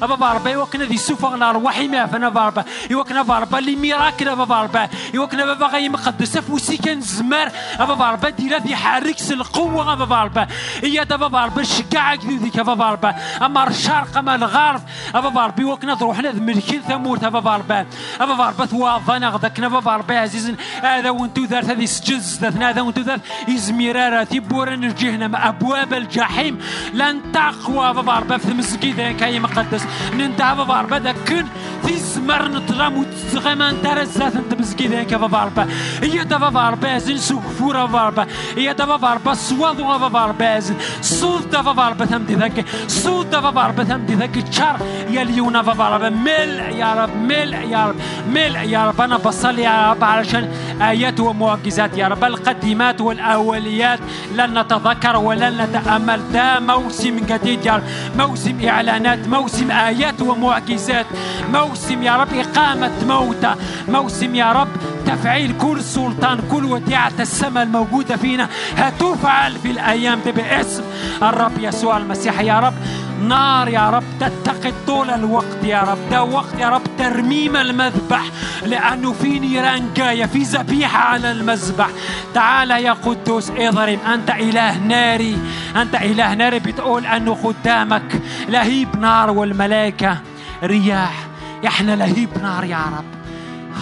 فباربي 0.01 0.37
فباربي 0.37 0.51
يوكنا 0.51 0.85
ذي 0.85 0.97
سوفا 0.97 1.35
الأرواح 1.35 1.79
ما 1.79 2.05
فنا 2.05 2.29
فباربي 2.29 2.61
يوكنا 2.89 3.23
فباربي 3.23 3.57
اللي 3.57 3.75
ميراكنا 3.75 4.35
فباربي 4.35 4.87
يوكنا 5.13 5.55
فبغي 5.55 5.89
مقدسة 5.89 6.41
فوسيكن 6.41 7.01
زمار 7.01 7.49
فباربي 7.79 8.31
ديلا 8.31 8.57
ذي 8.57 8.75
حاركس 8.75 9.31
القوة 9.31 9.95
فباربي 9.95 10.45
هي 10.83 11.05
دابا 11.05 11.27
باربي 11.27 11.65
شجعك 11.65 12.25
ذي 12.25 12.37
ذيك 12.37 12.61
فباربي 12.61 13.11
أما 13.41 13.67
الشرق 13.67 14.17
أما 14.17 14.35
الغرب 14.35 14.81
أبا 15.15 15.29
باربي 15.29 15.63
وكنا 15.63 15.95
تروحنا 15.95 16.31
ملكين 16.31 16.81
ثمور 16.81 17.17
أبا 17.23 17.39
باربي 17.39 17.85
أبا 18.21 18.33
باربي 18.33 18.67
ثواظنا 18.67 19.29
غداك 19.29 19.59
أبا 19.59 19.79
باربي 19.79 20.17
عزيز 20.17 20.55
هذا 20.83 21.09
وانتو 21.09 21.43
ذات 21.43 21.65
هذه 21.65 21.85
سجز 21.85 22.39
ذاتنا 22.41 22.69
هذا 22.69 22.81
وانتو 22.81 23.01
ذات 23.01 23.21
إزميرارة 23.49 24.23
تبورا 24.23 24.73
الجهنم 24.73 25.35
أبواب 25.35 25.93
الجحيم. 25.93 26.59
لن 26.93 27.31
تقوى 27.31 27.89
أبا 27.89 28.01
باربي 28.01 28.39
في 28.39 28.53
مسجد 28.53 29.17
كاي 29.17 29.39
مقدس. 29.39 29.66
ننتهى 30.13 30.51
أبا 30.51 30.63
باربي 30.63 30.97
ذاكن 30.97 31.45
في 31.85 31.97
زمر 31.97 32.47
نطلم 32.47 32.97
وتغمان 32.97 33.75
درس 33.83 34.17
ذات 34.17 34.35
انت 34.35 34.53
مسجد 34.59 35.07
كابا 35.07 35.27
باربي 35.27 35.61
هي 36.03 36.23
دابا 36.23 36.49
باربي 36.49 36.99
زين 36.99 37.17
سوفورا 37.17 37.85
باربي 37.85 38.21
هي 38.57 38.73
دابا 38.73 38.95
باربي 38.95 39.35
سواضو 39.35 39.95
أبا 39.95 40.07
باربي 40.07 40.61
زين 40.61 40.77
صوت 41.01 41.47
دابا 41.47 41.71
باربي 41.71 42.05
ثمدي 42.05 42.35
ذاك 42.35 42.65
صوت 42.87 43.25
دابا 43.25 43.49
باربي 43.49 43.83
ثمدي 43.85 44.13
ذاك 44.15 44.37
الشر 44.37 44.77
يا 45.09 45.21
اليونا 45.21 45.61
باربي 45.61 46.09
ملء 46.15 46.75
يا 46.75 46.93
رب 46.93 47.15
ملء 47.15 47.57
يا 47.69 47.85
رب 47.85 47.95
ملء 48.33 48.59
يا 48.59 48.87
رب 48.87 49.01
أنا 49.01 49.17
بصلي 49.17 49.61
يا 49.61 49.91
رب 49.91 50.03
علشان 50.03 50.49
آيات 50.81 51.19
ومعجزات 51.19 51.97
يا 51.97 52.07
رب 52.07 52.23
القديمات 52.23 53.01
والأوليات 53.01 53.99
لن 54.35 54.59
نتذكر 54.59 55.17
ولن 55.17 55.61
نتأمل. 55.61 56.21
ده 56.33 56.59
موسم 56.59 57.17
جديد 57.29 57.65
يا 57.65 57.83
موسم 58.17 58.67
إعلانات 58.67 59.27
موسم 59.27 59.46
آيات 59.71 60.21
ومعجزات. 60.21 61.05
موسم 61.53 62.03
يا 62.03 62.15
رب 62.17 62.33
إقامة 62.33 62.91
موتى. 63.07 63.55
موسم 63.87 64.35
يا 64.35 64.51
رب 64.51 64.67
تفعيل 65.05 65.57
كل 65.57 65.81
سلطان 65.81 66.39
كل 66.51 66.65
وديعة 66.65 67.13
السماء 67.19 67.63
الموجودة 67.63 68.15
فينا. 68.15 68.49
هتفعل 68.77 69.55
في 69.55 69.71
الأيام 69.71 70.19
دي 70.25 70.31
باسم 70.31 70.83
الرب 71.23 71.59
يسوع 71.59 71.97
المسيح 71.97 72.39
يا 72.39 72.59
رب. 72.59 72.73
نار 73.21 73.67
يا 73.67 73.89
رب 73.89 74.03
تتقد 74.19 74.73
طول 74.87 75.09
الوقت 75.09 75.63
يا 75.63 75.81
رب. 75.81 75.97
ده 76.11 76.23
وقت 76.23 76.59
يا 76.59 76.69
رب 76.69 76.81
ترميم 76.97 77.55
المذبح 77.55 78.23
لأنه 78.65 79.13
في 79.13 79.39
نيران 79.39 79.93
جاية 79.95 80.25
في 80.25 80.39
ذبيحة 80.39 80.99
على 80.99 81.31
المذبح. 81.31 81.89
تعال 82.33 82.71
يا 82.71 82.91
قدوس 82.91 83.51
اضرب 83.51 83.99
أنت 84.13 84.29
إله 84.29 84.77
ناري. 84.77 85.37
أنت 85.75 85.95
إله 85.95 86.33
ناري 86.33 86.59
بتقول 86.59 87.05
أنه 87.05 87.35
خدامك 87.35 88.21
لهيب 88.49 88.99
نار 88.99 89.29
والملائكة 89.29 90.17
رياح. 90.63 91.27
إحنا 91.67 91.95
لهيب 91.95 92.29
نار 92.41 92.63
يا 92.63 92.77
رب. 92.97 93.17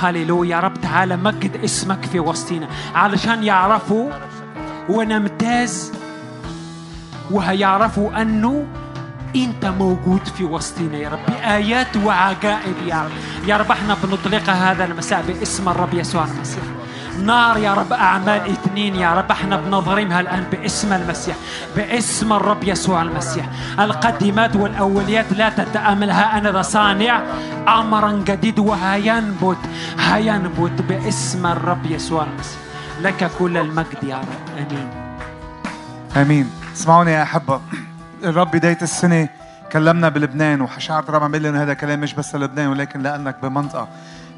هللويا. 0.01 0.55
يا 0.55 0.59
رب 0.59 0.81
تعالى 0.81 1.17
مجد 1.17 1.63
اسمك 1.63 2.05
في 2.05 2.19
وسطنا. 2.19 2.67
علشان 2.95 3.43
يعرفوا 3.43 4.11
ونمتاز 4.89 5.93
وهيعرفوا 7.31 8.21
أنه 8.21 8.65
انت 9.35 9.65
موجود 9.65 10.27
في 10.27 10.43
وسطنا 10.43 10.97
يا 10.97 11.09
رب 11.09 11.19
بايات 11.27 11.97
وعجائب 11.97 12.75
يا 12.87 13.03
رب. 13.03 13.11
يا 13.47 13.57
رب 13.57 13.71
إحنا 13.71 13.97
بنطلقها 14.03 14.71
هذا 14.71 14.85
المساء 14.85 15.23
باسم 15.27 15.69
الرب 15.69 15.93
يسوع 15.93 16.23
المسيح. 16.23 16.63
نار 17.23 17.57
يا 17.57 17.73
رب 17.73 17.93
أعمال 17.93 18.41
اثنين 18.51 18.95
يا 18.95 19.13
رب 19.13 19.31
إحنا 19.31 19.55
بنظرمها 19.55 20.19
الآن 20.19 20.43
باسم 20.51 20.93
المسيح 20.93 21.35
باسم 21.75 22.33
الرب 22.33 22.63
يسوع 22.63 23.01
المسيح. 23.01 23.45
القديمات 23.79 24.55
والأوليات 24.55 25.33
لا 25.33 25.49
تتأملها. 25.49 26.37
أنا 26.37 26.51
ذا 26.51 26.61
صانع 26.61 27.21
أمرا 27.67 28.11
جديد 28.11 28.59
وهينبت 28.59 29.57
هينبت 29.99 30.81
باسم 30.81 31.45
الرب 31.45 31.85
يسوع 31.85 32.23
المسيح. 32.23 32.59
لك 33.01 33.31
كل 33.39 33.57
المجد 33.57 34.03
يا 34.03 34.17
رب. 34.17 34.57
آمين. 34.57 34.89
آمين. 36.15 36.49
اسمعوني 36.75 37.11
يا 37.11 37.23
أحبة. 37.23 37.61
الرب 38.23 38.51
بداية 38.51 38.77
السنة 38.81 39.29
كلمنا 39.71 40.09
بلبنان 40.09 40.61
وشعرت 40.61 41.09
الرب 41.09 41.23
عم 41.23 41.31
بيقول 41.31 41.43
لي 41.43 41.49
إنه 41.49 41.63
هذا 41.63 41.73
كلام 41.73 41.99
مش 41.99 42.13
بس 42.13 42.35
للبنان 42.35 42.67
ولكن 42.67 43.01
لأنك 43.01 43.37
بمنطقة. 43.41 43.87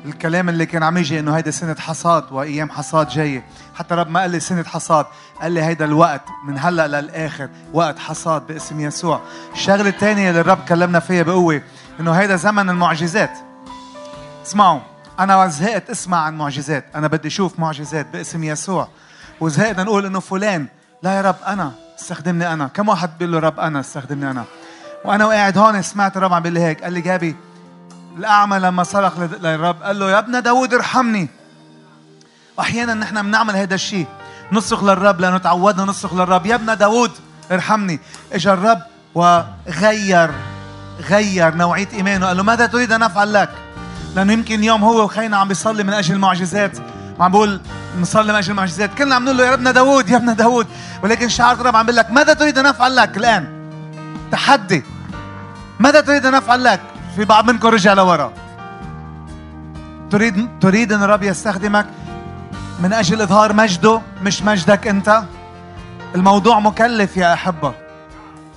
الكلام 0.05 0.49
اللي 0.49 0.65
كان 0.65 0.83
عم 0.83 0.97
يجي 0.97 1.19
إنه 1.19 1.37
هيدا 1.37 1.51
سنة 1.51 1.75
حصاد 1.75 2.31
وأيام 2.31 2.69
حصاد 2.69 3.07
جاية. 3.07 3.43
حتى 3.75 3.95
رب 3.95 4.09
ما 4.09 4.19
قال 4.19 4.31
لي 4.31 4.39
سنة 4.39 4.63
حصاد 4.63 5.05
قال 5.41 5.51
لي 5.51 5.63
هيدا 5.63 5.85
الوقت 5.85 6.21
من 6.47 6.59
هلأ 6.59 6.87
للآخر 6.87 7.49
وقت 7.73 7.99
حصاد 7.99 8.47
باسم 8.47 8.79
يسوع. 8.79 9.21
الشغلة 9.53 9.89
الثانية 9.89 10.29
اللي 10.29 10.41
الرب 10.41 10.59
كلمنا 10.67 10.99
فيها 10.99 11.23
بقوة 11.23 11.61
إنه 11.99 12.11
هيدا 12.11 12.35
زمن 12.35 12.69
المعجزات. 12.69 13.37
اسمعوا 14.45 14.79
أنا 15.19 15.47
زهقت 15.47 15.89
أسمع 15.89 16.17
عن 16.17 16.37
معجزات 16.37 16.85
أنا 16.95 17.07
بدي 17.07 17.27
أشوف 17.27 17.59
معجزات 17.59 18.07
باسم 18.13 18.43
يسوع. 18.43 18.87
وزهقنا 19.41 19.83
نقول 19.83 20.05
إنه 20.05 20.19
فلان 20.19 20.67
لا 21.03 21.17
يا 21.17 21.21
رب 21.21 21.35
أنا. 21.47 21.86
استخدمني 21.99 22.53
أنا. 22.53 22.67
كم 22.67 22.89
واحد 22.89 23.09
بيقول 23.19 23.33
له 23.33 23.39
رب 23.39 23.59
أنا 23.59 23.79
استخدمني 23.79 24.31
أنا؟ 24.31 24.43
وأنا 25.05 25.25
وقاعد 25.25 25.57
هون 25.57 25.81
سمعت 25.81 26.17
الرب 26.17 26.33
عم 26.33 26.41
بيقول 26.41 26.53
لي 26.53 26.63
هيك. 26.63 26.83
قال 26.83 26.93
لي 26.93 27.01
جابي 27.01 27.35
الأعمى 28.17 28.59
لما 28.59 28.83
صرخ 28.83 29.19
للرب 29.19 29.83
قال 29.83 29.99
له 29.99 30.11
يا 30.11 30.19
ابن 30.19 30.41
داود 30.41 30.73
ارحمني. 30.73 31.27
وأحيانا 32.57 32.93
نحن 32.93 33.21
بنعمل 33.21 33.55
هذا 33.55 33.75
الشيء 33.75 34.07
نصرخ 34.51 34.83
للرب 34.83 35.19
لأنه 35.19 35.37
تعودنا 35.37 35.83
نصرخ 35.83 36.13
للرب. 36.13 36.45
يا 36.45 36.55
ابن 36.55 36.77
داود 36.77 37.11
ارحمني. 37.51 37.99
اجى 38.33 38.53
الرب 38.53 38.81
وغير 39.15 40.31
غير 40.99 41.55
نوعية 41.55 41.89
إيمانه. 41.93 42.27
قال 42.27 42.37
له 42.37 42.43
ماذا 42.43 42.65
تريد 42.65 42.91
أن 42.91 43.03
أفعل 43.03 43.33
لك؟ 43.33 43.49
لأنه 44.15 44.33
يمكن 44.33 44.59
اليوم 44.59 44.83
هو 44.83 45.03
وخينا 45.03 45.37
عم 45.37 45.47
بيصلي 45.47 45.83
من 45.83 45.93
أجل 45.93 46.15
المعجزات. 46.15 46.77
وعم 47.19 47.31
بقول 47.31 47.61
نصلي 47.99 48.23
من 48.33 48.37
أجل 48.37 48.51
المعجزات 48.51 48.93
كلنا 48.93 49.15
عم 49.15 49.25
نقول 49.25 49.37
له 49.37 49.45
يا 49.45 49.53
ابن 49.53 49.73
داود 49.73 50.09
يا 50.09 50.17
ابن 50.17 50.35
داود 50.35 50.67
ولكن 51.03 51.29
شعرت 51.29 51.61
الرب 51.61 51.75
عم 51.75 51.85
بيقول 51.85 51.97
لك 51.97 52.11
ماذا 52.11 52.33
تريد 52.33 52.57
أن 52.57 52.65
أفعل 52.65 52.95
لك 52.95 53.17
الآن؟ 53.17 53.47
تحدي. 54.31 54.83
ماذا 55.79 56.01
تريد 56.01 56.25
أن 56.25 56.35
أفعل 56.35 56.63
لك؟ 56.63 56.79
في 57.15 57.25
بعض 57.25 57.49
منكم 57.49 57.67
رجع 57.67 57.93
لورا. 57.93 58.33
تريد 60.11 60.49
تريد 60.61 60.93
أن 60.93 61.03
الرب 61.03 61.23
يستخدمك 61.23 61.85
من 62.79 62.93
أجل 62.93 63.21
إظهار 63.21 63.53
مجده 63.53 64.01
مش 64.23 64.41
مجدك 64.41 64.87
أنت؟ 64.87 65.23
الموضوع 66.15 66.59
مكلف 66.59 67.17
يا 67.17 67.33
أحبة. 67.33 67.73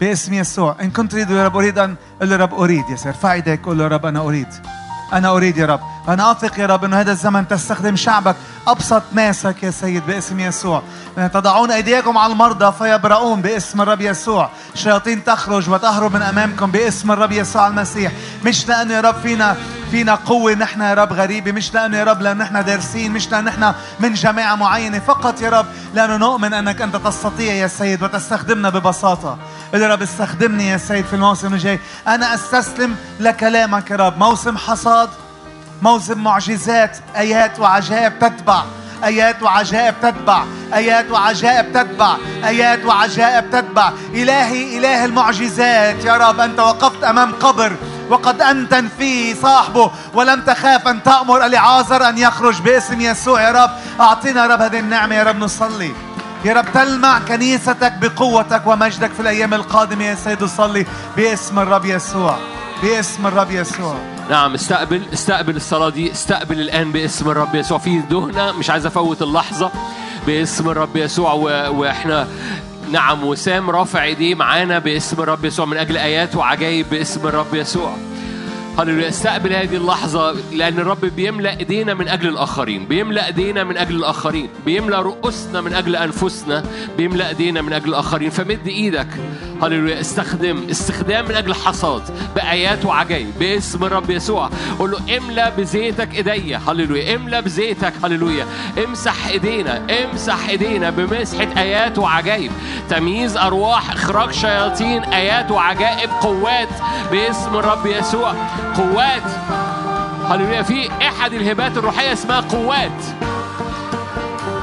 باسم 0.00 0.34
يسوع. 0.34 0.76
إن 0.80 0.90
كنت 0.90 1.12
تريد 1.12 1.30
يا 1.30 1.44
رب 1.44 1.56
أريد 1.56 1.78
أن 1.78 1.96
قل 2.20 2.40
رب 2.40 2.54
أريد 2.54 2.84
يا 2.90 2.96
سير. 2.96 3.12
ارفع 3.12 3.32
ايديك 3.32 3.64
قول 3.64 3.92
رب 3.92 4.06
أنا 4.06 4.20
أريد. 4.20 4.48
أنا 5.12 5.30
أريد 5.30 5.56
يا 5.56 5.66
رب 5.66 5.80
أنا 6.08 6.30
أثق 6.30 6.58
يا 6.58 6.66
رب 6.66 6.84
أنه 6.84 7.00
هذا 7.00 7.12
الزمن 7.12 7.48
تستخدم 7.48 7.96
شعبك 7.96 8.36
أبسط 8.68 9.02
ناسك 9.12 9.62
يا 9.62 9.70
سيد 9.70 10.06
باسم 10.06 10.40
يسوع. 10.40 10.82
تضعون 11.16 11.70
أيديكم 11.70 12.18
على 12.18 12.32
المرضى 12.32 12.72
فيبرؤون 12.78 13.42
باسم 13.42 13.80
الرب 13.80 14.00
يسوع. 14.00 14.50
شياطين 14.74 15.24
تخرج 15.24 15.70
وتهرب 15.70 16.14
من 16.14 16.22
أمامكم 16.22 16.70
باسم 16.70 17.12
الرب 17.12 17.32
يسوع 17.32 17.66
المسيح. 17.66 18.12
مش 18.44 18.68
لأنه 18.68 18.94
يا 18.94 19.00
رب 19.00 19.14
فينا 19.22 19.56
فينا 19.90 20.14
قوة 20.14 20.54
نحن 20.54 20.80
يا 20.80 20.94
رب 20.94 21.12
غريبة. 21.12 21.52
مش 21.52 21.74
لأنه 21.74 21.96
يا 21.96 22.04
رب 22.04 22.22
لأن 22.22 22.38
نحن 22.38 22.64
دارسين. 22.64 23.12
مش 23.12 23.30
لأن 23.30 23.44
نحن 23.44 23.72
من 24.00 24.14
جماعة 24.14 24.54
معينة. 24.54 24.98
فقط 24.98 25.42
يا 25.42 25.50
رب 25.50 25.66
لأنه 25.94 26.16
نؤمن 26.16 26.54
أنك 26.54 26.82
أنت 26.82 26.96
تستطيع 26.96 27.52
يا 27.52 27.66
سيد 27.66 28.02
وتستخدمنا 28.02 28.68
ببساطة. 28.68 29.38
يا 29.74 29.88
رب 29.88 30.02
استخدمني 30.02 30.68
يا 30.68 30.76
سيد 30.76 31.04
في 31.04 31.12
الموسم 31.12 31.54
الجاي. 31.54 31.80
أنا 32.08 32.34
أستسلم 32.34 32.96
لكلامك 33.20 33.90
يا 33.90 33.96
رب. 33.96 34.18
موسم 34.18 34.58
حصاد 34.58 35.08
موسم 35.82 36.18
معجزات 36.18 36.98
آيات 37.16 37.58
وعجائب 37.58 38.18
تتبع. 38.18 38.64
آيات 39.04 39.42
وعجائب 39.42 39.94
تتبع. 40.02 40.44
آيات 40.74 41.10
وعجائب 41.10 41.72
تتبع. 41.72 42.16
آيات 42.44 42.84
وعجائب 42.84 43.50
تتبع. 43.50 43.92
إلهي 44.14 44.78
إله 44.78 45.04
المعجزات. 45.04 46.04
يا 46.04 46.16
رب 46.16 46.40
أنت 46.40 46.60
وقفت 46.60 47.04
أمام 47.04 47.32
قبر 47.32 47.72
وقد 48.10 48.42
أنتن 48.42 48.88
فيه 48.98 49.34
صاحبه 49.34 49.90
ولم 50.14 50.40
تخاف 50.40 50.88
أن 50.88 51.02
تأمر 51.02 51.46
العازر 51.46 52.08
أن 52.08 52.18
يخرج 52.18 52.60
باسم 52.60 53.00
يسوع. 53.00 53.42
يا 53.42 53.50
رب 53.50 53.70
أعطينا 54.00 54.42
يا 54.42 54.46
رب 54.46 54.62
هذه 54.62 54.78
النعمة. 54.78 55.14
يا 55.14 55.22
رب 55.22 55.38
نصلي. 55.38 55.92
يا 56.44 56.52
رب 56.52 56.64
تلمع 56.74 57.18
كنيستك 57.18 57.92
بقوتك 57.92 58.62
ومجدك 58.66 59.12
في 59.12 59.20
الأيام 59.20 59.54
القادمة 59.54 60.04
يا 60.04 60.14
سيد. 60.14 60.44
نصلي 60.44 60.86
باسم 61.16 61.58
الرب 61.58 61.84
يسوع. 61.84 62.38
باسم 62.82 63.26
الرب 63.26 63.50
يسوع. 63.50 63.96
نعم 64.30 64.54
استقبل 64.54 65.02
استقبل 65.12 65.56
الصلاة 65.56 65.88
دي 65.88 66.12
استقبل 66.12 66.60
الآن 66.60 66.92
باسم 66.92 67.30
الرب 67.30 67.54
يسوع. 67.54 67.78
في 67.78 67.98
دهنة 67.98 68.52
مش 68.52 68.70
عايز 68.70 68.86
أفوت 68.86 69.22
اللحظة. 69.22 69.70
باسم 70.26 70.70
الرب 70.70 70.96
يسوع 70.96 71.32
و... 71.32 71.42
وإحنا 71.80 72.28
نعم 72.90 73.24
وسام 73.24 73.70
رافع 73.70 74.04
ايديه 74.04 74.34
معانا 74.34 74.78
باسم 74.78 75.22
الرب 75.22 75.44
يسوع 75.44 75.66
من 75.66 75.76
أجل 75.76 75.96
آيات 75.96 76.36
وعجائب 76.36 76.90
باسم 76.90 77.26
الرب 77.26 77.54
يسوع. 77.54 77.96
هللويا 78.78 79.08
استقبل 79.08 79.52
هذه 79.52 79.76
اللحظة 79.76 80.36
لأن 80.52 80.78
الرب 80.78 81.04
بيملأ 81.04 81.58
إيدينا 81.58 81.94
من 81.94 82.08
أجل 82.08 82.28
الآخرين 82.28 82.86
بيملأ 82.86 83.26
إيدينا 83.26 83.64
من 83.64 83.76
أجل 83.76 83.96
الآخرين 83.96 84.48
بيملأ 84.66 85.00
رؤوسنا 85.00 85.60
من 85.60 85.72
أجل 85.72 85.96
أنفسنا 85.96 86.64
بيملأ 86.96 87.28
إيدينا 87.28 87.62
من 87.62 87.72
أجل 87.72 87.88
الآخرين. 87.88 88.30
فمد 88.30 88.66
إيدك. 88.66 89.08
هللويا 89.62 90.00
استخدم 90.00 90.66
استخدام 90.70 91.24
من 91.24 91.34
أجل 91.34 91.54
حصاد 91.54 92.02
بآيات 92.36 92.84
وعجائب 92.84 93.38
باسم 93.38 93.84
الرب 93.84 94.10
يسوع. 94.10 94.50
قول 94.78 94.90
له 94.90 95.16
املأ 95.16 95.48
بزيتك 95.48 96.14
إيديا. 96.14 96.60
هللويا. 96.68 97.16
املأ 97.16 97.40
بزيتك. 97.40 97.92
هللويا. 98.04 98.46
امسح 98.84 99.26
إيدينا. 99.26 99.82
امسح 100.04 100.48
إيدينا 100.48 100.90
بمسحة 100.90 101.48
آيات 101.58 101.98
وعجائب. 101.98 102.52
تمييز 102.90 103.36
أرواح 103.36 103.92
إخراج 103.92 104.30
شياطين 104.32 105.04
آيات 105.04 105.50
وعجائب 105.50 106.10
قوات 106.20 106.68
باسم 107.12 107.56
الرب 107.56 107.86
يسوع. 107.86 108.34
قوات. 108.76 109.22
هللويا 110.30 110.62
في 110.62 110.90
احد 111.02 111.32
الهبات 111.32 111.76
الروحية 111.76 112.12
اسمها 112.12 112.40
قوات؟ 112.40 113.02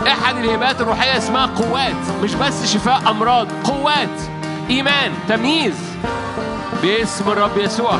احد 0.08 0.38
الهبات 0.38 0.82
الروحية 0.82 1.18
اسمها 1.18 1.46
قوات. 1.46 2.22
مش 2.24 2.34
بس 2.34 2.74
شفاء 2.74 3.02
أمراض 3.10 3.48
قوات 3.64 4.22
إيمان 4.70 5.12
تمييز. 5.30 5.76
باسم 6.82 7.32
الرب 7.32 7.58
يسوع. 7.58 8.00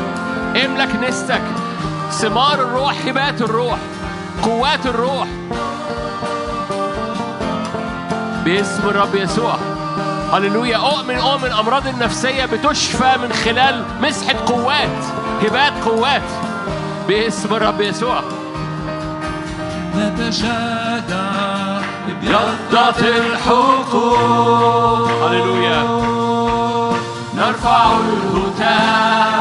املك 0.66 0.96
نستك. 0.96 1.42
ثمار 2.12 2.54
الروح 2.54 2.96
هبات 3.06 3.42
الروح 3.42 3.78
قوات 4.44 4.86
الروح. 4.86 5.28
باسم 8.46 8.90
الرب 8.90 9.16
يسوع. 9.16 9.77
هللويا. 10.34 10.78
اؤمن 10.78 11.16
اؤمن. 11.16 11.52
امراض 11.52 11.88
النفسية 11.88 12.46
بتشفى 12.46 13.18
من 13.22 13.34
خلال 13.34 13.84
مسحة 14.02 14.36
قوات 14.46 15.06
هبات 15.44 15.74
قوات. 15.86 16.30
باسم 17.08 17.56
الرب 17.56 17.82
يسوع. 17.82 18.22
نتشاجع 19.96 21.28
ابيضت 22.10 23.00
الحقوق 23.02 23.96
هللويا. 25.24 25.84
نرفع 27.36 27.92
الهتاف 27.92 29.37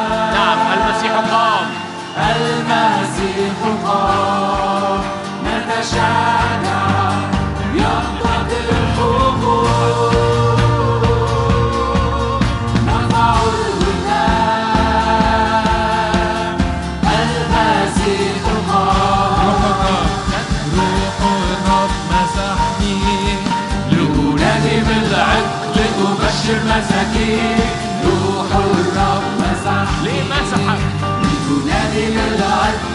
مساكين 26.79 27.59
روح 28.05 28.47
الرب 28.57 29.22
مسح 29.41 29.89
ليه 30.05 30.22
مسحك 30.22 30.79
لتنادي 31.22 32.07
للعدل 32.07 32.87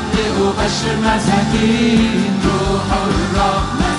أبشر 0.42 0.96
مساكين 1.04 2.40
روح 2.46 2.86
الرب 3.08 3.64
مسح 3.80 3.91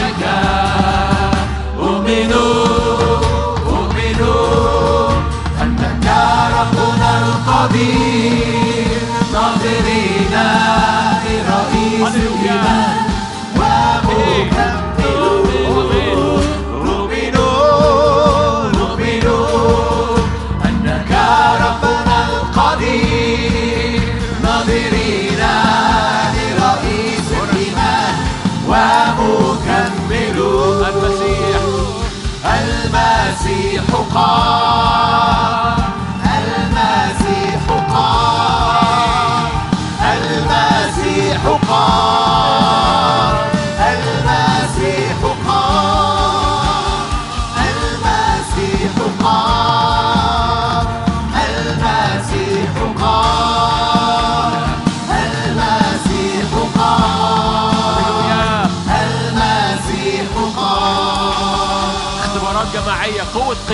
chegar. 0.02 0.61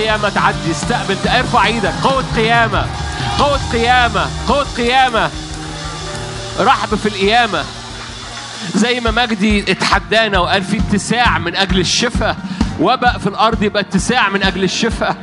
قيامة 0.07 0.29
تعدي 0.29 0.71
استقبل 0.71 1.17
ارفع 1.29 1.65
إيدك. 1.65 1.93
قوة 2.03 2.23
قيامة. 2.35 2.85
قوة 3.39 3.59
قيامة. 3.71 4.27
قوة 4.47 4.65
قيامة. 4.77 5.29
رحب 6.59 6.95
في 6.95 7.05
القيامة. 7.05 7.63
زي 8.75 8.99
ما 8.99 9.11
مجدي 9.11 9.71
اتحدانا 9.71 10.39
وقال 10.39 10.63
في 10.63 10.77
اتساع 10.77 11.37
من 11.37 11.55
أجل 11.55 11.79
الشفاء. 11.79 12.35
وباء 12.79 13.17
في 13.17 13.27
الأرض 13.27 13.63
يبقى 13.63 13.81
اتساع 13.81 14.29
من 14.29 14.43
أجل 14.43 14.63
الشفاء. 14.63 15.15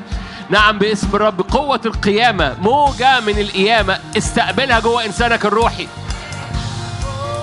نعم 0.50 0.78
باسم 0.78 1.08
الرب. 1.14 1.40
قوة 1.40 1.80
القيامة. 1.86 2.54
موجة 2.60 3.20
من 3.20 3.38
القيامة. 3.38 3.98
استقبلها 4.16 4.80
جوه 4.80 5.04
إنسانك 5.04 5.44
الروحي. 5.46 5.88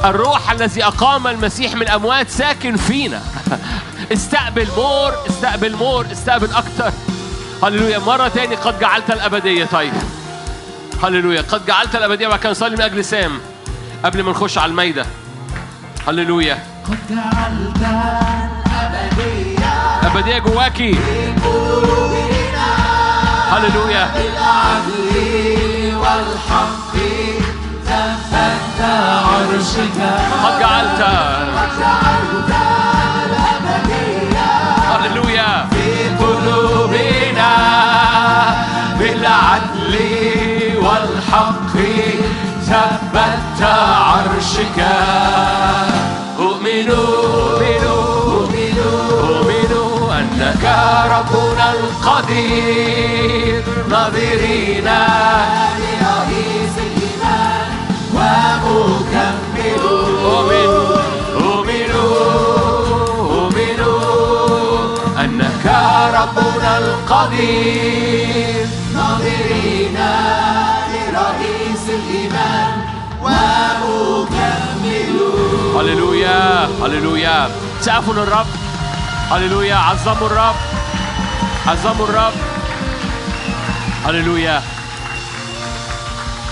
الروح 0.06 0.52
الذي 0.52 0.84
أقام 0.84 1.28
المسيح 1.28 1.76
من 1.76 1.82
الأموات 1.82 2.30
ساكن 2.30 2.76
فينا. 2.76 3.22
استقبل 4.14 4.68
مور 4.78 5.14
استقبل 5.30 5.76
مور 5.76 6.06
استقبل 6.12 6.50
أكتر. 6.54 6.92
هللويا. 7.64 8.00
مرة 8.00 8.28
تاني 8.28 8.56
قد 8.56 8.80
جعلت 8.80 9.12
الأبدية. 9.12 9.66
طيب. 9.66 9.94
هللويا. 11.04 11.42
قد 11.42 11.66
جعلت 11.66 11.96
الأبدية. 11.96 12.28
وبعد 12.28 12.40
كده 12.40 12.52
نصلي 12.52 12.76
من 12.76 12.82
أجل 12.82 13.06
سام. 13.06 13.40
قبل 14.06 14.24
ما 14.24 14.32
نخش 14.32 14.58
على 14.58 14.70
المايدة 14.70 15.06
هللويا. 16.08 16.58
قد 16.88 16.98
جعلت 17.10 17.82
الأبدية. 18.72 19.74
أبدية 20.04 20.38
جواكي. 20.40 20.96
هللويا. 23.52 24.12
بالعدل 24.14 25.96
والحق 25.96 26.94
ثبت 27.86 28.82
عرشك 28.82 30.02
قد 30.44 30.60
جعلت 30.60 31.02
قد 31.02 31.80
جعلت. 31.80 32.71
والحق 41.32 41.76
ثبت 42.66 43.62
عرشك. 43.62 44.80
أؤمنوا 46.40 47.08
أؤمنوا 47.52 49.00
أؤمنوا 49.30 50.20
أنك 50.20 50.66
ربنا 51.16 51.66
القدير. 51.72 53.64
ناظرين 53.90 54.90
لرئيس 55.82 56.76
الإيمان 56.88 57.70
ومكمل. 58.16 59.84
أؤمن 60.24 60.70
أؤمنوا 61.44 62.12
أؤمنوا 63.32 64.00
أنك 65.24 65.66
ربنا 66.14 66.72
القدير. 66.78 68.61
هللويا 75.76 76.66
هللويا. 76.66 77.50
سقفوا 77.80 78.14
للرب 78.14 78.46
هللويا 79.32 79.76
عظموا 79.76 80.28
الرب. 80.28 80.56
عظموا 81.68 82.06
الرب. 82.06 82.34
هللويا. 84.06 84.62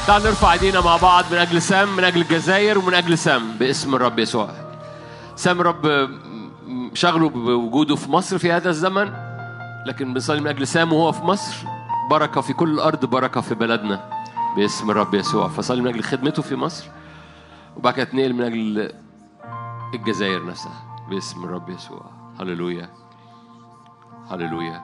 تعال 0.08 0.24
نرفع 0.24 0.54
ايدينا 0.54 0.82
مع 0.82 0.98
بعض 0.98 1.26
من 1.32 1.38
أجل 1.38 1.62
سام 1.62 1.96
من 1.96 2.04
أجل 2.04 2.22
الجزائر 2.22 2.78
ومن 2.78 2.94
أجل 2.94 3.18
سام. 3.18 3.52
باسم 3.60 3.96
الرب 3.96 4.20
يسوع. 4.20 4.50
سام 5.36 5.62
رب 5.62 6.10
شغله 6.94 7.30
بوجوده 7.30 7.96
في 7.96 8.12
مصر 8.12 8.38
في 8.38 8.52
هذا 8.52 8.70
الزمن 8.70 9.14
لكن 9.86 10.14
بنصلي 10.14 10.42
من 10.42 10.48
أجل 10.48 10.68
سام 10.68 10.94
وهو 10.94 11.12
في 11.12 11.24
مصر. 11.24 11.56
بركة 12.10 12.42
في 12.42 12.54
كل 12.54 12.70
الأرض 12.70 13.06
بركة 13.06 13.42
في 13.42 13.56
بلدنا. 13.56 14.00
باسم 14.58 14.92
الرب 14.92 15.16
يسوع. 15.16 15.48
فصلي 15.48 15.82
من 15.82 15.88
أجل 15.88 16.04
خدمته 16.04 16.42
في 16.42 16.56
مصر. 16.56 16.86
وبعد 17.80 17.94
كده 17.94 18.04
اتنقل 18.04 18.34
من 18.34 18.42
أجل 18.42 18.92
الجزائر 19.94 20.46
نفسها. 20.46 21.06
باسم 21.10 21.44
الرب 21.44 21.70
يسوع. 21.70 22.06
هللويا. 22.40 22.90
هللويا. 24.32 24.84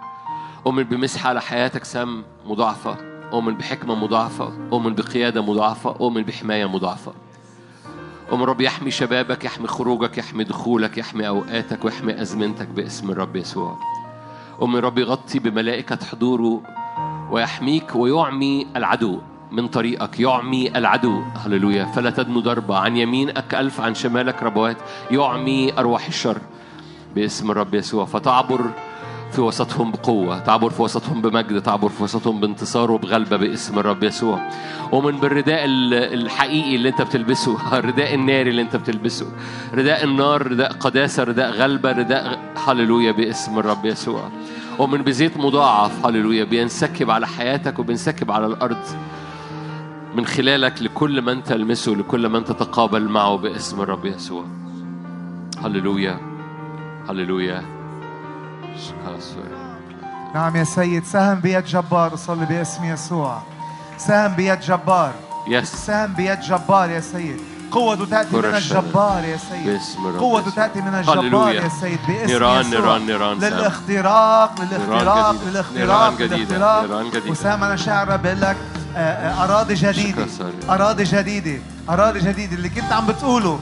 أؤمن 0.65 0.83
بمسحة 0.83 1.29
على 1.29 1.41
حياتك 1.41 1.83
سام 1.83 2.23
مضاعفة. 2.45 2.97
أؤمن 3.33 3.55
بحكمة 3.55 3.95
مضاعفة. 3.95 4.53
أؤمن 4.71 4.95
بقيادة 4.95 5.41
مضاعفة. 5.41 5.89
أؤمن 5.89 6.23
بحماية 6.23 6.65
مضاعفة. 6.65 7.13
أؤمن 8.31 8.43
رب 8.43 8.61
يحمي 8.61 8.91
شبابك 8.91 9.45
يحمي 9.45 9.67
خروجك 9.67 10.17
يحمي 10.17 10.43
دخولك 10.43 10.97
يحمي 10.97 11.27
أوقاتك 11.27 11.85
ويحمي 11.85 12.21
أزمنتك 12.21 12.67
باسم 12.67 13.11
الرب 13.11 13.35
يسوع. 13.35 13.77
أؤمن 14.61 14.79
رب 14.79 14.97
يغطي 14.97 15.39
بملائكة 15.39 16.05
حضوره 16.05 16.61
ويحميك 17.31 17.95
ويعمي 17.95 18.67
العدو. 18.75 19.21
من 19.51 19.67
طريقك. 19.67 20.19
يعمي 20.19 20.77
العدو. 20.77 21.21
هللويا. 21.45 21.85
فلا 21.85 22.09
تدنو 22.09 22.39
ضربة 22.39 22.77
عن 22.77 22.97
يمينك 22.97 23.55
ألف 23.55 23.81
عن 23.81 23.95
شمالك 23.95 24.43
ربوات. 24.43 24.77
يعمي 25.11 25.73
أرواح 25.77 26.07
الشر. 26.07 26.37
باسم 27.15 27.51
الرب 27.51 27.73
يسوع. 27.73 28.05
فتعبر 28.05 28.61
في 29.31 29.41
وسطهم 29.41 29.91
بقوة. 29.91 30.39
تعبر 30.39 30.69
في 30.69 30.81
وسطهم 30.81 31.21
بمجد. 31.21 31.61
تعبر 31.61 31.89
في 31.89 32.03
وسطهم 32.03 32.39
بانتصار 32.39 32.91
وبغلبة. 32.91 33.37
باسم 33.37 33.79
الرب 33.79 34.03
يسوع. 34.03 34.49
ومن 34.91 35.17
بالرداء 35.17 35.65
ال- 35.65 35.93
الحقيقي 35.93 36.75
اللي 36.75 36.89
انت 36.89 37.01
بتلبسه. 37.01 37.57
الرداء 37.79 38.13
الناري 38.13 38.49
اللي 38.49 38.61
انت 38.61 38.75
بتلبسه. 38.75 39.27
رداء 39.73 40.03
النار 40.03 40.47
رداء 40.51 40.71
قداسة 40.71 41.23
رداء 41.23 41.51
غلبة 41.51 41.91
رداء 41.91 42.39
هللويا. 42.67 43.11
باسم 43.11 43.59
الرب 43.59 43.85
يسوع. 43.85 44.29
ومن 44.79 45.01
بزيت 45.01 45.37
مضاعف. 45.37 46.05
هللويا. 46.05 46.43
بينسكب 46.43 47.11
على 47.11 47.27
حياتك 47.27 47.79
وبينسكب 47.79 48.31
على 48.31 48.45
الأرض. 48.45 48.85
من 50.15 50.25
خلالك 50.25 50.81
لكل 50.81 51.21
من 51.21 51.43
تلمسه 51.43 51.91
لكل 51.91 52.29
من 52.29 52.45
تتقابل 52.45 53.09
معه 53.09 53.35
باسم 53.37 53.81
الرب 53.81 54.05
يسوع 54.05 54.45
هللويا 55.63 56.19
هللويا 57.09 57.65
نعم 60.35 60.55
يا 60.55 60.63
سيد 60.63 61.03
سهم 61.03 61.39
بيد 61.39 61.65
جبار 61.65 62.13
أصلي 62.13 62.45
باسم 62.45 62.83
يسوع 62.83 63.41
سهم 63.97 64.35
بيد 64.35 64.59
جبار 64.59 65.13
yes 65.47 65.75
سهم 65.75 66.13
بيد 66.13 66.39
جبار 66.39 66.89
يا 66.89 66.99
سيد 66.99 67.37
قوة 67.71 68.05
تأتي 68.05 68.37
من 68.37 68.45
الجبار 68.45 69.23
يا 69.23 69.37
سيد 69.37 69.79
قوة. 70.19 70.41
تأتي 70.55 70.81
من 70.81 70.95
الجبار. 70.95 71.55
يا 71.55 71.69
سيد 71.81 71.99
باسم 72.07 72.31
نيران 72.31 72.61
يسوع 72.61 72.79
نيران 72.79 73.05
نيران. 73.05 73.37
للاختراق 73.37 74.61
للاختراق. 74.61 75.35
للاختراق. 75.47 76.21
للاختراق. 76.21 77.29
وسام 77.29 77.63
أنا 77.63 77.75
شاعر 77.75 78.17
بقول 78.17 78.41
لك 78.41 78.57
أراضي 78.97 79.73
جديدة. 79.73 80.11
شكرا 80.25 80.27
سوري. 80.37 80.53
أراضي 80.69 81.03
جديدة. 81.03 81.59
أراضي 81.89 82.19
جديدة. 82.19 82.55
اللي 82.55 82.69
كنت 82.69 82.91
عم 82.91 83.05
بتقوله. 83.07 83.59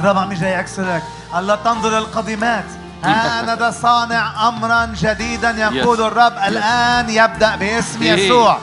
الرب 0.00 0.18
عم 0.18 0.32
يجي 0.32 0.46
يكسرك 0.46 1.02
الله 1.38 1.54
تنظر 1.54 1.98
القديمات 1.98 2.64
أنا 3.04 3.54
ده 3.54 3.70
صانع 3.70 4.48
أمرا 4.48 4.86
جديدا 5.00 5.50
يقول. 5.50 6.00
الرب. 6.02 6.32
الآن 6.46 7.10
يبدأ 7.10 7.56
باسم 7.56 8.02
إيه. 8.02 8.12
يسوع. 8.12 8.58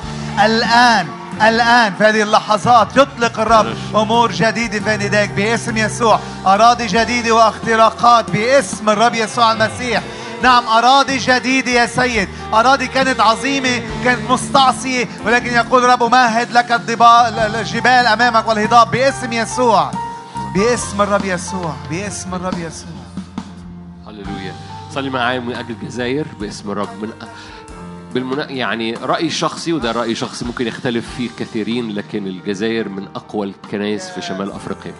الآن 0.45 1.07
الآن. 1.41 1.93
في 1.95 2.03
هذه 2.03 2.21
اللحظات 2.21 2.97
يطلق 2.97 3.39
الرب. 3.39 3.65
أمور 3.95 4.31
جديدة 4.31 4.79
في 4.79 5.05
يديك 5.05 5.29
باسم 5.31 5.77
يسوع. 5.77 6.19
أراضي 6.45 6.87
جديدة 6.87 7.31
واختراقات 7.31 8.31
باسم 8.31 8.89
الرب 8.89 9.15
يسوع 9.15 9.51
المسيح. 9.51 10.01
نعم 10.43 10.67
أراضي 10.67 11.17
جديدة 11.17 11.71
يا 11.71 11.85
سيد. 11.85 12.27
أراضي 12.53 12.87
كانت 12.87 13.19
عظيمة 13.19 13.81
كانت 14.03 14.31
مستعصية 14.31 15.07
ولكن 15.25 15.53
يقول 15.53 15.83
الرب 15.85 16.03
أمهد 16.03 16.51
لك 16.51 16.71
الجبال 17.59 18.07
أمامك 18.07 18.47
والهضاب. 18.47 18.91
باسم 18.91 19.33
يسوع. 19.33 19.91
باسم 20.55 21.01
الرب 21.01 21.25
يسوع. 21.25 21.75
باسم 21.89 22.35
الرب 22.35 22.59
يسوع. 22.59 23.01
هللويا. 24.07 24.53
صلي 24.93 25.09
معايا 25.09 25.39
من 25.39 25.55
أجل 25.55 25.75
الجزائر 25.81 26.25
باسم 26.39 26.71
الرب. 26.71 26.89
من 27.01 27.09
بالمنا... 28.13 28.51
يعني 28.51 28.93
رأي 28.93 29.29
شخصي 29.29 29.73
وده 29.73 29.91
رأي 29.91 30.15
شخصي 30.15 30.45
ممكن 30.45 30.67
يختلف 30.67 31.05
فيه 31.17 31.29
كثيرين 31.39 31.91
لكن 31.91 32.27
الجزائر 32.27 32.89
من 32.89 33.07
أقوى 33.15 33.47
الكنائس 33.47 34.09
في 34.09 34.21
شمال 34.21 34.51
أفريقيا. 34.51 34.93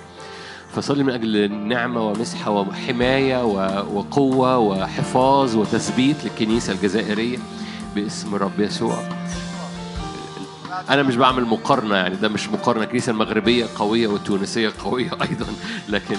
فصلي 0.76 1.04
من 1.04 1.14
أجل 1.14 1.52
نعمة 1.52 2.02
ومسحة 2.08 2.52
وحماية. 2.52 3.44
وقوة 3.94 4.58
وحفاظ 4.58 5.56
وتثبيت 5.56 6.24
للكنيسة 6.24 6.74
الجزائرية 6.74 7.38
باسم 7.96 8.36
الرب 8.36 8.60
يسوع. 8.60 9.04
أنا 10.90 11.04
مش 11.04 11.16
بعمل 11.16 11.46
مقارنة 11.46 11.96
يعني 11.96 12.16
ده 12.16 12.30
مش 12.30 12.50
مقارنة. 12.50 12.84
الكنيسة 12.84 13.12
المغربية 13.12 13.66
قوية 13.76 14.08
والتونسية 14.08 14.72
قوية 14.84 15.12
أيضا 15.30 15.46
لكن 15.90 16.16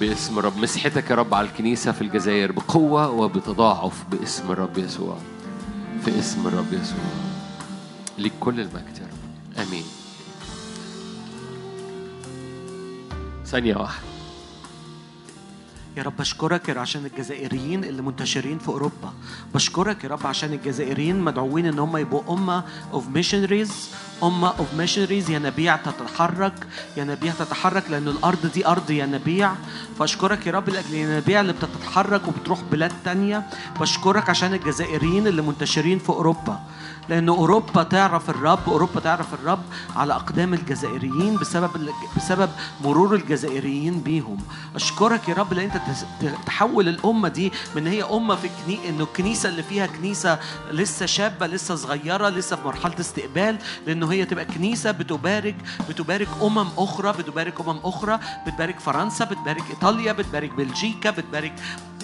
باسم 0.00 0.38
الرب. 0.38 0.56
مسحتك 0.58 1.10
يا 1.10 1.14
رب 1.16 1.34
على 1.34 1.46
الكنيسة 1.46 1.92
في 1.92 2.02
الجزائر 2.02 2.52
بقوة 2.52 3.10
وبتضاعف 3.10 4.04
باسم 4.10 4.52
الرب 4.52 4.78
يسوع. 4.78 5.16
في 6.04 6.18
اسم 6.18 6.46
الرب 6.46 6.72
يسوع. 6.72 6.98
ليك 8.18 8.32
كل 8.40 8.60
المجد 8.60 8.98
يا 9.00 9.06
رب. 9.06 9.66
آمين. 9.68 9.84
ثانية 13.50 13.76
واحدة. 13.76 14.04
يا 15.96 16.02
رب 16.02 16.16
بشكرك 16.16 16.68
يا 16.68 16.74
رب 16.74 16.80
عشان 16.80 17.06
الجزائريين 17.06 17.84
اللي 17.84 18.02
منتشرين 18.02 18.58
في 18.58 18.68
أوروبا. 18.68 19.12
بشكرك 19.54 20.04
يا 20.04 20.08
رب 20.08 20.26
عشان 20.26 20.52
الجزائريين 20.52 21.20
مدعوين 21.20 21.66
إن 21.66 21.78
هم 21.78 21.96
يبقوا 21.96 22.34
أمة 22.34 22.64
of 22.92 23.08
missionaries 23.08 23.90
أمة 24.22 24.48
of 24.48 24.74
missionaries 24.74 25.30
ينابيع 25.30 25.76
تتحرك 25.76 26.66
ينابيع 26.96 27.32
تتحرك 27.32 27.90
لأن 27.90 28.08
الأرض 28.08 28.46
دي 28.54 28.66
أرض 28.66 28.90
ينابيع 28.90 29.52
فاشكرك 30.00 30.46
يا 30.46 30.52
رب 30.52 30.68
لاجل 30.68 30.88
الينابيع 30.90 31.40
اللي 31.40 31.52
بتتحرك 31.52 32.28
وبتروح 32.28 32.60
بلاد 32.72 32.92
تانية 33.04 33.46
بشكرك 33.80 34.30
عشان 34.30 34.54
الجزائريين 34.54 35.26
اللي 35.26 35.42
منتشرين 35.42 35.98
في 35.98 36.08
أوروبا. 36.08 36.60
لأن 37.08 37.28
أوروبا 37.28 37.82
تعرف 37.82 38.30
الرب 38.30 38.58
أوروبا 38.68 39.00
تعرف 39.00 39.34
الرب 39.34 39.62
على 39.96 40.14
أقدام 40.14 40.54
الجزائريين 40.54 41.36
بسبب 41.36 41.70
بسبب 42.16 42.50
مرور 42.84 43.14
الجزائريين 43.14 44.00
بيهم. 44.00 44.38
أشكرك 44.74 45.28
يا 45.28 45.34
رب 45.34 45.52
لأن 45.52 45.70
أنت 45.70 46.36
تحول 46.46 46.88
الأمة 46.88 47.28
دي 47.28 47.52
من 47.76 47.86
هي 47.86 48.02
أمة 48.04 48.34
في 48.36 48.48
كني... 48.66 48.88
إنه 48.88 49.04
الكنيسة 49.04 49.48
اللي 49.48 49.62
فيها 49.62 49.86
كنيسة 49.86 50.38
لسه 50.70 51.06
شابة 51.06 51.46
لسه 51.46 51.74
صغيرة 51.74 52.28
لسه 52.28 52.56
في 52.56 52.62
مرحلة 52.66 53.00
استقبال 53.00 53.58
لأنه 53.86 54.12
هي 54.12 54.24
تبقى 54.24 54.44
كنيسة 54.44 54.90
بتبارك 54.90 55.56
بتبارك 55.88 56.28
أمم 56.42 56.68
أخرى 56.78 57.12
بتبارك 57.12 57.60
أمم 57.60 57.78
أخرى 57.84 58.18
بتبارك 58.46 58.80
فرنسا 58.80 59.24
بتبارك 59.24 59.62
إيطاليا 59.70 59.89
بتبارك 59.96 60.50
بلجيكا 60.54 61.10
بتبارك 61.10 61.52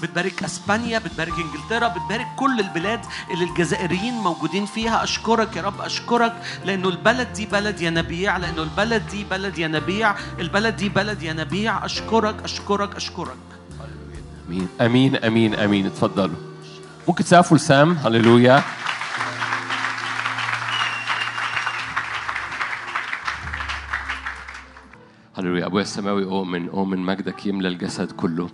بتبارك 0.03 0.43
إسبانيا 0.43 0.99
بتبارك 0.99 1.33
إنجلترا 1.33 1.89
بتبارك 1.89 2.27
كل 2.37 2.61
البلاد 2.61 3.01
اللي 3.33 3.45
الجزائريين 3.45 4.15
موجودين 4.15 4.67
فيها. 4.67 5.05
أشكرك 5.05 5.57
يا 5.57 5.63
رب 5.63 5.81
أشكرك 5.81 6.33
لأنه 6.65 6.89
البلد 6.89 7.33
دي 7.33 7.47
بلد 7.47 7.81
ينابيع 7.81 8.37
لأنه 8.37 8.63
البلد 8.63 9.03
دي 9.11 9.25
بلد 9.25 9.59
ينابيع 9.59 10.15
البلد 10.39 10.77
دي 10.77 10.89
بلد 10.89 11.23
ينابيع 11.23 11.85
أشكرك 11.85 12.43
أشكرك 12.45 12.97
أشكرك. 12.97 13.37
آمين 14.49 14.69
آمين 14.81 15.17
آمين. 15.17 15.55
امين 15.55 15.87
اتفضلوا. 15.87 16.37
ممكن 17.09 17.25
تسقفوا 17.25 17.57
لسام 17.57 17.93
هللويا. 18.05 18.63
هللويا 25.39 25.67
أبويا 25.67 25.83
السماوي 25.83 26.25
أؤمن 26.25 26.69
أؤمن 26.69 26.99
مجدك 26.99 27.47
يملى 27.47 27.69
الجسد 27.69 28.13
كله. 28.13 28.49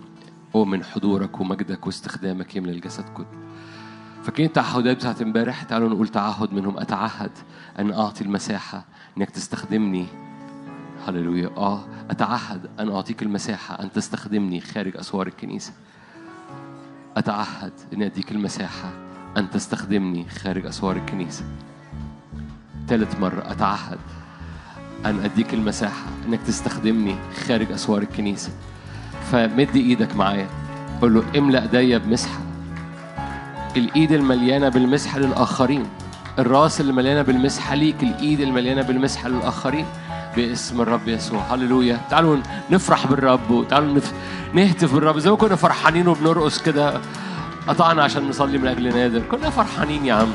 أؤمن 0.55 0.83
حضورك 0.83 1.41
ومجدك 1.41 1.85
واستخدامك 1.85 2.55
يملى 2.55 2.71
الجسد 2.71 3.09
كله. 3.09 3.25
فاكرين 4.23 4.47
التعهدات 4.47 4.97
بتاعت 4.97 5.21
امبارح؟ 5.21 5.63
تعالوا 5.63 5.89
نقول 5.89 6.07
تعهد 6.07 6.53
منهم. 6.53 6.77
أتعهد 6.77 7.31
أن 7.79 7.93
أعطي 7.93 8.23
المساحة 8.23 8.85
إنك 9.17 9.29
تستخدمني. 9.29 10.05
هللويا 11.07 11.47
آه 11.57 11.83
أتعهد 12.09 12.69
أن 12.79 12.89
أعطيك 12.89 13.23
المساحة 13.23 13.83
أن 13.83 13.91
تستخدمني 13.91 14.61
خارج 14.61 14.97
أسوار 14.97 15.27
الكنيسة. 15.27 15.73
أتعهد 17.17 17.73
ان 17.93 18.01
أديك 18.01 18.31
المساحة 18.31 18.91
أن 19.37 19.49
تستخدمني 19.49 20.29
خارج 20.29 20.65
أسوار 20.65 20.95
الكنيسة. 20.95 21.45
ثالث 22.87 23.19
مرة 23.19 23.51
أتعهد 23.51 23.99
أن 25.05 25.19
أديك 25.23 25.53
المساحة 25.53 26.05
إنك 26.27 26.39
تستخدمني 26.47 27.15
خارج 27.47 27.71
أسوار 27.71 28.01
الكنيسة. 28.01 28.49
فمد 29.31 29.75
إيدك 29.75 30.15
معايا. 30.15 30.47
قول 31.01 31.13
له 31.13 31.23
املأ 31.37 31.61
ايديا 31.61 31.97
بمسحة. 31.97 32.39
الإيد 33.77 34.11
المليانة 34.11 34.69
بالمسحة 34.69 35.19
للآخرين. 35.19 35.85
الرأس 36.39 36.81
اللي 36.81 36.93
مليانة 36.93 37.21
بالمسحة 37.21 37.75
ليك. 37.75 38.03
الإيد 38.03 38.39
المليانة 38.39 38.81
بالمسحة 38.81 39.29
للآخرين. 39.29 39.85
باسم 40.35 40.81
الرب 40.81 41.07
يسوع. 41.07 41.41
هللويا. 41.41 41.99
تعالوا 42.09 42.37
نفرح 42.71 43.07
بالرب 43.07 43.51
وتعالوا 43.51 43.93
نف... 43.95 44.13
نهتف 44.53 44.93
بالرب. 44.93 45.19
زي 45.19 45.29
ما 45.29 45.35
كنا 45.35 45.55
فرحانين 45.55 46.07
وبنرقص 46.07 46.61
كده. 46.61 47.01
قطعنا 47.67 48.03
عشان 48.03 48.29
نصلي 48.29 48.57
من 48.57 48.67
أجل 48.67 48.95
نادر. 48.95 49.21
كنا 49.31 49.49
فرحانين 49.49 50.05
يا 50.05 50.13
عم. 50.13 50.29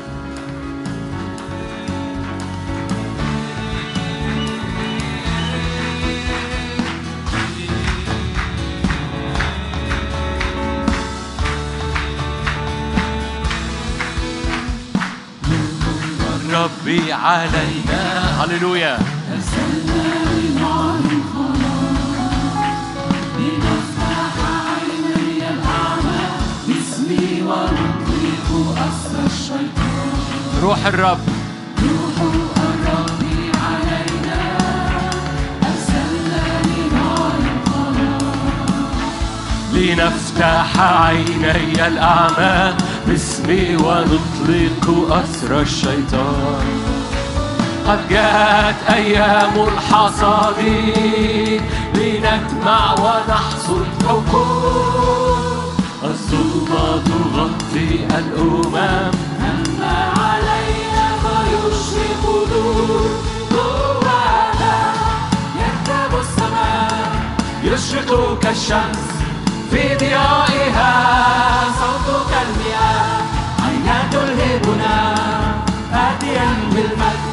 ربي 16.89 17.13
علينا. 17.13 18.43
هللويا. 18.43 18.97
روح 30.61 30.85
الرب. 30.85 31.19
لنفتح 39.73 40.79
عيني 40.79 41.87
الأعمى. 41.87 42.73
باسمي 43.07 43.75
ونطلق 43.75 45.13
أسر 45.13 45.61
الشيطان. 45.61 46.78
قد 47.89 48.09
جاءت 48.09 48.75
أيام 48.89 49.67
الحصاد 49.67 50.59
لنجمع 51.95 52.93
ونحصد 52.93 53.85
حقوق. 54.07 55.37
الظلمة 56.03 57.01
تغطي 57.05 57.89
الأمم. 58.19 58.75
أما 59.49 59.97
علينا 60.21 61.05
فيشرق 61.23 62.23
نور 62.51 63.09
جوانا 63.51 64.77
يكتب 65.61 66.11
السماء. 66.19 67.11
يشرق 67.63 68.39
كالشمس 68.39 69.01
في 69.71 69.95
ضيائها. 69.95 70.93
صوتك 71.79 72.31
المياه. 72.45 73.21
عينا 73.65 73.97
تلهبنا 74.11 75.15
آتيا 75.93 76.49
بالمجد. 76.71 77.29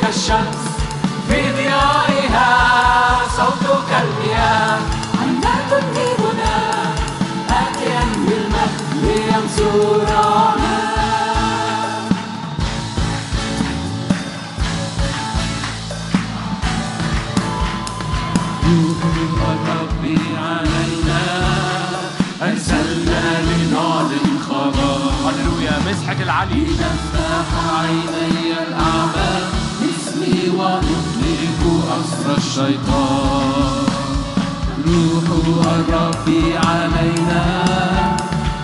كالشمس. 0.00 0.60
في 1.28 1.52
ضيائها 1.52 2.48
صوتك 3.36 3.90
المياه. 4.02 4.78
عينا 5.20 5.54
تلهبنا 5.70 6.54
آتيا 7.50 8.00
بالمجد 8.26 8.80
لينصرنا 9.02 10.50
ربي 19.04 19.79
العلي 26.30 26.62
نفتح 26.62 27.48
عيني 27.80 28.52
الأعمى 28.68 29.32
باسمي 29.80 30.48
ونطلق 30.48 31.62
أسر 31.98 32.36
الشيطان 32.36 33.84
روح 34.86 35.24
الرب 35.66 36.28
علينا 36.66 37.42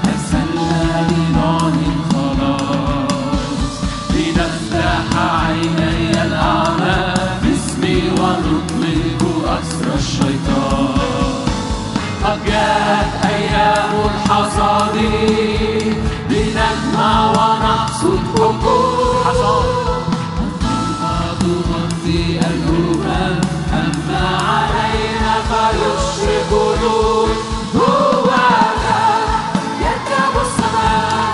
أرسلنا 0.05 1.07
لنعلن 1.11 1.97
خلاص 2.13 3.73
لنفتح 4.11 5.19
عيني 5.19 6.23
الأعمى 6.23 7.15
باسمي 7.43 8.03
ونطلق 8.11 9.23
أسر 9.49 9.95
الشيطان 9.95 11.47
قد 12.25 12.39
جاءت 12.47 13.25
أيام 13.25 13.93
الحصاد 14.15 14.97
ونحصد 17.37 18.19
حقوق 18.37 19.27
الأمم 22.39 23.41
علينا 24.49 25.33
فيشرق 25.49 26.51
جوانا 27.75 29.01
يركب 29.81 30.35
السماء 30.47 31.25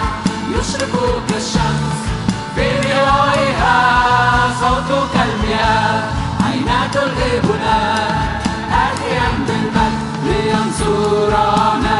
يشرق 0.51 0.95
كالشمس 1.29 1.99
في 2.55 2.67
عينا 6.45 6.79
تلهبنا 6.93 7.79
آتيا 8.85 9.29
بالمجد 9.47 10.03
لينصرنا 10.27 11.92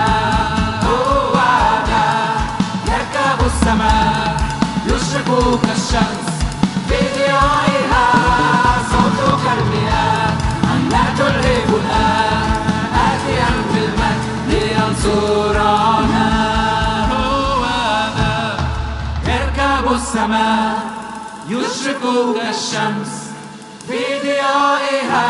السماء 20.13 20.79
يشرق 21.49 22.03
كالشمس 22.35 23.13
في 23.89 23.99
ضيائها 24.23 25.27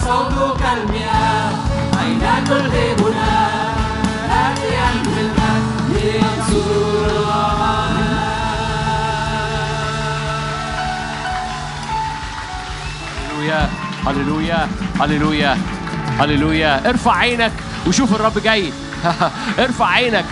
صوتك 0.00 0.62
المياه 0.76 1.50
عينا 1.98 2.44
تلهبنا 2.46 3.03
هللويا 14.06 14.68
هللويا 15.00 15.58
هللويا. 16.18 16.88
ارفع 16.88 17.16
عينك 17.16 17.52
وشوف 17.86 18.14
الرب 18.14 18.38
جاي. 18.38 18.72
ارفع 19.58 19.86
عينك. 19.86 20.24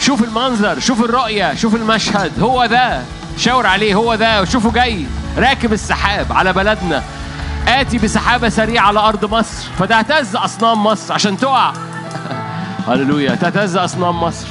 شوف 0.00 0.24
المنظر 0.24 0.80
شوف 0.80 1.04
الرؤية 1.04 1.54
شوف 1.54 1.74
المشهد. 1.74 2.40
هو 2.40 2.66
ده. 2.66 3.02
شاور 3.36 3.66
عليه 3.66 3.94
هو 3.94 4.14
ده. 4.14 4.42
وشوفه 4.42 4.72
جاي. 4.72 5.06
راكب 5.38 5.72
السحاب 5.72 6.32
على 6.32 6.52
بلدنا. 6.52 7.02
آتي 7.68 7.98
بسحابة 7.98 8.48
سريعة 8.48 8.86
على 8.86 9.00
أرض 9.00 9.34
مصر. 9.34 9.68
فتهتز 9.78 10.36
أصنام 10.36 10.84
مصر 10.84 11.14
عشان 11.14 11.36
تقع. 11.36 11.72
هللويا. 12.88 13.34
تهتز 13.34 13.76
أصنام 13.76 14.20
مصر. 14.20 14.46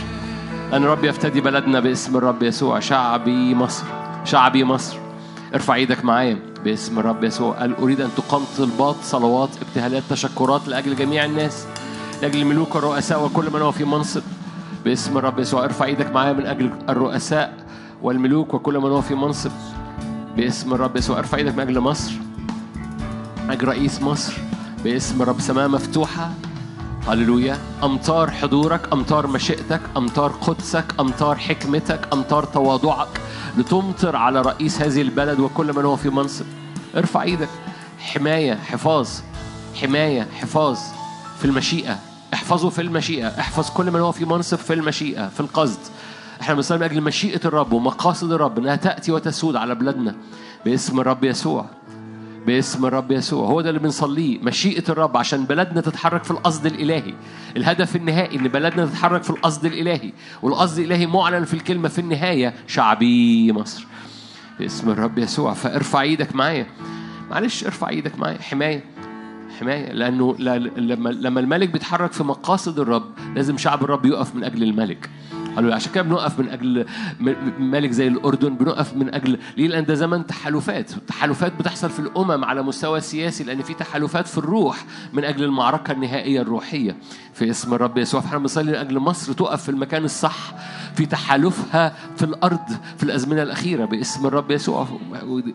أن 0.74 0.84
رب 0.86 1.04
يفتدي 1.04 1.42
بلدنا 1.42 1.80
باسم 1.80 2.18
الرب 2.18 2.44
يسوع. 2.44 2.80
شعبي 2.80 3.56
مصر. 3.56 3.84
شعبي 4.26 4.64
مصر. 4.64 4.98
ارفع 5.54 5.74
إيدك 5.74 6.06
معايا. 6.06 6.49
باسم 6.64 7.00
الرب 7.00 7.24
يسوع. 7.24 7.54
قال 7.60 7.76
أريد 7.76 8.02
أن 8.02 8.10
تقام 8.18 8.42
طلبات 8.58 8.96
صلوات 9.04 9.50
ابتهالات 9.62 10.04
تشكرات 10.10 10.68
لأجل 10.68 10.96
جميع 10.96 11.26
الناس 11.26 11.66
لأجل 12.22 12.42
الملوك 12.42 12.76
والرؤساء 12.76 13.26
وكل 13.26 13.54
من 13.54 13.62
هو 13.62 13.72
في 13.72 13.86
منصب. 13.86 14.22
باسم 14.86 15.18
الرب 15.18 15.40
يسوع 15.40 15.64
ارفع 15.64 15.86
إيدك 15.86 16.12
معايا 16.12 16.34
من 16.34 16.46
أجل 16.46 16.72
الرؤساء 16.90 17.54
والملوك 18.02 18.54
وكل 18.54 18.78
من 18.80 18.92
هو 18.92 19.02
في 19.02 19.16
منصب. 19.16 19.52
باسم 20.38 20.74
الرب 20.74 20.96
يسوع 20.96 21.20
ارفع 21.20 21.38
إيدك 21.38 21.54
من 21.54 21.60
أجل 21.60 21.80
مصر. 21.80 22.12
أجل 23.50 23.68
رئيس 23.68 24.02
مصر. 24.02 24.34
باسم 24.84 25.22
الرب 25.22 25.40
سماء 25.40 25.68
مفتوحة. 25.68 26.32
هللويا. 27.08 27.58
امطار 27.84 28.32
حضورك 28.32 28.94
امطار 28.94 29.28
مشيئتك 29.28 29.82
امطار 29.98 30.32
قدسك 30.32 30.86
امطار 31.00 31.36
حكمتك 31.36 32.08
امطار 32.14 32.44
تواضعك. 32.44 33.22
لتمطر 33.60 34.16
على 34.16 34.42
رئيس 34.42 34.82
هذه 34.82 35.02
البلد 35.02 35.40
وكل 35.40 35.74
من 35.74 35.86
هو 35.86 35.96
في 35.96 36.10
منصب. 36.10 36.46
ارفع 36.96 37.22
إيدك. 37.22 37.50
حماية 38.00 38.54
حفاظ. 38.54 39.10
حماية 39.82 40.28
حفاظ 40.42 40.80
في 41.40 41.46
المشيئة. 41.46 42.00
احفظه 42.34 42.70
في 42.70 42.82
المشيئة. 42.82 43.28
احفظ 43.28 43.70
كل 43.70 43.92
من 43.92 44.00
هو 44.00 44.12
في 44.12 44.26
منصب 44.26 44.58
في 44.58 44.74
المشيئة 44.74 45.28
في 45.28 45.40
القصد. 45.40 45.80
إحنا 46.42 46.56
بنصلي 46.56 46.78
من 46.78 46.84
أجل 46.84 47.02
مشيئة 47.02 47.42
الرب 47.46 47.74
ومقاصد 47.74 48.32
الرب 48.32 48.58
إنها 48.58 48.76
تأتي 48.76 49.12
وتسود 49.12 49.56
على 49.56 49.76
بلادنا 49.76 50.16
باسم 50.66 51.00
الرب 51.00 51.24
يسوع. 51.24 51.66
باسم 52.48 52.86
الرب 52.86 53.12
يسوع. 53.12 53.48
هو 53.48 53.62
ده 53.62 53.70
اللي 53.70 53.80
بنصليه. 53.80 54.40
مشيئة 54.40 54.84
الرب 54.90 55.18
عشان 55.18 55.44
بلدنا 55.44 55.82
تتحرك 55.82 56.24
في 56.24 56.32
القصد 56.32 56.66
الإلهي. 56.66 57.14
الهدف 57.58 57.96
النهائي 57.96 58.40
إن 58.40 58.48
بلدنا 58.48 58.86
تتحرك 58.86 59.24
في 59.24 59.30
القصد 59.30 59.66
الإلهي. 59.66 60.12
والقصد 60.42 60.80
الإلهي 60.80 61.08
معلن 61.08 61.46
في 61.46 61.54
الكلمة 61.54 61.88
في 61.90 62.00
النهاية 62.00 62.54
شعبي 62.68 63.52
مصر. 63.52 63.86
باسم 64.60 64.90
الرب 64.90 65.18
يسوع. 65.18 65.54
فارفع 65.54 66.02
إيدك 66.02 66.36
معايا. 66.36 66.68
معلش 67.32 67.64
ارفع 67.64 67.90
إيدك 67.90 68.20
معايا. 68.20 68.42
حماية. 68.42 68.84
حماية. 69.60 69.92
لأنه 69.92 70.36
لما 70.78 71.10
لما 71.10 71.40
الملك 71.40 71.70
بيتحرك 71.70 72.12
في 72.12 72.24
مقاصد 72.24 72.80
الرب 72.80 73.12
لازم 73.36 73.58
شعب 73.58 73.84
الرب 73.84 74.06
يقف 74.06 74.36
من 74.36 74.44
أجل 74.44 74.64
الملك. 74.64 75.10
قالوا 75.56 75.76
عشان 75.76 75.92
كده 75.92 76.04
بنقف 76.04 76.40
من 76.40 76.50
أجل 76.50 76.86
ملك 77.60 77.92
زي 77.92 78.08
الأردن 78.08 78.56
بنقف 78.56 78.96
من 78.96 79.14
أجل 79.14 79.40
ليه؟ 79.58 79.68
لأن 79.68 79.86
ده 79.86 79.94
زمن 79.94 80.26
تحالفات. 80.28 80.98
التحالفات 80.98 81.54
بتحصل 81.60 81.90
في 81.90 82.00
الأمم 82.00 82.46
على 82.46 82.62
مستوى 82.62 83.02
سياسي 83.02 83.44
لأن 83.44 83.62
في 83.62 83.74
تحالفات 83.74 84.28
في 84.28 84.38
الروح 84.38 84.86
من 85.14 85.24
أجل 85.24 85.44
المعركة 85.44 85.92
النهائية 85.92 86.42
الروحية. 86.42 86.96
في 87.34 87.50
اسم 87.50 87.74
الرب 87.74 87.98
يسوع 87.98 88.22
فإحنا 88.22 88.38
بنصلي 88.38 88.72
من 88.72 88.78
أجل 88.78 89.00
مصر 89.00 89.34
تقف 89.34 89.64
في 89.64 89.70
المكان 89.70 90.04
الصح 90.06 90.54
في 90.96 91.06
تحالفها 91.06 91.94
في 92.18 92.24
الأرض 92.26 92.70
في 92.98 93.04
الأزمنة 93.04 93.44
الأخيرة 93.44 93.86
باسم 93.86 94.28
الرب 94.28 94.52
يسوع. 94.52 94.88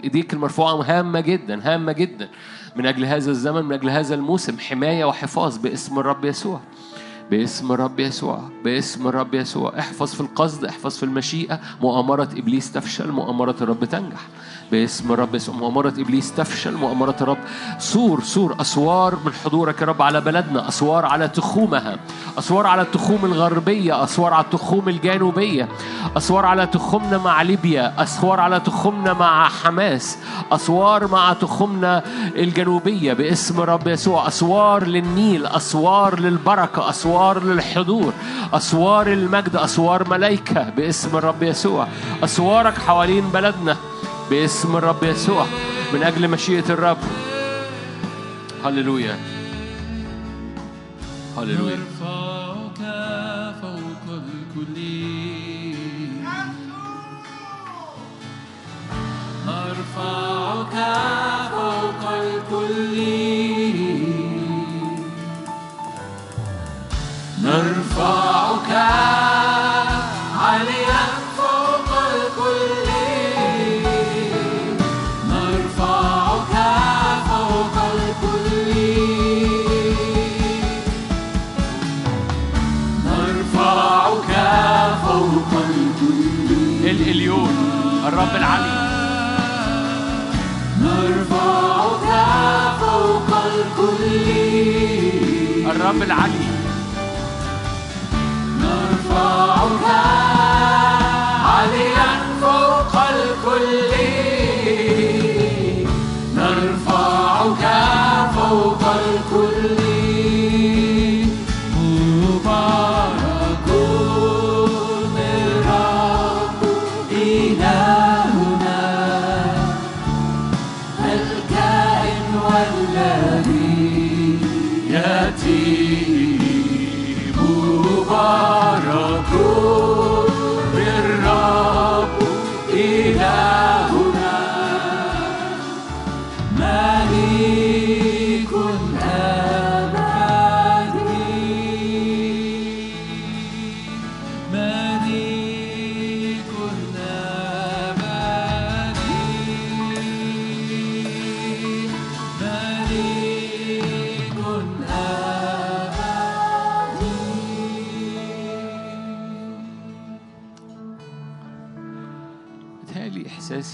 ايديك 0.05 0.33
المرفوعه 0.33 0.75
هامه 0.83 1.21
جدا 1.21 1.61
هامة 1.75 1.93
جدا. 1.93 2.29
من 2.77 2.87
أجل 2.87 3.05
هذا 3.05 3.31
الزمن 3.31 3.65
من 3.65 3.73
أجل 3.73 3.91
هذا 3.91 4.15
الموسم 4.15 4.59
حماية 4.59 5.05
وحفاظ 5.05 5.57
باسم 5.57 5.99
الرب 5.99 6.25
يسوع. 6.25 6.61
باسم 7.31 7.73
الرب 7.73 8.01
يسوع 8.01 8.41
باسم 8.65 9.07
الرب 9.09 9.35
يسوع. 9.35 9.79
احفظ 9.79 10.15
في 10.15 10.21
القصد 10.21 10.65
احفظ 10.65 10.97
في 10.97 11.03
المشيئة. 11.03 11.61
مؤامرة 11.83 12.29
إبليس 12.37 12.73
تفشل 12.73 13.11
مؤامرة 13.11 13.55
الرب 13.61 13.85
تنجح. 13.85 14.21
باسم 14.73 15.13
الرب 15.13 15.35
يسوع 15.35 15.55
مؤامرة 15.55 15.95
إبليس 15.99 16.35
تفشل 16.35 16.75
مؤامرة 16.75 17.17
الرب. 17.21 17.39
سور 17.79 18.23
سور 18.23 18.57
أسوار 18.61 19.19
من 19.25 19.33
حضورك 19.45 19.81
يا 19.81 19.87
رب 19.87 20.03
على 20.03 20.21
بلدنا. 20.21 20.69
أسوار 20.69 21.05
على 21.05 21.29
تخومها. 21.29 21.97
أسوار 22.39 22.67
على 22.67 22.83
التخوم 22.83 23.25
الغربية. 23.25 24.05
أسوار 24.05 24.33
على 24.35 24.45
التخوم 24.45 24.89
الجنوبية. 24.89 25.69
أسوار 26.17 26.47
على 26.47 26.67
تخومنا 26.67 27.19
مع 27.19 27.43
ليبيا. 27.43 28.03
أسوار 28.03 28.41
على 28.41 28.61
تخومنا 28.61 29.13
مع 29.13 29.49
حماس. 29.49 30.19
أسوار 30.53 31.09
مع 31.09 31.33
تخومنا 31.33 32.03
الجنوبية. 32.37 33.13
باسم 33.13 33.61
الرب 33.61 33.89
يسوع. 33.89 34.29
أسوار 34.29 34.87
للنيل. 34.87 35.47
أسوار 35.47 36.21
للبركة. 36.21 36.89
أسوار 36.91 37.14
للحضور 37.15 38.13
أسوار 38.53 39.07
المجد 39.13 39.57
أسوار 39.57 40.09
ملايكة 40.09 40.71
باسم 40.71 41.17
الرب 41.17 41.43
يسوع. 41.43 41.89
أسوارك 42.25 42.79
حوالين 42.79 43.29
بلدنا 43.29 43.77
باسم 44.31 44.77
الرب 44.77 45.03
يسوع. 45.03 45.47
من 45.93 46.03
أجل 46.03 46.29
مشيئة 46.29 46.65
الرب. 46.71 46.99
هللويا. 48.65 49.19
هللويا. 51.39 51.77
نرفعك 51.77 52.81
فوق 53.63 54.07
الكل. 54.11 54.79
نرفعك 59.47 60.77
فوق 61.51 62.11
الكل. 62.13 63.54
نرفعك 67.55 68.71
عاليا 70.43 71.03
فوق 71.39 71.91
الكل. 72.15 72.89
نرفعك 75.31 76.55
فوق 77.29 77.77
الكل. 77.95 78.75
نرفعك 83.07 84.33
فوق 85.05 85.53
الكل. 85.71 86.91
الإليون؟ 86.91 87.55
الرب 88.09 88.35
العلي 88.37 88.77
نرفعك 90.83 92.09
فوق 92.81 93.31
الكل. 93.47 94.27
الرب 95.71 96.03
العلي 96.03 96.54
نرفعك 99.15 100.34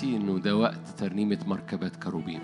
إحساسي 0.01 0.17
إنه 0.17 0.39
ده 0.39 0.57
وقت 0.57 0.79
ترنيمة 0.99 1.39
مركبات 1.47 1.97
كروبيم 1.97 2.41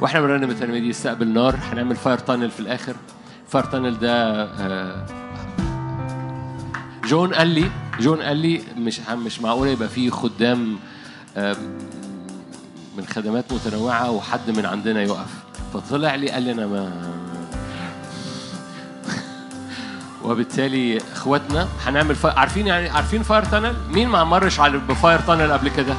وإحنا 0.00 0.20
بنرنم 0.20 0.50
الترنيمة 0.50 0.78
دي 0.78 0.90
استقبل 0.90 1.28
نار 1.28 1.56
هنعمل 1.72 1.96
fire 1.96 2.18
tunnel 2.18 2.50
في 2.50 2.60
الآخر. 2.60 2.96
fire 3.48 3.64
tunnel 3.64 3.98
ده 3.98 4.42
آه، 4.44 5.06
جون 7.04 7.34
قال 7.34 7.48
لي 7.48 7.70
جون 8.00 8.22
قال 8.22 8.36
لي 8.36 8.60
مش 8.78 9.00
مش 9.00 9.40
معقول 9.40 9.68
يبقى 9.68 9.88
فيه 9.88 10.10
خدام 10.10 10.76
من 12.96 13.06
خدمات 13.06 13.52
متنوعة 13.52 14.10
وحد 14.10 14.50
من 14.56 14.66
عندنا 14.66 15.02
يقف. 15.02 15.44
فطلع 15.74 16.14
لي 16.14 16.30
قال 16.30 16.42
لي 16.42 16.52
أنا 16.52 16.66
ما 16.66 16.92
وبالتالي 20.28 20.98
اخواتنا 21.12 21.68
هنعمل 21.86 22.14
فا... 22.14 22.38
عارفين 22.38 22.66
يعني 22.66 22.88
عارفين 22.90 23.22
fire 23.22 23.44
tunnel 23.44 23.76
مين 23.90 24.08
ما 24.08 24.24
مرش 24.24 24.60
على 24.60 24.78
ب 24.78 24.86
fire 24.86 25.20
tunnel 25.20 25.52
قبل 25.52 25.68
كده؟ 25.68 25.94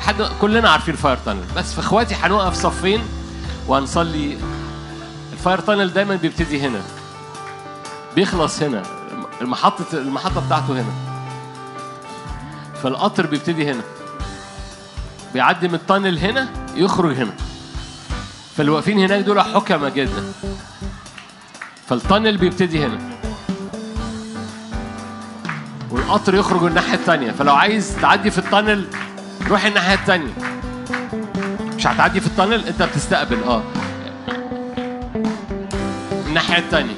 حد 0.00 0.22
كلنا 0.40 0.70
عارفين 0.70 0.94
fire 0.96 1.16
tunnel 1.24 1.44
بس 1.56 1.72
في 1.72 1.80
اخواتي 1.80 2.14
هنقف 2.14 2.54
صفين 2.54 3.00
وهنصلي 3.68 4.38
ال 5.32 5.37
fire 5.37 5.58
tunnel 5.60 5.92
دايما 5.92 6.16
بيبتدي 6.16 6.60
هنا. 6.60 6.80
بيخلص 8.16 8.62
هنا. 8.62 8.82
المحطة 9.40 9.84
المحطة 9.92 10.46
بتاعته 10.46 10.72
هنا. 10.72 10.92
فالقطر 12.82 13.26
بيبتدي 13.26 13.70
هنا. 13.70 13.82
بيعدي 15.34 15.68
من 15.68 15.74
ال 15.74 15.80
tunnel 15.80 16.18
هنا 16.18 16.48
يخرج 16.74 17.16
هنا. 17.16 17.32
فاللي 18.56 18.72
واقفين 18.72 18.98
هناك 18.98 19.20
دول 19.24 19.40
حكمة 19.40 19.88
جدا. 19.88 20.32
فالتانل 21.88 22.36
بيبتدي 22.36 22.84
هنا. 22.86 23.15
والقطر 25.90 26.34
يخرج 26.34 26.64
الناحية 26.64 26.94
التانية. 26.94 27.30
فلو 27.30 27.54
عايز 27.54 27.96
تعدي 28.02 28.30
في 28.30 28.38
التانل 28.38 28.86
روح 29.48 29.64
الناحية 29.64 29.94
التانية. 29.94 30.32
مش 31.76 31.86
هتعدي 31.86 32.20
في 32.20 32.26
التانل 32.26 32.66
انت 32.66 32.82
بتستقبل 32.82 33.42
آه. 33.42 33.62
الناحية 36.26 36.58
التانية. 36.58 36.96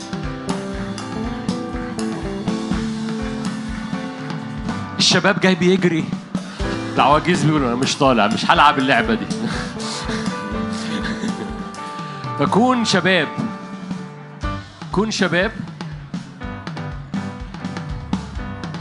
الشباب 4.99 5.41
جاي 5.41 5.55
بيجري. 5.55 6.05
العواجيز 6.95 7.45
بيقولوا 7.45 7.69
أنا 7.69 7.77
مش 7.77 7.97
طالع 7.97 8.27
مش 8.27 8.51
هلعب 8.51 8.79
اللعبة 8.79 9.15
دي. 9.15 9.27
فكون 12.39 12.85
شباب. 12.85 13.29
كون 14.93 15.11
شباب. 15.11 15.53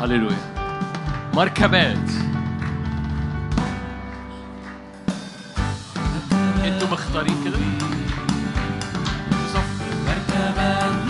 هللويا 0.02 0.38
مركبات 1.34 2.10
أنتوا 6.65 6.88
مختارين 6.91 7.36
كده 7.45 7.57
مركبات 10.07 11.07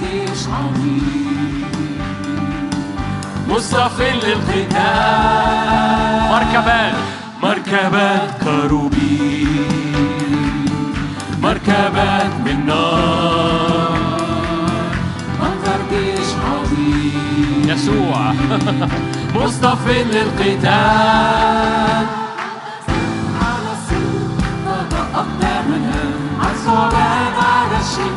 جيش 0.00 0.46
عظيم 0.48 1.64
مصطف 3.48 4.00
للقتال 4.00 4.76
مركبات 6.30 6.94
مركبات 7.42 8.30
كروبين 8.44 9.66
مركبات 11.42 12.32
من 12.44 12.66
نار 12.66 13.75
يسوع. 17.66 18.32
مصطف 19.34 19.88
للقتال. 19.88 20.66
على 23.42 23.72
نضع 24.66 25.02
أقدامنا 25.14 25.98
على 26.40 26.52
الثعبان 26.52 27.34
على 27.50 27.76
الشم 27.80 28.16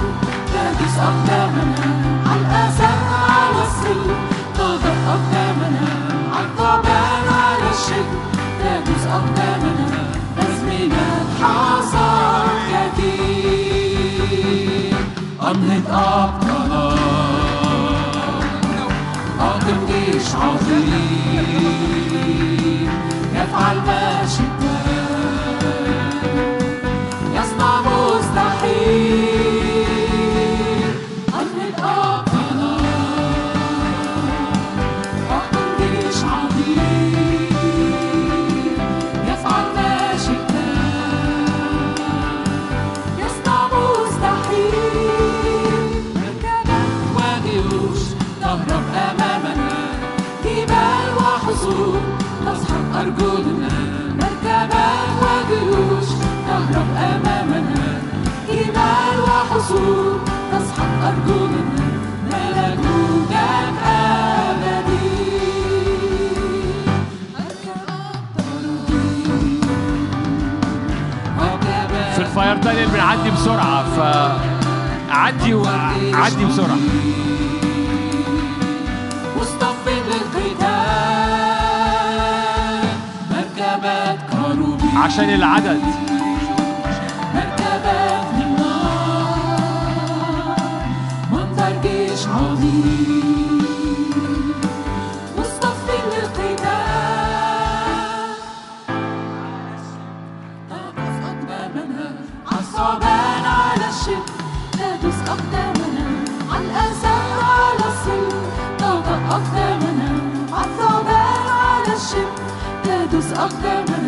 تدوس 0.54 0.98
أقدامنا 0.98 1.82
على 2.26 2.42
الأسد 2.42 3.00
على 3.30 3.62
السلم 3.68 4.18
نضع 4.60 4.94
أقدامنا 5.14 5.88
على 6.34 6.46
الثعبان 6.46 7.26
على 7.44 7.68
الشم 7.72 8.10
تدوس 8.64 9.06
أقدامنا 9.08 10.02
أزمنة 10.40 11.08
حصار 11.42 12.48
كثير 12.72 13.80
أنهض 15.42 15.86
أبطالنا 15.90 17.39
جيش 19.88 20.36
عظيم. 20.36 21.50
يفعل 23.36 23.78
ما 23.78 24.26
شئت. 24.28 24.62
يصنع 27.34 27.82
مستحيل. 27.82 29.49
أرجلنا 53.20 53.70
مركبات 54.20 55.10
وجيوش 55.22 56.10
تهرب 56.48 56.90
أمامنا. 56.98 58.02
جبال 58.50 59.20
وحصون 59.24 60.20
تسحق 60.52 61.04
أرجلنا. 61.04 61.80
ملكوتك 62.26 63.78
أبدي. 63.86 65.10
في 72.16 72.20
الفاير 72.26 72.58
تانل 72.58 72.88
بنعدي 72.88 73.32
بسرعة 73.32 73.84
فعدي 73.96 75.54
وعدي 75.54 76.46
بسرعة. 76.46 76.78
عشان 85.00 85.30
العدد. 85.30 85.82
مركبات 87.36 88.26
منظر 91.32 91.74
جيش 91.84 92.28
عظيم 92.28 93.64
مصطف 95.38 95.90
للقتال 95.90 96.60
أقدامنا 101.20 102.16
على 103.48 103.86
الشب 103.90 104.26
تدوس 104.72 105.20
أقدامنا 105.30 106.08
على 106.52 106.66
الأسد 106.66 107.30
على 107.44 107.88
تضع 108.78 109.18
أقدامنا 109.38 110.10
على 110.54 111.94
تدوس 112.84 113.32
أقدامنا 113.34 113.99